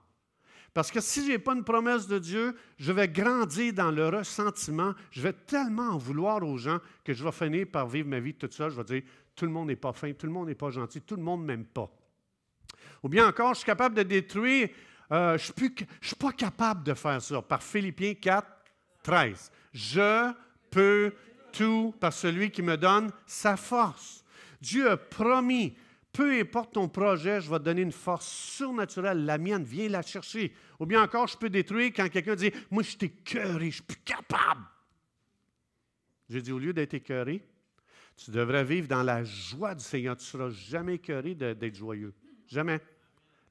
Parce 0.73 0.91
que 0.91 1.01
si 1.01 1.27
je 1.27 1.33
n'ai 1.33 1.39
pas 1.39 1.55
une 1.55 1.65
promesse 1.65 2.07
de 2.07 2.19
Dieu, 2.19 2.57
je 2.79 2.93
vais 2.93 3.09
grandir 3.09 3.73
dans 3.73 3.91
le 3.91 4.09
ressentiment. 4.09 4.95
Je 5.11 5.21
vais 5.21 5.33
tellement 5.33 5.91
en 5.91 5.99
vouloir 5.99 6.43
aux 6.43 6.57
gens 6.57 6.79
que 7.05 7.13
je 7.13 7.25
vais 7.25 7.33
finir 7.33 7.67
par 7.67 7.89
vivre 7.89 8.09
ma 8.09 8.21
vie 8.21 8.35
toute 8.35 8.55
seule. 8.55 8.71
Je 8.71 8.77
vais 8.77 8.85
dire, 8.85 9.03
tout 9.35 9.47
le 9.47 9.51
monde 9.51 9.69
n'est 9.69 9.77
pas 9.77 9.93
fin, 9.93 10.13
tout 10.13 10.27
le 10.27 10.33
monde 10.33 10.49
n'est 10.49 10.55
pas 10.55 10.71
gentil, 10.71 11.01
tout 11.01 11.17
le 11.17 11.23
monde 11.23 11.41
ne 11.43 11.47
m'aime 11.47 11.65
pas. 11.65 11.91
Ou 13.03 13.09
bien 13.09 13.27
encore, 13.27 13.55
je 13.55 13.59
suis 13.59 13.67
capable 13.67 13.97
de 13.97 14.03
détruire, 14.03 14.69
euh, 15.11 15.37
je 15.39 15.53
ne 15.61 15.69
suis, 16.03 16.17
pas 16.17 16.33
capable 16.33 16.85
de 16.85 16.95
faire 16.95 17.21
ça. 17.21 17.43
Par 17.43 17.63
Philippiens 17.63 18.15
4, 18.15 18.47
13. 19.03 19.51
Je 19.73 20.33
peux 20.71 21.13
tout 21.53 21.95
par 21.99 22.13
celui 22.13 22.51
qui 22.51 22.63
me 22.63 22.77
donne 22.77 23.11
sa 23.27 23.57
force. 23.57 24.25
Dieu 24.61 24.91
a 24.91 24.97
promis 24.97 25.75
peu 26.13 26.41
importe 26.41 26.75
ton 26.75 26.89
projet, 26.89 27.41
je 27.41 27.51
vais 27.51 27.59
te 27.59 27.65
donner 27.65 27.83
une 27.83 27.93
force 27.93 28.27
surnaturelle. 28.27 29.25
La 29.25 29.39
mienne, 29.39 29.63
viens 29.63 29.89
la 29.89 30.03
chercher. 30.03 30.53
Ou 30.81 30.87
bien 30.87 31.03
encore, 31.03 31.29
je 31.29 31.37
peux 31.37 31.51
détruire 31.51 31.93
quand 31.95 32.09
quelqu'un 32.09 32.35
dit 32.35 32.51
Moi, 32.71 32.83
je 32.83 32.91
suis 32.91 32.99
écœuré, 33.03 33.61
je 33.61 33.67
ne 33.67 33.71
suis 33.71 33.83
plus 33.83 34.01
capable. 34.05 34.63
J'ai 36.29 36.43
dit 36.43 36.53
Au 36.53 36.59
lieu 36.59 36.73
d'être 36.73 36.95
écœuré, 36.95 37.45
tu 38.17 38.31
devrais 38.33 38.65
vivre 38.65 38.89
dans 38.89 39.03
la 39.03 39.23
joie 39.23 39.75
du 39.75 39.85
Seigneur. 39.85 40.17
Tu 40.17 40.25
ne 40.25 40.27
seras 40.27 40.51
jamais 40.51 40.95
écœuré 40.95 41.35
d'être 41.35 41.75
joyeux. 41.75 42.13
Jamais. 42.47 42.81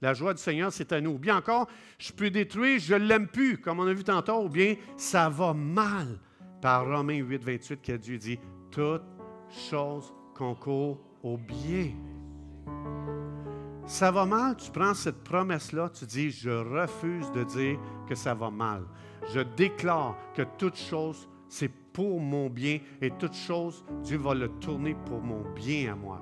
La 0.01 0.14
joie 0.14 0.34
du 0.34 0.41
Seigneur, 0.41 0.72
c'est 0.72 0.91
à 0.91 1.01
nous. 1.01 1.12
Ou 1.12 1.18
bien 1.18 1.38
encore, 1.38 1.68
je 1.97 2.12
peux 2.12 2.30
détruire, 2.30 2.80
je 2.80 2.93
ne 2.93 3.05
l'aime 3.05 3.28
plus, 3.28 3.57
comme 3.57 3.80
on 3.80 3.88
a 3.88 3.93
vu 3.93 4.03
tantôt, 4.03 4.43
ou 4.43 4.49
bien 4.49 4.76
ça 4.97 5.30
va 5.30 5.53
mal. 5.53 6.20
Par 6.62 6.86
Romains 6.86 7.20
8, 7.20 7.43
28, 7.43 7.82
que 7.82 7.91
Dieu 7.93 8.18
dit 8.18 8.39
Toute 8.70 9.03
chose 9.49 10.14
concourt 10.36 10.99
au 11.24 11.38
bien 11.38 11.91
ça 13.89 14.11
va 14.11 14.23
mal, 14.23 14.55
tu 14.55 14.69
prends 14.69 14.93
cette 14.93 15.23
promesse-là, 15.23 15.89
tu 15.89 16.05
dis, 16.05 16.29
je 16.29 16.51
refuse 16.51 17.31
de 17.31 17.43
dire 17.43 17.79
que 18.07 18.13
ça 18.13 18.35
va 18.35 18.51
mal. 18.51 18.83
Je 19.33 19.39
déclare 19.39 20.15
que 20.35 20.43
toute 20.59 20.77
chose, 20.77 21.27
c'est 21.47 21.69
pour 21.69 22.21
mon 22.21 22.51
bien 22.51 22.77
et 23.01 23.09
toute 23.09 23.33
chose, 23.33 23.83
Dieu 24.03 24.19
va 24.19 24.35
le 24.35 24.47
tourner 24.59 24.95
pour 25.07 25.23
mon 25.23 25.41
bien 25.55 25.93
à 25.93 25.95
moi. 25.95 26.21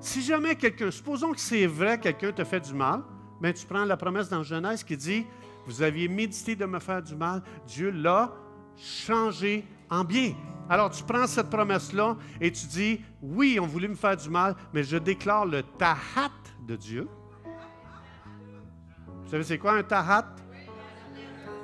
Si 0.00 0.20
jamais 0.20 0.54
quelqu'un, 0.54 0.90
supposons 0.90 1.32
que 1.32 1.40
c'est 1.40 1.66
vrai, 1.66 1.98
quelqu'un 1.98 2.30
te 2.30 2.44
fait 2.44 2.60
du 2.60 2.74
mal, 2.74 3.02
mais 3.40 3.54
ben, 3.54 3.58
tu 3.58 3.66
prends 3.66 3.86
la 3.86 3.96
promesse 3.96 4.28
dans 4.28 4.42
Genèse 4.42 4.84
qui 4.84 4.98
dit, 4.98 5.24
vous 5.64 5.80
aviez 5.80 6.08
médité 6.08 6.56
de 6.56 6.66
me 6.66 6.78
faire 6.78 7.02
du 7.02 7.16
mal, 7.16 7.42
Dieu 7.66 7.88
l'a 7.90 8.30
changé 8.76 9.64
en 9.88 10.04
bien. 10.04 10.34
Alors 10.68 10.90
tu 10.90 11.02
prends 11.04 11.26
cette 11.26 11.48
promesse-là 11.48 12.18
et 12.38 12.52
tu 12.52 12.66
dis, 12.66 13.00
oui, 13.22 13.58
on 13.58 13.66
voulait 13.66 13.88
me 13.88 13.94
faire 13.94 14.16
du 14.18 14.28
mal, 14.28 14.54
mais 14.74 14.82
je 14.82 14.98
déclare 14.98 15.46
le 15.46 15.62
tahat 15.62 16.30
de 16.66 16.76
Dieu. 16.76 17.08
Vous 19.24 19.30
savez, 19.30 19.44
c'est 19.44 19.58
quoi 19.58 19.74
un 19.74 19.82
tahat? 19.82 20.26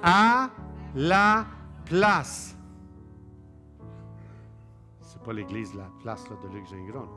À 0.03 0.51
la 0.95 1.47
place. 1.85 2.57
C'est 5.01 5.23
pas 5.23 5.33
l'église, 5.33 5.75
la 5.75 5.89
place 6.01 6.25
de 6.25 6.55
Luc 6.55 6.67
Gingras. 6.67 7.09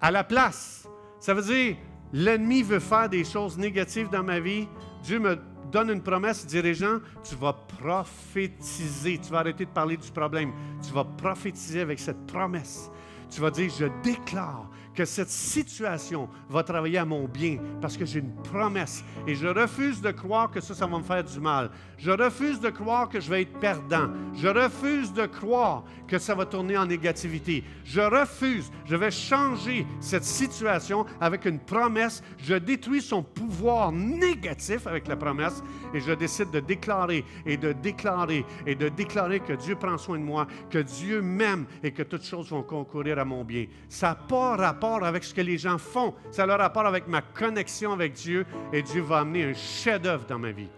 À 0.00 0.10
la 0.10 0.24
place. 0.24 0.88
Ça 1.18 1.34
veut 1.34 1.42
dire, 1.42 1.76
l'ennemi 2.12 2.62
veut 2.62 2.78
faire 2.78 3.08
des 3.08 3.24
choses 3.24 3.58
négatives 3.58 4.08
dans 4.08 4.22
ma 4.22 4.40
vie. 4.40 4.68
Dieu 5.02 5.18
me 5.18 5.38
donne 5.70 5.90
une 5.90 6.02
promesse, 6.02 6.46
dirigeant, 6.46 6.98
tu 7.22 7.34
vas 7.36 7.52
prophétiser. 7.52 9.18
Tu 9.18 9.30
vas 9.30 9.40
arrêter 9.40 9.64
de 9.64 9.70
parler 9.70 9.96
du 9.96 10.10
problème. 10.10 10.52
Tu 10.82 10.92
vas 10.92 11.04
prophétiser 11.04 11.80
avec 11.80 11.98
cette 11.98 12.26
promesse. 12.26 12.90
Tu 13.30 13.40
vas 13.40 13.50
dire, 13.50 13.70
je 13.76 13.86
déclare 14.02 14.66
que 14.94 15.04
cette 15.04 15.30
situation 15.30 16.28
va 16.48 16.62
travailler 16.62 16.98
à 16.98 17.04
mon 17.04 17.26
bien 17.26 17.58
parce 17.80 17.96
que 17.96 18.04
j'ai 18.04 18.20
une 18.20 18.34
promesse. 18.42 19.04
Et 19.26 19.34
je 19.34 19.46
refuse 19.46 20.00
de 20.00 20.10
croire 20.10 20.50
que 20.50 20.60
ça, 20.60 20.74
ça 20.74 20.86
va 20.86 20.98
me 20.98 21.02
faire 21.02 21.24
du 21.24 21.40
mal. 21.40 21.70
Je 22.00 22.10
refuse 22.10 22.60
de 22.60 22.70
croire 22.70 23.10
que 23.10 23.20
je 23.20 23.28
vais 23.28 23.42
être 23.42 23.58
perdant. 23.58 24.08
Je 24.34 24.48
refuse 24.48 25.12
de 25.12 25.26
croire 25.26 25.84
que 26.08 26.18
ça 26.18 26.34
va 26.34 26.46
tourner 26.46 26.78
en 26.78 26.86
négativité. 26.86 27.62
Je 27.84 28.00
refuse. 28.00 28.70
Je 28.86 28.96
vais 28.96 29.10
changer 29.10 29.86
cette 30.00 30.24
situation 30.24 31.04
avec 31.20 31.44
une 31.44 31.58
promesse. 31.58 32.22
Je 32.38 32.54
détruis 32.54 33.02
son 33.02 33.22
pouvoir 33.22 33.92
négatif 33.92 34.86
avec 34.86 35.08
la 35.08 35.16
promesse 35.16 35.62
et 35.92 36.00
je 36.00 36.12
décide 36.12 36.50
de 36.50 36.60
déclarer 36.60 37.22
et 37.44 37.58
de 37.58 37.72
déclarer 37.72 38.46
et 38.66 38.74
de 38.74 38.88
déclarer 38.88 39.40
que 39.40 39.52
Dieu 39.52 39.76
prend 39.76 39.98
soin 39.98 40.18
de 40.18 40.24
moi, 40.24 40.46
que 40.70 40.78
Dieu 40.78 41.20
m'aime 41.20 41.66
et 41.82 41.92
que 41.92 42.02
toutes 42.02 42.24
choses 42.24 42.48
vont 42.48 42.62
concourir 42.62 43.18
à 43.18 43.26
mon 43.26 43.44
bien. 43.44 43.66
Ça 43.90 44.08
n'a 44.08 44.14
pas 44.14 44.56
rapport 44.56 45.04
avec 45.04 45.22
ce 45.22 45.34
que 45.34 45.42
les 45.42 45.58
gens 45.58 45.76
font. 45.76 46.14
Ça 46.30 46.44
a 46.44 46.46
le 46.46 46.54
rapport 46.54 46.86
avec 46.86 47.08
ma 47.08 47.20
connexion 47.20 47.92
avec 47.92 48.14
Dieu 48.14 48.46
et 48.72 48.80
Dieu 48.80 49.02
va 49.02 49.18
amener 49.18 49.44
un 49.44 49.54
chef-d'œuvre 49.54 50.24
dans 50.26 50.38
ma 50.38 50.52
vie. 50.52 50.70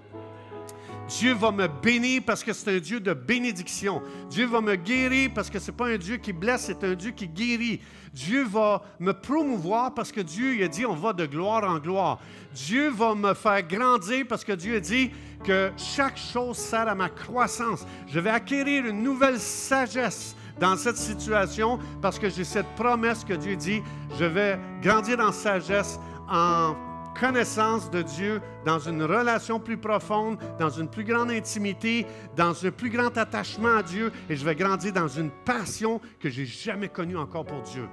Dieu 1.09 1.35
va 1.35 1.51
me 1.51 1.67
bénir 1.67 2.23
parce 2.25 2.43
que 2.43 2.53
c'est 2.53 2.77
un 2.77 2.79
Dieu 2.79 3.01
de 3.01 3.13
bénédiction. 3.13 4.03
Dieu 4.31 4.47
va 4.47 4.61
me 4.61 4.77
guérir 4.77 5.31
parce 5.35 5.51
que 5.51 5.59
ce 5.59 5.71
n'est 5.71 5.77
pas 5.77 5.89
un 5.89 5.99
Dieu 5.99 6.17
qui 6.17 6.33
blesse, 6.33 6.63
c'est 6.67 6.85
un 6.85 6.95
Dieu 6.95 7.11
qui 7.11 7.29
guérit. 7.29 7.81
Dieu 8.13 8.45
va 8.45 8.83
me 9.01 9.13
promouvoir 9.13 9.95
parce 9.95 10.13
que 10.13 10.21
Dieu 10.21 10.55
il 10.55 10.63
a 10.63 10.69
dit 10.69 10.87
on 10.87 10.95
va 10.95 11.13
de 11.13 11.27
gloire 11.27 11.65
en 11.65 11.79
gloire. 11.79 12.19
Dieu 12.55 12.91
va 12.91 13.15
me 13.15 13.35
faire 13.35 13.63
grandir 13.63 14.27
parce 14.29 14.45
que 14.45 14.53
Dieu 14.53 14.77
a 14.77 14.81
dit 14.81 15.11
que 15.45 15.73
chaque 15.77 16.19
chose 16.19 16.57
sert 16.57 16.89
à 16.89 16.95
ma 16.95 17.09
croissance. 17.09 17.87
Je 18.07 18.21
vais 18.21 18.31
acquérir 18.31 18.87
une 18.87 19.03
nouvelle 19.03 19.39
sagesse 19.39 20.37
dans 20.61 20.77
cette 20.77 20.97
situation 20.99 21.79
parce 22.01 22.19
que 22.19 22.29
j'ai 22.29 22.45
cette 22.45 22.69
promesse 22.77 23.25
que 23.25 23.35
Dieu 23.35 23.57
dit, 23.57 23.83
je 24.19 24.25
vais 24.25 24.59
grandir 24.83 25.19
en 25.21 25.33
sagesse, 25.33 25.99
en 26.29 26.75
connaissance 27.19 27.91
de 27.91 28.03
Dieu, 28.03 28.41
dans 28.65 28.79
une 28.79 29.03
relation 29.03 29.61
plus 29.61 29.77
profonde, 29.77 30.39
dans 30.59 30.71
une 30.71 30.89
plus 30.89 31.05
grande 31.05 31.31
intimité, 31.31 32.07
dans 32.37 32.65
un 32.65 32.71
plus 32.71 32.91
grand 32.91 33.17
attachement 33.17 33.77
à 33.77 33.83
Dieu, 33.83 34.13
et 34.29 34.37
je 34.37 34.45
vais 34.45 34.55
grandir 34.55 34.93
dans 34.93 35.09
une 35.09 35.31
passion 35.31 36.01
que 36.21 36.29
j'ai 36.29 36.47
jamais 36.47 36.89
connue 36.89 37.17
encore 37.17 37.45
pour 37.45 37.63
Dieu. 37.63 37.89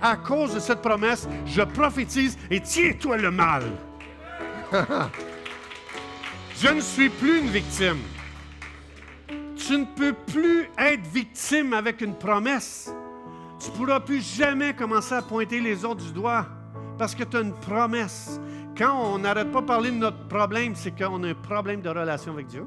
À 0.00 0.16
cause 0.16 0.54
de 0.54 0.60
cette 0.60 0.80
promesse, 0.80 1.28
je 1.46 1.62
prophétise 1.62 2.38
et 2.50 2.60
tiens-toi 2.60 3.16
le 3.16 3.30
mal. 3.30 3.64
je 6.56 6.68
ne 6.68 6.80
suis 6.80 7.08
plus 7.08 7.40
une 7.40 7.48
victime. 7.48 7.98
Tu 9.56 9.76
ne 9.76 9.84
peux 9.84 10.14
plus 10.32 10.70
être 10.78 11.06
victime 11.08 11.72
avec 11.72 12.00
une 12.00 12.14
promesse. 12.14 12.92
Tu 13.60 13.70
ne 13.70 13.76
pourras 13.76 14.00
plus 14.00 14.20
jamais 14.20 14.72
commencer 14.72 15.14
à 15.14 15.22
pointer 15.22 15.60
les 15.60 15.84
autres 15.84 16.04
du 16.04 16.12
doigt 16.12 16.46
parce 16.98 17.14
que 17.14 17.24
tu 17.24 17.36
as 17.36 17.40
une 17.40 17.54
promesse. 17.54 18.40
Quand 18.76 19.14
on 19.14 19.18
n'arrête 19.18 19.50
pas 19.50 19.60
de 19.60 19.66
parler 19.66 19.90
de 19.90 19.96
notre 19.96 20.28
problème, 20.28 20.74
c'est 20.74 20.90
qu'on 20.90 21.22
a 21.22 21.28
un 21.28 21.34
problème 21.34 21.80
de 21.80 21.88
relation 21.88 22.32
avec 22.32 22.48
Dieu. 22.48 22.66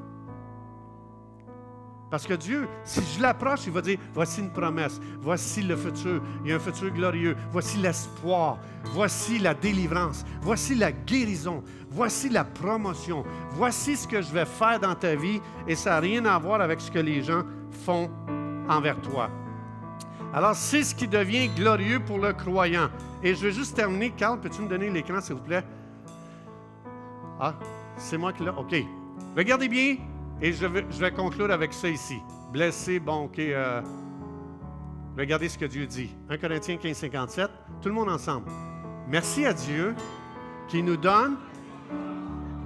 Parce 2.10 2.26
que 2.26 2.34
Dieu, 2.34 2.68
si 2.84 3.00
je 3.16 3.22
l'approche, 3.22 3.60
il 3.64 3.72
va 3.72 3.80
dire, 3.80 3.98
voici 4.12 4.40
une 4.40 4.50
promesse, 4.50 5.00
voici 5.22 5.62
le 5.62 5.74
futur, 5.76 6.20
il 6.44 6.50
y 6.50 6.52
a 6.52 6.56
un 6.56 6.58
futur 6.58 6.90
glorieux, 6.90 7.34
voici 7.50 7.78
l'espoir, 7.78 8.58
voici 8.84 9.38
la 9.38 9.54
délivrance, 9.54 10.22
voici 10.42 10.74
la 10.74 10.92
guérison, 10.92 11.64
voici 11.88 12.28
la 12.28 12.44
promotion, 12.44 13.24
voici 13.52 13.96
ce 13.96 14.06
que 14.06 14.20
je 14.20 14.30
vais 14.30 14.44
faire 14.44 14.78
dans 14.78 14.94
ta 14.94 15.14
vie 15.14 15.40
et 15.66 15.74
ça 15.74 15.92
n'a 15.92 16.00
rien 16.00 16.26
à 16.26 16.38
voir 16.38 16.60
avec 16.60 16.82
ce 16.82 16.90
que 16.90 16.98
les 16.98 17.22
gens 17.22 17.44
font 17.86 18.10
envers 18.68 19.00
toi. 19.00 19.30
Alors, 20.34 20.54
c'est 20.54 20.82
ce 20.82 20.94
qui 20.94 21.06
devient 21.06 21.48
glorieux 21.48 22.00
pour 22.00 22.18
le 22.18 22.32
croyant. 22.32 22.88
Et 23.22 23.34
je 23.34 23.46
vais 23.46 23.52
juste 23.52 23.76
terminer. 23.76 24.10
Carl, 24.10 24.40
peux-tu 24.40 24.62
me 24.62 24.68
donner 24.68 24.88
l'écran, 24.88 25.20
s'il 25.20 25.34
vous 25.34 25.42
plaît? 25.42 25.64
Ah, 27.38 27.54
c'est 27.96 28.16
moi 28.16 28.32
qui 28.32 28.42
l'ai. 28.42 28.50
OK. 28.50 28.74
Regardez 29.36 29.68
bien, 29.68 29.96
et 30.40 30.52
je 30.52 30.66
vais, 30.66 31.12
conclure 31.12 31.50
avec 31.50 31.72
ça 31.72 31.88
ici. 31.88 32.18
blessé, 32.52 32.98
bon, 32.98 33.24
OK. 33.24 33.38
euh, 33.38 33.82
regardez 35.18 35.48
ce 35.48 35.58
que 35.58 35.66
Dieu 35.66 35.86
dit. 35.86 36.14
1 36.30 36.38
Corinthiens 36.38 36.76
15, 36.76 36.96
57. 36.96 37.50
Tout 37.80 37.88
le 37.88 37.94
monde 37.94 38.08
ensemble. 38.08 38.50
Merci 39.08 39.44
à 39.44 39.52
Dieu 39.52 39.94
qui 40.68 40.82
nous 40.82 40.96
donne. 40.96 41.36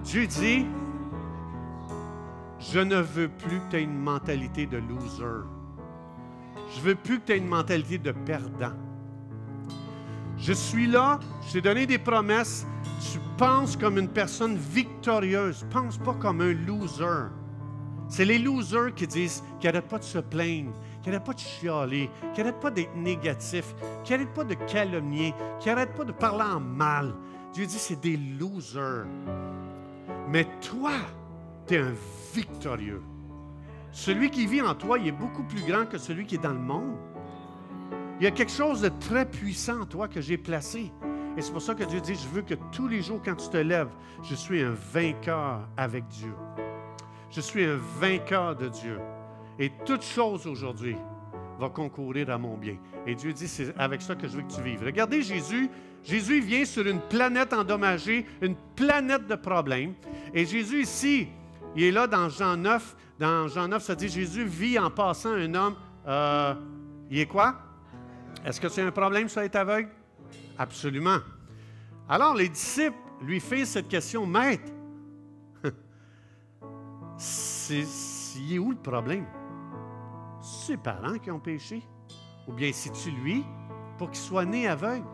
Dieu 0.05 0.27
dit 0.27 0.67
Je 2.61 2.79
ne 2.79 3.01
veux 3.01 3.29
plus 3.29 3.59
que 3.59 3.71
tu 3.71 3.77
aies 3.77 3.83
une 3.83 3.99
mentalité 3.99 4.67
de 4.67 4.79
loser. 4.79 5.56
Je 6.75 6.81
veux 6.81 6.95
plus 6.95 7.21
que 7.21 7.27
tu 7.27 7.33
aies 7.33 7.39
une 7.39 7.49
mentalité 7.49 7.99
de 7.99 8.12
perdant. 8.12 8.75
Je 10.39 10.53
suis 10.53 10.87
là, 10.87 11.19
je 11.47 11.55
t'ai 11.55 11.61
donné 11.61 11.87
des 11.87 11.99
promesses. 11.99 12.67
Tu 13.12 13.19
penses 13.37 13.77
comme 13.77 13.99
une 13.99 14.09
personne 14.09 14.57
victorieuse. 14.57 15.67
Pense 15.71 15.99
pas 15.99 16.14
comme 16.14 16.41
un 16.41 16.53
loser. 16.53 17.31
C'est 18.09 18.25
les 18.25 18.39
losers 18.39 18.95
qui 18.95 19.07
disent 19.07 19.43
qu'ils 19.59 19.71
n'arrêtent 19.71 19.89
pas 19.89 19.99
de 19.99 20.05
se 20.05 20.19
plaindre, 20.19 20.73
qu'ils 21.03 21.12
n'arrêtent 21.12 21.27
pas 21.27 21.33
de 21.33 21.41
chialer, 21.41 22.11
qu'ils 22.35 22.45
n'arrêtent 22.45 22.61
pas 22.61 22.71
d'être 22.71 22.95
négatifs, 22.97 23.75
qu'ils 24.05 24.17
n'arrêtent 24.17 24.35
pas 24.35 24.45
de 24.45 24.55
calomnier, 24.55 25.35
qu'ils 25.59 25.73
n'arrêtent 25.73 25.95
pas 25.95 26.05
de 26.05 26.12
parler 26.12 26.45
en 26.45 26.61
mal. 26.61 27.14
Dieu 27.53 27.67
dit 27.67 27.79
c'est 27.79 28.01
des 28.01 28.17
losers. 28.17 29.07
Mais 30.29 30.47
toi, 30.61 30.93
tu 31.67 31.75
es 31.75 31.79
un 31.79 31.95
victorieux. 32.35 33.03
Celui 33.97 34.30
qui 34.30 34.47
vit 34.47 34.61
en 34.61 34.74
toi, 34.74 34.99
il 34.99 35.09
est 35.09 35.11
beaucoup 35.11 35.42
plus 35.42 35.62
grand 35.62 35.86
que 35.86 35.97
celui 35.97 36.26
qui 36.26 36.34
est 36.34 36.42
dans 36.42 36.53
le 36.53 36.59
monde. 36.59 36.99
Il 38.20 38.24
y 38.24 38.26
a 38.26 38.30
quelque 38.30 38.53
chose 38.53 38.82
de 38.82 38.90
très 38.90 39.24
puissant 39.24 39.80
en 39.80 39.86
toi 39.86 40.07
que 40.07 40.20
j'ai 40.20 40.36
placé. 40.36 40.92
Et 41.34 41.40
c'est 41.40 41.51
pour 41.51 41.62
ça 41.62 41.74
que 41.74 41.82
Dieu 41.82 42.03
dit, 42.03 42.14
je 42.14 42.28
veux 42.28 42.42
que 42.42 42.53
tous 42.72 42.88
les 42.88 43.01
jours, 43.01 43.22
quand 43.24 43.36
tu 43.36 43.49
te 43.49 43.57
lèves, 43.57 43.88
je 44.22 44.34
suis 44.34 44.61
un 44.61 44.74
vainqueur 44.92 45.66
avec 45.78 46.07
Dieu. 46.09 46.34
Je 47.30 47.40
suis 47.40 47.64
un 47.64 47.78
vainqueur 47.99 48.55
de 48.55 48.68
Dieu. 48.68 49.01
Et 49.59 49.72
toute 49.86 50.03
chose 50.03 50.47
aujourd'hui 50.47 50.97
va 51.59 51.70
concourir 51.70 52.28
à 52.28 52.36
mon 52.36 52.59
bien. 52.59 52.76
Et 53.07 53.14
Dieu 53.14 53.32
dit, 53.32 53.49
c'est 53.49 53.74
avec 53.78 54.03
ça 54.03 54.14
que 54.14 54.28
je 54.28 54.36
veux 54.36 54.42
que 54.42 54.53
tu 54.53 54.61
vives. 54.61 54.84
Regardez 54.84 55.22
Jésus. 55.22 55.70
Jésus 56.05 56.40
vient 56.40 56.66
sur 56.66 56.86
une 56.86 57.01
planète 57.01 57.55
endommagée, 57.55 58.26
une 58.42 58.57
planète 58.76 59.26
de 59.26 59.36
problèmes. 59.36 59.94
Et 60.34 60.44
Jésus 60.44 60.82
ici, 60.82 61.28
il 61.74 61.84
est 61.84 61.92
là 61.92 62.07
dans 62.07 62.28
Jean 62.28 62.59
9. 62.59 62.94
Dans 63.19 63.49
Jean 63.49 63.69
9, 63.69 63.83
ça 63.83 63.95
dit, 63.95 64.09
Jésus 64.09 64.45
vit 64.45 64.79
en 64.79 64.91
passant 64.91 65.33
un 65.33 65.55
homme. 65.55 65.75
euh, 66.07 66.55
il 67.11 67.21
est 67.21 67.27
quoi? 67.27 67.57
Est-ce 68.45 68.61
que 68.61 68.69
c'est 68.69 68.83
un 68.83 68.91
problème, 68.91 69.29
ça, 69.29 69.45
être 69.45 69.57
aveugle? 69.57 69.89
Absolument. 70.59 71.19
Alors, 72.09 72.35
les 72.35 72.49
disciples 72.49 72.97
lui 73.23 73.41
font 73.41 73.64
cette 73.64 73.89
question, 73.89 74.27
Maître, 74.27 74.71
c'est, 77.17 77.85
est 78.51 78.59
où 78.59 78.71
le 78.71 78.77
problème? 78.77 79.27
Ses 80.43 80.77
parents 80.77 81.19
qui 81.19 81.31
ont 81.31 81.41
péché? 81.41 81.83
Ou 82.47 82.53
bien 82.53 82.71
c'est-tu 82.73 83.11
lui 83.11 83.45
pour 83.99 84.11
qu'il 84.11 84.21
soit 84.21 84.45
né 84.45 84.69
aveugle? 84.69 85.07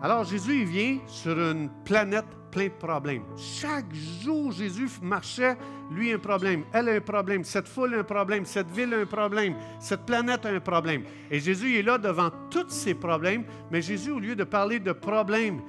Alors, 0.00 0.24
Jésus, 0.24 0.60
il 0.60 0.66
vient 0.66 0.98
sur 1.06 1.36
une 1.36 1.70
planète 1.84 2.26
pleine 2.56 2.68
de 2.68 2.86
problèmes. 2.86 3.22
Chaque 3.36 3.92
jour, 4.22 4.50
Jésus 4.50 4.88
marchait, 5.02 5.58
lui, 5.90 6.10
un 6.10 6.18
problème, 6.18 6.64
elle 6.72 6.88
un 6.88 7.00
problème, 7.02 7.44
cette 7.44 7.68
foule 7.68 7.94
un 7.94 8.02
problème, 8.02 8.46
cette 8.46 8.70
ville 8.70 8.94
un 8.94 9.04
problème, 9.04 9.54
cette 9.78 10.06
planète 10.06 10.46
un 10.46 10.58
problème. 10.60 11.02
Et 11.30 11.38
Jésus 11.38 11.78
est 11.78 11.82
là 11.82 11.98
devant 11.98 12.30
tous 12.50 12.70
ces 12.70 12.94
problèmes, 12.94 13.44
mais 13.70 13.82
Jésus, 13.82 14.10
au 14.10 14.18
lieu 14.18 14.34
de 14.34 14.44
parler 14.44 14.80
de 14.80 14.92
problèmes, 14.92 15.60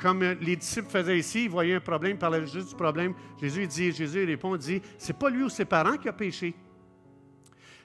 comme 0.00 0.22
les 0.22 0.54
disciples 0.54 0.88
faisaient 0.88 1.18
ici, 1.18 1.44
ils 1.44 1.50
voyaient 1.50 1.74
un 1.74 1.80
problème, 1.80 2.12
ils 2.12 2.18
parlaient 2.18 2.46
juste 2.46 2.68
du 2.68 2.76
problème. 2.76 3.14
Jésus 3.40 3.66
dit, 3.66 3.90
Jésus 3.90 4.24
répond, 4.24 4.54
il 4.54 4.60
dit, 4.60 4.82
c'est 4.96 5.18
pas 5.18 5.30
lui 5.30 5.42
ou 5.42 5.48
ses 5.48 5.64
parents 5.64 5.96
qui 5.96 6.08
a 6.08 6.12
péché. 6.12 6.54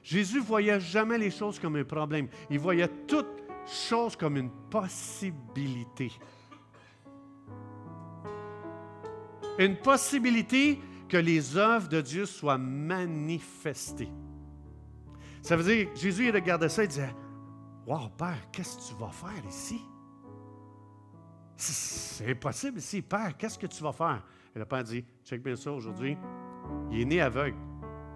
Jésus 0.00 0.38
voyait 0.38 0.78
jamais 0.78 1.18
les 1.18 1.30
choses 1.32 1.58
comme 1.58 1.74
un 1.74 1.84
problème. 1.84 2.28
Il 2.48 2.60
voyait 2.60 2.88
toutes 3.08 3.42
choses 3.66 4.14
comme 4.14 4.36
une 4.36 4.50
possibilité. 4.70 6.12
Une 9.58 9.76
possibilité 9.76 10.80
que 11.08 11.16
les 11.16 11.56
œuvres 11.56 11.88
de 11.88 12.00
Dieu 12.00 12.26
soient 12.26 12.58
manifestées. 12.58 14.10
Ça 15.42 15.56
veut 15.56 15.64
dire, 15.64 15.88
Jésus, 15.94 16.28
il 16.28 16.34
regardait 16.34 16.68
ça 16.68 16.84
et 16.84 16.88
disait, 16.88 17.14
Wow, 17.86 18.08
Père, 18.16 18.50
qu'est-ce 18.50 18.78
que 18.78 18.94
tu 18.94 19.00
vas 19.00 19.10
faire 19.10 19.46
ici? 19.48 19.80
C'est 21.56 22.30
impossible 22.30 22.78
ici. 22.78 23.02
Père, 23.02 23.36
qu'est-ce 23.36 23.58
que 23.58 23.66
tu 23.66 23.82
vas 23.82 23.92
faire? 23.92 24.22
Et 24.54 24.58
le 24.58 24.64
Père 24.64 24.84
dit, 24.84 25.04
check 25.24 25.42
bien 25.42 25.56
ça 25.56 25.70
aujourd'hui. 25.72 26.16
Il 26.90 27.00
est 27.00 27.04
né 27.04 27.20
aveugle. 27.20 27.58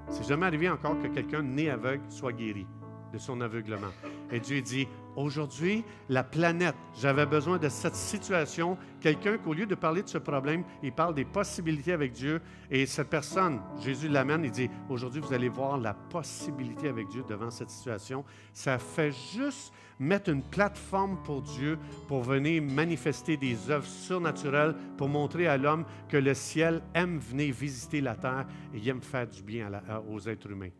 C'est 0.08 0.26
jamais 0.26 0.46
arrivé 0.46 0.68
encore 0.70 0.98
que 0.98 1.08
quelqu'un 1.08 1.42
né 1.42 1.68
aveugle 1.68 2.02
soit 2.10 2.32
guéri 2.32 2.66
de 3.12 3.18
son 3.18 3.40
aveuglement. 3.40 3.92
Et 4.30 4.40
Dieu 4.40 4.62
dit, 4.62 4.88
aujourd'hui, 5.18 5.84
la 6.08 6.24
planète, 6.24 6.76
j'avais 6.94 7.26
besoin 7.26 7.58
de 7.58 7.68
cette 7.68 7.94
situation, 7.94 8.78
quelqu'un 9.00 9.38
qu'au 9.38 9.52
lieu 9.52 9.66
de 9.66 9.74
parler 9.74 10.02
de 10.02 10.08
ce 10.08 10.18
problème, 10.18 10.64
il 10.82 10.92
parle 10.92 11.14
des 11.14 11.24
possibilités 11.24 11.92
avec 11.92 12.12
Dieu. 12.12 12.40
Et 12.70 12.86
cette 12.86 13.10
personne, 13.10 13.60
Jésus 13.82 14.08
l'amène, 14.08 14.44
il 14.44 14.50
dit, 14.50 14.70
aujourd'hui, 14.88 15.20
vous 15.20 15.32
allez 15.32 15.48
voir 15.48 15.78
la 15.78 15.94
possibilité 15.94 16.88
avec 16.88 17.08
Dieu 17.08 17.24
devant 17.28 17.50
cette 17.50 17.70
situation. 17.70 18.24
Ça 18.52 18.78
fait 18.78 19.12
juste 19.34 19.72
mettre 19.98 20.30
une 20.30 20.42
plateforme 20.42 21.18
pour 21.24 21.42
Dieu 21.42 21.78
pour 22.06 22.22
venir 22.22 22.62
manifester 22.62 23.36
des 23.36 23.70
œuvres 23.70 23.86
surnaturelles 23.86 24.76
pour 24.96 25.08
montrer 25.08 25.48
à 25.48 25.56
l'homme 25.56 25.84
que 26.08 26.16
le 26.16 26.34
ciel 26.34 26.82
aime 26.94 27.18
venir 27.18 27.52
visiter 27.52 28.00
la 28.00 28.14
terre 28.14 28.46
et 28.72 28.88
aime 28.88 29.02
faire 29.02 29.26
du 29.26 29.42
bien 29.42 29.70
aux 30.08 30.20
êtres 30.28 30.50
humains. 30.50 30.70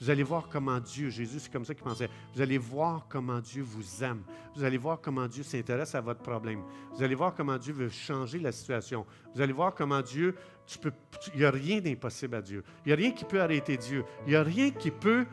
Vous 0.00 0.10
allez 0.10 0.22
voir 0.22 0.48
comment 0.48 0.78
Dieu, 0.78 1.10
Jésus, 1.10 1.40
c'est 1.40 1.52
comme 1.52 1.64
ça 1.64 1.74
qu'il 1.74 1.82
pensait, 1.82 2.08
vous 2.34 2.40
allez 2.40 2.58
voir 2.58 3.06
comment 3.08 3.40
Dieu 3.40 3.62
vous 3.62 4.04
aime. 4.04 4.22
Vous 4.54 4.62
allez 4.62 4.78
voir 4.78 5.00
comment 5.00 5.26
Dieu 5.26 5.42
s'intéresse 5.42 5.94
à 5.94 6.00
votre 6.00 6.20
problème. 6.20 6.62
Vous 6.94 7.02
allez 7.02 7.16
voir 7.16 7.34
comment 7.34 7.58
Dieu 7.58 7.72
veut 7.72 7.88
changer 7.88 8.38
la 8.38 8.52
situation. 8.52 9.04
Vous 9.34 9.40
allez 9.40 9.52
voir 9.52 9.74
comment 9.74 10.00
Dieu, 10.00 10.36
tu 10.66 10.78
peux, 10.78 10.92
il 11.34 11.40
n'y 11.40 11.44
a 11.44 11.50
rien 11.50 11.80
d'impossible 11.80 12.36
à 12.36 12.42
Dieu. 12.42 12.62
Il 12.84 12.88
n'y 12.88 12.92
a 12.92 12.96
rien 12.96 13.10
qui 13.10 13.24
peut 13.24 13.40
arrêter 13.40 13.76
Dieu. 13.76 14.04
Il 14.26 14.30
n'y 14.30 14.36
a 14.36 14.42
rien 14.42 14.70
qui 14.70 14.92
peut 14.92 15.26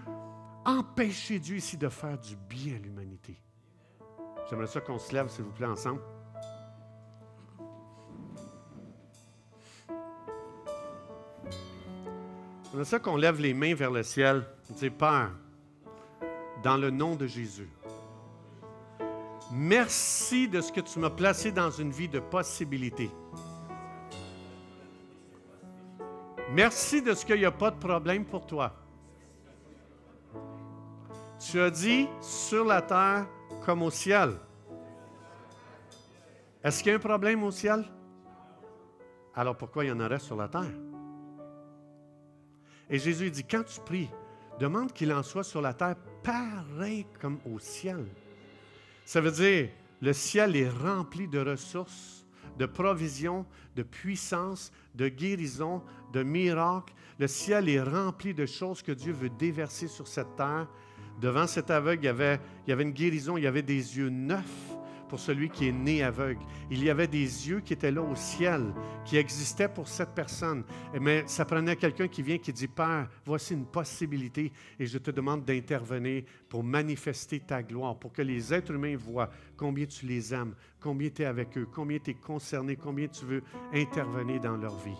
empêcher 0.65 1.39
Dieu 1.39 1.57
ici 1.57 1.77
de 1.77 1.89
faire 1.89 2.17
du 2.17 2.35
bien 2.35 2.75
à 2.75 2.79
l'humanité. 2.79 3.39
J'aimerais 4.49 4.67
ça 4.67 4.81
qu'on 4.81 4.99
se 4.99 5.13
lève, 5.13 5.29
s'il 5.29 5.43
vous 5.43 5.51
plaît, 5.51 5.67
ensemble. 5.67 6.01
J'aimerais 12.75 12.89
ça 12.89 12.99
qu'on 12.99 13.15
lève 13.15 13.39
les 13.39 13.53
mains 13.53 13.73
vers 13.73 13.89
le 13.89 14.03
ciel. 14.03 14.45
Dis, 14.69 14.89
Père, 14.89 15.31
dans 16.61 16.75
le 16.75 16.91
nom 16.91 17.15
de 17.15 17.25
Jésus, 17.25 17.69
merci 19.49 20.49
de 20.49 20.59
ce 20.59 20.73
que 20.73 20.81
tu 20.81 20.99
m'as 20.99 21.09
placé 21.09 21.53
dans 21.53 21.71
une 21.71 21.91
vie 21.91 22.09
de 22.09 22.19
possibilités. 22.19 23.09
Merci 26.51 27.01
de 27.01 27.13
ce 27.13 27.25
qu'il 27.25 27.37
n'y 27.37 27.45
a 27.45 27.51
pas 27.51 27.71
de 27.71 27.79
problème 27.79 28.25
pour 28.25 28.45
toi. 28.45 28.73
Tu 31.49 31.61
as 31.61 31.69
dit 31.69 32.09
sur 32.19 32.65
la 32.65 32.81
terre 32.81 33.25
comme 33.65 33.83
au 33.83 33.89
ciel. 33.89 34.31
Est-ce 36.61 36.83
qu'il 36.83 36.91
y 36.91 36.93
a 36.93 36.97
un 36.97 36.99
problème 36.99 37.41
au 37.41 37.51
ciel? 37.51 37.85
Alors 39.33 39.55
pourquoi 39.55 39.85
il 39.85 39.87
y 39.87 39.91
en 39.93 39.99
aurait 40.01 40.19
sur 40.19 40.35
la 40.35 40.49
terre? 40.49 40.73
Et 42.89 42.99
Jésus 42.99 43.31
dit, 43.31 43.43
quand 43.43 43.63
tu 43.63 43.79
pries, 43.81 44.09
demande 44.59 44.93
qu'il 44.93 45.11
en 45.11 45.23
soit 45.23 45.43
sur 45.43 45.61
la 45.61 45.73
terre 45.73 45.95
pareil 46.23 47.05
comme 47.19 47.39
au 47.51 47.59
ciel. 47.59 48.05
Ça 49.05 49.21
veut 49.21 49.31
dire, 49.31 49.69
le 50.01 50.13
ciel 50.13 50.55
est 50.55 50.69
rempli 50.69 51.27
de 51.27 51.39
ressources, 51.39 52.25
de 52.57 52.65
provisions, 52.65 53.45
de 53.75 53.83
puissance, 53.83 54.71
de 54.93 55.07
guérison, 55.07 55.83
de 56.13 56.23
miracles. 56.23 56.93
Le 57.19 57.27
ciel 57.27 57.69
est 57.69 57.81
rempli 57.81 58.33
de 58.33 58.45
choses 58.45 58.81
que 58.81 58.91
Dieu 58.91 59.13
veut 59.13 59.29
déverser 59.29 59.87
sur 59.87 60.07
cette 60.07 60.35
terre. 60.35 60.67
Devant 61.21 61.47
cet 61.47 61.71
aveugle, 61.71 62.03
il 62.03 62.07
y 62.07 62.09
avait, 62.09 62.39
il 62.65 62.69
y 62.69 62.73
avait 62.73 62.83
une 62.83 62.91
guérison, 62.91 63.37
il 63.37 63.43
y 63.43 63.47
avait 63.47 63.61
des 63.61 63.97
yeux 63.97 64.09
neufs 64.09 64.74
celui 65.17 65.49
qui 65.49 65.67
est 65.67 65.71
né 65.71 66.03
aveugle. 66.03 66.41
Il 66.69 66.83
y 66.83 66.89
avait 66.89 67.07
des 67.07 67.49
yeux 67.49 67.61
qui 67.61 67.73
étaient 67.73 67.91
là 67.91 68.01
au 68.01 68.15
ciel, 68.15 68.73
qui 69.05 69.17
existaient 69.17 69.69
pour 69.69 69.87
cette 69.87 70.15
personne. 70.15 70.63
Mais 70.99 71.23
ça 71.27 71.45
prenait 71.45 71.75
quelqu'un 71.75 72.07
qui 72.07 72.21
vient 72.21 72.37
qui 72.37 72.53
dit, 72.53 72.67
Père, 72.67 73.09
voici 73.25 73.53
une 73.53 73.65
possibilité 73.65 74.51
et 74.79 74.85
je 74.85 74.97
te 74.97 75.11
demande 75.11 75.45
d'intervenir 75.45 76.23
pour 76.49 76.63
manifester 76.63 77.39
ta 77.39 77.63
gloire, 77.63 77.97
pour 77.97 78.13
que 78.13 78.21
les 78.21 78.53
êtres 78.53 78.71
humains 78.71 78.97
voient 78.97 79.29
combien 79.57 79.85
tu 79.85 80.05
les 80.05 80.33
aimes, 80.33 80.55
combien 80.79 81.09
tu 81.09 81.21
es 81.21 81.25
avec 81.25 81.57
eux, 81.57 81.67
combien 81.71 81.99
tu 81.99 82.11
es 82.11 82.15
concerné, 82.15 82.75
combien 82.75 83.07
tu 83.07 83.25
veux 83.25 83.43
intervenir 83.73 84.41
dans 84.41 84.57
leur 84.57 84.77
vie. 84.77 84.97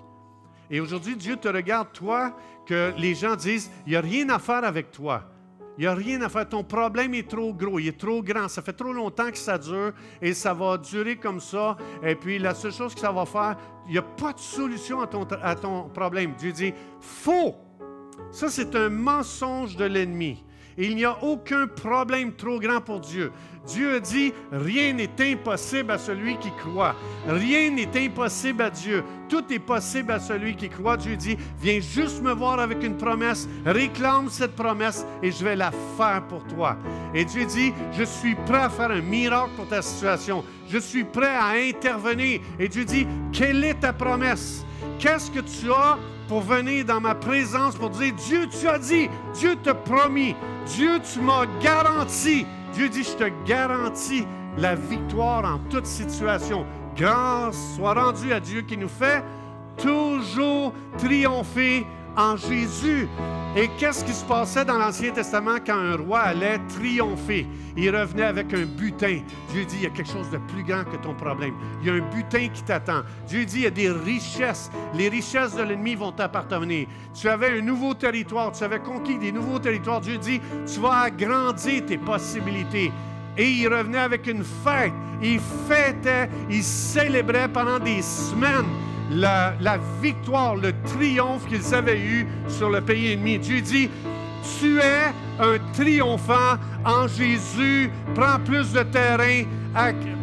Et 0.70 0.80
aujourd'hui, 0.80 1.16
Dieu 1.16 1.38
te 1.38 1.48
regarde, 1.48 1.92
toi, 1.94 2.36
que 2.66 2.94
les 2.98 3.14
gens 3.14 3.36
disent, 3.36 3.72
il 3.86 3.92
n'y 3.92 3.96
a 3.96 4.02
rien 4.02 4.30
à 4.30 4.40
faire 4.40 4.64
avec 4.64 4.92
toi. 4.92 5.30
Il 5.78 5.82
n'y 5.82 5.88
a 5.88 5.94
rien 5.94 6.22
à 6.22 6.30
faire. 6.30 6.48
Ton 6.48 6.64
problème 6.64 7.14
est 7.14 7.30
trop 7.30 7.54
gros, 7.54 7.80
il 7.80 7.88
est 7.88 8.00
trop 8.00 8.24
grand. 8.24 8.48
Ça 8.48 8.62
fait 8.62 8.74
trop 8.74 8.94
longtemps 8.94 9.30
que 9.30 9.38
ça 9.38 9.58
dure 9.58 9.92
et 10.22 10.34
ça 10.34 10.54
va 10.54 10.78
durer 10.78 11.18
comme 11.18 11.40
ça. 11.40 11.76
Et 12.04 12.16
puis 12.16 12.40
la 12.40 12.54
seule 12.54 12.72
chose 12.72 12.94
que 12.94 13.02
ça 13.02 13.12
va 13.12 13.26
faire, 13.26 13.58
il 13.88 13.94
n'y 13.94 13.98
a 13.98 14.02
pas 14.02 14.34
de 14.34 14.40
solution 14.40 15.02
à 15.02 15.08
ton, 15.08 15.24
à 15.24 15.56
ton 15.56 15.90
problème. 15.90 16.34
Dieu 16.38 16.52
dit, 16.52 16.74
faut 17.00 17.56
Ça, 18.32 18.50
c'est 18.50 18.76
un 18.76 18.90
mensonge 18.90 19.76
de 19.76 19.86
l'ennemi. 19.86 20.45
Il 20.78 20.96
n'y 20.96 21.06
a 21.06 21.24
aucun 21.24 21.68
problème 21.68 22.34
trop 22.34 22.60
grand 22.60 22.82
pour 22.82 23.00
Dieu. 23.00 23.32
Dieu 23.66 24.00
dit, 24.00 24.34
rien 24.52 24.94
n'est 24.94 25.10
impossible 25.20 25.92
à 25.92 25.98
celui 25.98 26.38
qui 26.38 26.52
croit. 26.52 26.96
Rien 27.28 27.72
n'est 27.72 28.06
impossible 28.06 28.62
à 28.62 28.70
Dieu. 28.70 29.04
Tout 29.28 29.44
est 29.52 29.60
possible 29.60 30.12
à 30.12 30.20
celui 30.20 30.56
qui 30.56 30.70
croit. 30.70 30.98
Dieu 30.98 31.16
dit, 31.16 31.38
viens 31.60 31.80
juste 31.80 32.22
me 32.22 32.32
voir 32.32 32.60
avec 32.60 32.84
une 32.84 32.98
promesse, 32.98 33.48
réclame 33.66 34.30
cette 34.30 34.56
promesse 34.56 35.06
et 35.24 35.32
je 35.32 35.44
vais 35.44 35.56
la 35.56 35.72
faire 35.98 36.24
pour 36.28 36.44
toi. 36.46 36.78
Et 37.14 37.26
Dieu 37.26 37.46
dit, 37.46 37.74
je 37.98 38.04
suis 38.04 38.36
prêt 38.36 38.64
à 38.64 38.70
faire 38.70 38.92
un 38.92 39.02
miracle 39.02 39.52
pour 39.56 39.68
ta 39.68 39.82
situation. 39.82 40.44
Je 40.70 40.78
suis 40.78 41.04
prêt 41.04 41.36
à 41.36 41.54
intervenir. 41.58 42.42
Et 42.60 42.68
Dieu 42.68 42.86
dit, 42.86 43.08
quelle 43.32 43.64
est 43.64 43.80
ta 43.80 43.94
promesse? 43.94 44.66
Qu'est-ce 45.00 45.32
que 45.32 45.40
tu 45.40 45.72
as 45.72 45.98
pour 46.28 46.42
venir 46.42 46.86
dans 46.86 47.00
ma 47.00 47.16
présence 47.16 47.76
pour 47.76 47.90
dire, 47.90 48.14
Dieu, 48.14 48.48
tu 48.48 48.68
as 48.68 48.80
dit, 48.80 49.10
Dieu 49.34 49.56
te 49.56 49.72
promis, 49.72 50.36
Dieu, 50.66 51.00
tu 51.02 51.20
m'as 51.22 51.46
garanti. 51.62 52.46
Dieu 52.74 52.90
dit, 52.90 53.04
je 53.04 53.12
te 53.12 53.32
garantis 53.48 54.26
la 54.58 54.76
victoire 54.76 55.46
en 55.46 55.60
toute 55.70 55.86
situation. 55.86 56.66
Grâce 56.96 57.76
soit 57.76 57.94
rendue 57.94 58.34
à 58.34 58.40
Dieu 58.40 58.62
qui 58.62 58.78
nous 58.78 58.90
fait 58.90 59.24
toujours 59.78 60.74
triompher 60.98 61.86
en 62.16 62.38
Jésus. 62.38 63.08
Et 63.58 63.70
qu'est-ce 63.78 64.04
qui 64.04 64.12
se 64.12 64.26
passait 64.26 64.66
dans 64.66 64.78
l'Ancien 64.78 65.12
Testament 65.12 65.58
quand 65.66 65.78
un 65.78 65.96
roi 65.96 66.20
allait 66.20 66.60
triompher? 66.68 67.48
Il 67.78 67.96
revenait 67.96 68.24
avec 68.24 68.54
un 68.54 68.66
butin. 68.66 69.20
Dieu 69.52 69.64
dit, 69.64 69.78
il 69.78 69.84
y 69.84 69.86
a 69.86 69.90
quelque 69.90 70.12
chose 70.12 70.30
de 70.30 70.38
plus 70.38 70.64
grand 70.64 70.84
que 70.84 70.98
ton 70.98 71.14
problème. 71.14 71.54
Il 71.82 71.88
y 71.88 71.90
a 71.90 71.94
un 71.94 72.10
butin 72.14 72.50
qui 72.54 72.64
t'attend. 72.64 73.04
Dieu 73.28 73.46
dit, 73.46 73.60
il 73.60 73.64
y 73.64 73.68
a 73.68 73.72
des 73.72 73.90
richesses. 73.90 74.70
Les 74.94 75.08
richesses 75.08 75.56
de 75.56 75.64
l'ennemi 75.64 75.96
vont 75.96 76.12
t'appartenir. 76.12 76.88
Tu 77.14 77.30
avais 77.30 77.58
un 77.58 77.62
nouveau 77.62 77.94
territoire. 77.94 78.52
Tu 78.52 78.64
avais 78.64 78.80
conquis 78.80 79.18
des 79.18 79.32
nouveaux 79.32 79.60
territoires. 79.60 80.02
Dieu 80.02 80.18
dit, 80.18 80.42
tu 80.66 80.80
vas 80.82 81.04
agrandir 81.04 81.86
tes 81.86 81.98
possibilités. 81.98 82.92
Et 83.38 83.50
il 83.50 83.68
revenait 83.68 84.00
avec 84.00 84.28
une 84.28 84.44
fête. 84.44 84.94
Il 85.22 85.40
fêtait, 85.68 86.30
il 86.50 86.62
célébrait 86.62 87.48
pendant 87.48 87.80
des 87.80 88.02
semaines 88.02 88.66
la, 89.12 89.78
victoire, 90.02 90.56
le 90.56 90.74
triomphe 90.84 91.48
qu'ils 91.48 91.74
avaient 91.74 92.00
eu 92.00 92.28
sur 92.48 92.70
le 92.70 92.82
pays 92.82 93.12
ennemi. 93.12 93.40
Dieu 93.40 93.62
dit, 93.62 93.90
tu 94.60 94.80
es 94.80 95.14
un 95.40 95.58
triomphant 95.74 96.58
en 96.86 97.08
Jésus, 97.08 97.92
prends 98.14 98.40
plus 98.40 98.72
de 98.72 98.84
terrain, 98.84 99.44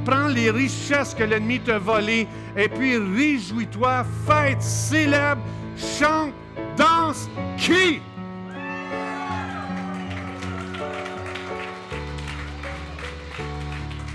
prends 0.05 0.29
les 0.29 0.51
richesses 0.51 1.15
que 1.15 1.25
l'ennemi 1.25 1.61
t'a 1.61 1.79
volées, 1.79 2.27
et 2.57 2.69
puis 2.69 2.97
réjouis-toi, 2.97 4.05
fête, 4.27 4.63
célèbre, 4.63 5.43
chante, 5.77 6.33
danse, 6.77 7.29
qui? 7.57 8.01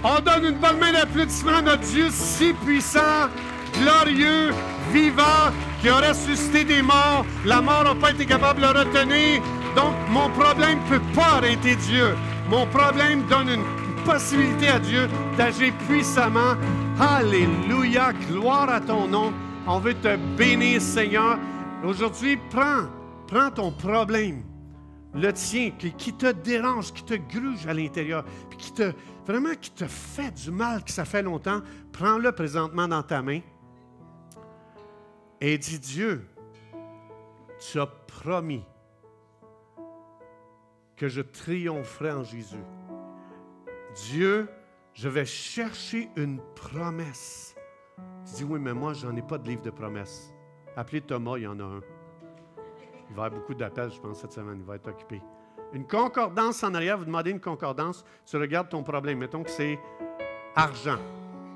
On 0.04 0.22
donne 0.22 0.46
une 0.54 0.60
bonne 0.60 0.78
main 0.80 0.94
d'applaudissement 0.94 1.58
à 1.58 1.62
notre 1.62 1.82
Dieu 1.82 2.08
si 2.12 2.54
puissant 2.54 3.30
glorieux, 3.82 4.52
vivant, 4.92 5.52
qui 5.82 5.90
a 5.90 5.98
ressuscité 5.98 6.64
des 6.64 6.82
morts. 6.82 7.26
La 7.46 7.62
mort 7.62 7.84
n'a 7.84 7.96
pas 7.96 8.12
été 8.12 8.26
capable 8.26 8.62
de 8.62 8.66
le 8.66 8.80
retenir. 8.80 9.42
Donc, 9.76 9.94
mon 10.10 10.30
problème 10.30 10.80
ne 10.84 10.98
peut 10.98 11.06
pas 11.14 11.38
arrêter 11.38 11.76
Dieu. 11.76 12.16
Mon 12.50 12.66
problème 12.68 13.24
donne 13.28 13.50
une 13.50 13.64
possibilité 14.06 14.70
à 14.70 14.80
Dieu 14.80 15.08
d'agir 15.38 15.74
puissamment. 15.88 16.56
Alléluia, 17.00 18.14
gloire 18.30 18.70
à 18.70 18.80
ton 18.80 19.08
nom. 19.08 19.34
On 19.68 19.80
veut 19.80 19.94
te 19.96 20.16
bénir, 20.38 20.82
Seigneur. 20.82 21.38
Aujourd'hui, 21.84 22.38
prends, 22.50 22.86
prends 23.28 23.52
ton 23.52 23.72
problème, 23.72 24.44
le 25.14 25.32
tien, 25.34 25.72
qui, 25.78 26.14
te 26.14 26.32
dérange, 26.32 26.94
qui 26.94 27.04
te 27.04 27.14
gruge 27.14 27.68
à 27.68 27.74
l'intérieur, 27.74 28.24
puis 28.50 28.58
qui 28.58 28.72
te, 28.72 28.94
vraiment, 29.26 29.54
qui 29.60 29.72
te 29.72 29.86
fait 29.86 30.32
du 30.32 30.52
mal, 30.52 30.84
que 30.84 30.92
ça 30.92 31.06
fait 31.06 31.22
longtemps. 31.22 31.62
Prends-le 31.92 32.32
présentement 32.32 32.88
dans 32.88 33.04
ta 33.04 33.22
main. 33.22 33.42
Et 35.40 35.58
dit 35.58 35.80
Dieu, 35.80 36.28
tu 37.60 37.80
as 37.80 37.86
promis 37.86 38.64
que 40.96 41.08
je 41.08 41.22
triompherai 41.22 42.12
en 42.12 42.24
Jésus. 42.24 42.64
Dieu, 44.10 44.50
je 44.94 45.10
vais 45.10 45.26
chercher 45.26 46.10
une 46.16 46.40
promesse. 46.56 47.56
Tu 48.26 48.34
dis, 48.34 48.44
oui, 48.44 48.60
mais 48.60 48.74
moi, 48.74 48.94
je 48.94 49.06
n'en 49.08 49.16
ai 49.16 49.22
pas 49.22 49.38
de 49.38 49.48
livre 49.48 49.62
de 49.62 49.70
promesses. 49.70 50.34
Appelez 50.76 51.02
Thomas, 51.02 51.38
il 51.38 51.44
y 51.44 51.48
en 51.48 51.60
a 51.60 51.64
un. 51.64 51.82
Il 53.10 53.16
va 53.16 53.24
y 53.24 53.26
avoir 53.26 53.32
beaucoup 53.32 53.54
d'appels, 53.54 53.92
je 53.92 54.00
pense, 54.00 54.20
cette 54.22 54.34
semaine. 54.34 54.58
Il 54.60 54.66
va 54.66 54.76
être 54.76 54.90
occupé. 54.90 55.22
Une 55.74 55.86
concordance 55.86 56.64
en 56.64 56.74
arrière, 56.74 56.98
vous 56.98 57.06
demandez 57.06 57.32
une 57.32 57.40
concordance, 57.40 58.04
tu 58.26 58.38
regardes 58.38 58.70
ton 58.70 58.84
problème. 58.84 59.20
Mettons 59.20 59.44
que 59.44 59.50
c'est 59.50 59.80
argent, 60.56 61.00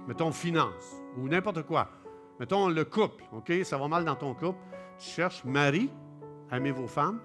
mettons 0.08 0.32
finance 0.32 1.02
ou 1.18 1.28
n'importe 1.28 1.64
quoi. 1.64 1.90
Mettons 2.42 2.70
le 2.70 2.86
couple, 2.86 3.24
OK? 3.34 3.54
Ça 3.64 3.78
va 3.78 3.88
mal 3.88 4.04
dans 4.04 4.16
ton 4.16 4.34
couple. 4.34 4.58
Tu 4.98 5.06
cherches 5.10 5.44
Marie, 5.44 5.92
aimez 6.52 6.72
vos 6.72 6.88
femmes 6.88 7.22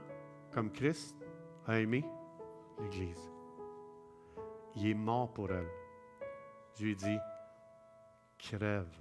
comme 0.53 0.71
Christ 0.71 1.17
a 1.67 1.81
aimé 1.81 2.05
l'Église. 2.79 3.33
Il 4.75 4.91
est 4.91 4.95
mort 4.95 5.33
pour 5.33 5.51
elle. 5.51 5.71
Dieu 6.75 6.95
dit, 6.95 7.17
crève 8.37 8.95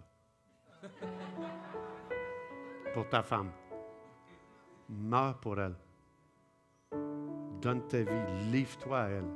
pour 2.93 3.09
ta 3.09 3.21
femme. 3.21 3.51
Meurs 4.87 5.37
pour 5.39 5.59
elle. 5.59 5.75
Donne 7.59 7.85
ta 7.89 8.03
vie, 8.03 8.51
livre-toi 8.53 8.97
à 8.97 9.07
elle. 9.09 9.29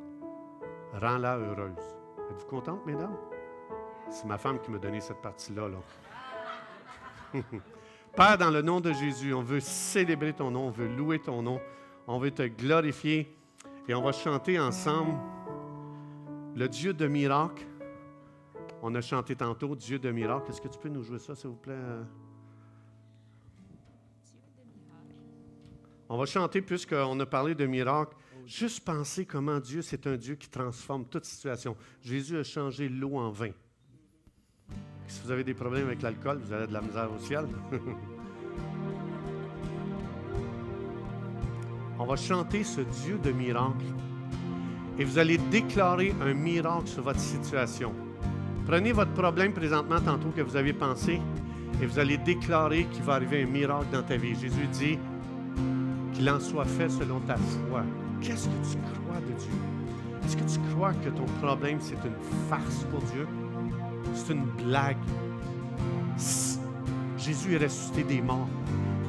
Rends-la 0.93 1.39
heureuse. 1.39 1.97
Êtes-vous 2.31 2.47
contente, 2.47 2.85
mesdames? 2.85 3.17
C'est 4.09 4.27
ma 4.27 4.37
femme 4.37 4.61
qui 4.61 4.71
m'a 4.71 4.77
donné 4.77 5.01
cette 5.01 5.21
partie-là. 5.21 5.67
Là. 5.67 5.79
Père, 8.15 8.37
dans 8.37 8.49
le 8.49 8.61
nom 8.61 8.81
de 8.81 8.91
Jésus, 8.91 9.33
on 9.33 9.41
veut 9.41 9.59
célébrer 9.59 10.33
ton 10.33 10.51
nom, 10.51 10.67
on 10.67 10.71
veut 10.71 10.87
louer 10.87 11.19
ton 11.19 11.41
nom, 11.41 11.59
on 12.07 12.19
veut 12.19 12.31
te 12.31 12.43
glorifier 12.43 13.35
et 13.87 13.93
on 13.93 14.01
va 14.01 14.11
chanter 14.11 14.59
ensemble 14.59 15.13
le 16.55 16.67
Dieu 16.67 16.93
de 16.93 17.07
miracle. 17.07 17.65
On 18.81 18.95
a 18.95 19.01
chanté 19.01 19.35
tantôt 19.35 19.75
Dieu 19.75 19.99
de 19.99 20.09
miracle. 20.11 20.49
Est-ce 20.49 20.61
que 20.61 20.67
tu 20.67 20.79
peux 20.79 20.89
nous 20.89 21.03
jouer 21.03 21.19
ça, 21.19 21.35
s'il 21.35 21.49
vous 21.49 21.55
plaît? 21.55 21.75
On 26.07 26.17
va 26.17 26.25
chanter 26.25 26.61
puisqu'on 26.61 27.19
a 27.19 27.25
parlé 27.25 27.53
de 27.53 27.65
miracle. 27.65 28.15
Juste 28.45 28.83
penser 28.83 29.25
comment 29.25 29.59
Dieu, 29.59 29.83
c'est 29.83 30.07
un 30.07 30.17
Dieu 30.17 30.35
qui 30.35 30.49
transforme 30.49 31.05
toute 31.05 31.25
situation. 31.25 31.77
Jésus 32.01 32.37
a 32.37 32.43
changé 32.43 32.89
l'eau 32.89 33.17
en 33.17 33.29
vin. 33.29 33.51
Si 35.09 35.21
vous 35.25 35.31
avez 35.31 35.43
des 35.43 35.55
problèmes 35.55 35.87
avec 35.87 36.03
l'alcool, 36.03 36.39
vous 36.45 36.53
avez 36.53 36.67
de 36.67 36.73
la 36.73 36.81
misère 36.81 37.09
au 37.11 37.17
ciel. 37.17 37.47
On 41.97 42.05
va 42.05 42.15
chanter 42.15 42.63
ce 42.63 42.81
Dieu 42.81 43.17
de 43.17 43.31
miracle 43.31 43.85
et 44.99 45.03
vous 45.03 45.17
allez 45.17 45.39
déclarer 45.49 46.13
un 46.21 46.35
miracle 46.35 46.87
sur 46.87 47.01
votre 47.01 47.19
situation. 47.19 47.91
Prenez 48.67 48.91
votre 48.91 49.13
problème 49.13 49.51
présentement, 49.51 49.99
tantôt 49.99 50.29
que 50.29 50.41
vous 50.41 50.55
avez 50.55 50.73
pensé, 50.73 51.19
et 51.81 51.87
vous 51.87 51.97
allez 51.97 52.17
déclarer 52.17 52.85
qu'il 52.85 53.01
va 53.01 53.15
arriver 53.15 53.41
un 53.41 53.47
miracle 53.47 53.87
dans 53.91 54.03
ta 54.03 54.15
vie. 54.15 54.35
Jésus 54.35 54.67
dit 54.71 54.99
qu'il 56.13 56.29
en 56.29 56.39
soit 56.39 56.65
fait 56.65 56.89
selon 56.89 57.19
ta 57.21 57.35
foi. 57.35 57.83
Qu'est-ce 58.21 58.47
que 58.47 58.71
tu 58.71 58.77
crois 58.77 59.19
de 59.21 59.33
Dieu? 59.39 59.53
Est-ce 60.23 60.37
que 60.37 60.43
tu 60.43 60.59
crois 60.75 60.93
que 60.93 61.09
ton 61.09 61.25
problème, 61.41 61.79
c'est 61.79 61.95
une 61.95 62.19
farce 62.47 62.83
pour 62.91 63.01
Dieu? 63.13 63.25
C'est 64.13 64.33
une 64.33 64.45
blague. 64.65 64.97
Jésus 67.17 67.55
est 67.55 67.63
ressuscité 67.63 68.03
des 68.03 68.21
morts. 68.21 68.47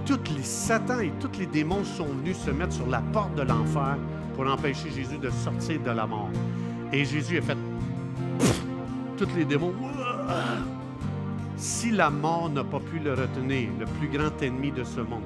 Tous 0.07 0.19
les 0.35 0.43
Satan 0.43 1.01
et 1.01 1.13
tous 1.21 1.39
les 1.39 1.47
démons 1.47 1.85
sont 1.85 2.07
venus 2.07 2.37
se 2.39 2.51
mettre 2.51 2.73
sur 2.73 2.87
la 2.89 3.01
porte 3.01 3.35
de 3.35 3.43
l'enfer 3.43 3.97
pour 4.35 4.47
empêcher 4.47 4.91
Jésus 4.91 5.19
de 5.19 5.31
sortir 5.31 5.81
de 5.81 5.91
la 5.91 6.07
mort. 6.07 6.31
Et 6.93 7.05
Jésus 7.05 7.39
a 7.39 7.43
fait 7.43 7.57
tous 9.17 9.29
les 9.37 9.45
démons. 9.45 9.75
Si 11.57 11.91
la 11.91 12.11
mort 12.11 12.49
n'a 12.49 12.65
pas 12.65 12.81
pu 12.81 12.99
le 12.99 13.13
retenir, 13.15 13.69
le 13.79 13.85
plus 13.85 14.09
grand 14.09 14.43
ennemi 14.43 14.73
de 14.73 14.83
ce 14.83 15.01
monde, 15.01 15.25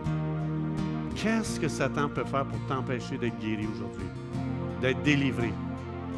qu'est-ce 1.14 1.61
que 1.61 1.68
Satan 1.68 2.09
peut 2.09 2.25
faire 2.25 2.45
pour 2.45 2.59
t'empêcher 2.66 3.16
d'être 3.16 3.39
guéri 3.39 3.68
aujourd'hui, 3.75 4.09
d'être 4.81 5.03
délivré, 5.03 5.53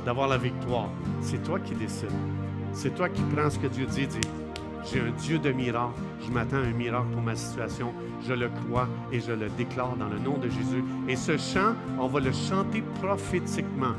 d'avoir 0.05 0.29
la 0.29 0.39
victoire? 0.39 0.89
C'est 1.21 1.43
toi 1.43 1.61
qui 1.61 1.75
décides. 1.75 2.11
C'est 2.77 2.95
toi 2.95 3.09
qui 3.09 3.23
prends 3.35 3.49
ce 3.49 3.59
que 3.59 3.69
Dieu 3.69 3.87
dit, 3.87 4.07
dit. 4.07 4.21
J'ai 4.85 5.01
un 5.01 5.11
Dieu 5.11 5.39
de 5.39 5.51
miracle. 5.51 5.95
Je 6.25 6.31
m'attends 6.31 6.59
à 6.59 6.61
un 6.61 6.73
miracle 6.73 7.07
pour 7.11 7.23
ma 7.23 7.35
situation. 7.35 7.95
Je 8.29 8.35
le 8.35 8.51
crois 8.51 8.87
et 9.11 9.19
je 9.19 9.33
le 9.33 9.49
déclare 9.57 9.97
dans 9.97 10.09
le 10.09 10.19
nom 10.19 10.37
de 10.37 10.51
Jésus. 10.51 10.85
Et 11.09 11.17
ce 11.17 11.39
chant, 11.39 11.73
on 11.99 12.07
va 12.07 12.21
le 12.21 12.33
chanter 12.33 12.83
prophétiquement. 13.01 13.95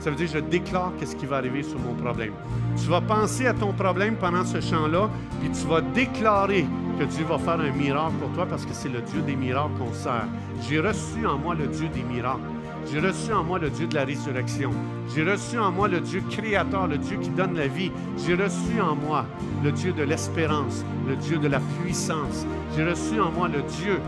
Ça 0.00 0.10
veut 0.10 0.16
dire, 0.16 0.28
je 0.28 0.38
déclare 0.38 0.92
qu'est-ce 0.98 1.16
qui 1.16 1.24
va 1.24 1.38
arriver 1.38 1.62
sur 1.62 1.78
mon 1.78 1.94
problème. 1.94 2.32
Tu 2.76 2.90
vas 2.90 3.00
penser 3.00 3.46
à 3.46 3.54
ton 3.54 3.72
problème 3.72 4.16
pendant 4.16 4.44
ce 4.44 4.60
chant-là, 4.60 5.08
puis 5.40 5.50
tu 5.50 5.66
vas 5.66 5.80
déclarer 5.80 6.66
que 6.98 7.04
Dieu 7.04 7.24
va 7.24 7.38
faire 7.38 7.60
un 7.60 7.72
miracle 7.72 8.16
pour 8.20 8.30
toi 8.32 8.44
parce 8.44 8.66
que 8.66 8.74
c'est 8.74 8.90
le 8.90 9.00
Dieu 9.00 9.22
des 9.22 9.36
miracles 9.36 9.78
qu'on 9.78 9.94
sert. 9.94 10.26
J'ai 10.68 10.78
reçu 10.78 11.26
en 11.26 11.38
moi 11.38 11.54
le 11.54 11.68
Dieu 11.68 11.88
des 11.88 12.02
miracles. 12.02 12.40
J'ai 12.86 13.00
reçu 13.00 13.32
en 13.32 13.44
moi 13.44 13.58
le 13.58 13.70
Dieu 13.70 13.86
de 13.86 13.94
la 13.94 14.04
résurrection. 14.04 14.70
J'ai 15.14 15.22
reçu 15.22 15.58
en 15.58 15.70
moi 15.70 15.88
le 15.88 16.00
Dieu 16.00 16.22
créateur, 16.30 16.86
le 16.86 16.98
Dieu 16.98 17.18
qui 17.20 17.30
donne 17.30 17.54
la 17.54 17.68
vie. 17.68 17.90
J'ai 18.24 18.34
reçu 18.34 18.80
en 18.80 18.94
moi 18.96 19.26
le 19.62 19.72
Dieu 19.72 19.92
de 19.92 20.02
l'espérance, 20.02 20.84
le 21.08 21.16
Dieu 21.16 21.38
de 21.38 21.48
la 21.48 21.60
puissance. 21.82 22.46
J'ai 22.76 22.84
reçu 22.84 23.20
en 23.20 23.30
moi 23.30 23.48
le 23.48 23.62
Dieu 23.62 24.00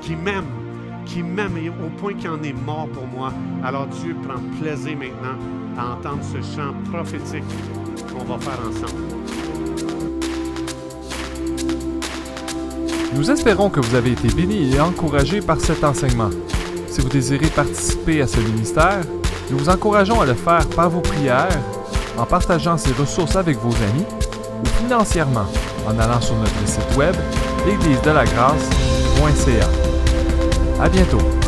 qui, 0.00 0.16
m'aime, 0.16 0.44
qui 1.04 1.22
m'aime 1.22 1.56
au 1.84 1.88
point 2.00 2.14
qu'il 2.14 2.30
en 2.30 2.42
est 2.42 2.52
mort 2.52 2.88
pour 2.88 3.06
moi. 3.06 3.32
Alors 3.64 3.86
Dieu 3.86 4.14
prend 4.26 4.40
plaisir 4.60 4.96
maintenant 4.96 5.38
à 5.78 5.92
entendre 5.94 6.22
ce 6.22 6.38
chant 6.56 6.72
prophétique 6.90 7.44
qu'on 8.12 8.24
va 8.24 8.38
faire 8.38 8.60
ensemble. 8.60 9.02
Nous 13.14 13.30
espérons 13.30 13.70
que 13.70 13.80
vous 13.80 13.94
avez 13.94 14.12
été 14.12 14.28
bénis 14.28 14.74
et 14.74 14.80
encouragés 14.80 15.40
par 15.40 15.58
cet 15.60 15.82
enseignement. 15.84 16.30
Si 16.88 17.00
vous 17.00 17.08
désirez 17.08 17.46
participer 17.46 18.22
à 18.22 18.26
ce 18.26 18.40
ministère, 18.40 19.00
nous 19.50 19.58
vous 19.58 19.68
encourageons 19.68 20.20
à 20.20 20.26
le 20.26 20.34
faire 20.34 20.66
par 20.68 20.90
vos 20.90 21.00
prières, 21.00 21.48
en 22.16 22.24
partageant 22.24 22.76
ces 22.76 22.92
ressources 22.92 23.36
avec 23.36 23.58
vos 23.58 23.74
amis 23.74 24.06
ou 24.62 24.66
financièrement 24.82 25.46
en 25.86 25.98
allant 25.98 26.20
sur 26.20 26.36
notre 26.36 26.66
site 26.66 26.96
web 26.96 27.14
l'église 27.66 28.00
de 28.02 28.10
la 28.10 28.24
grâce.ca. 28.24 29.68
À 30.82 30.88
bientôt. 30.88 31.45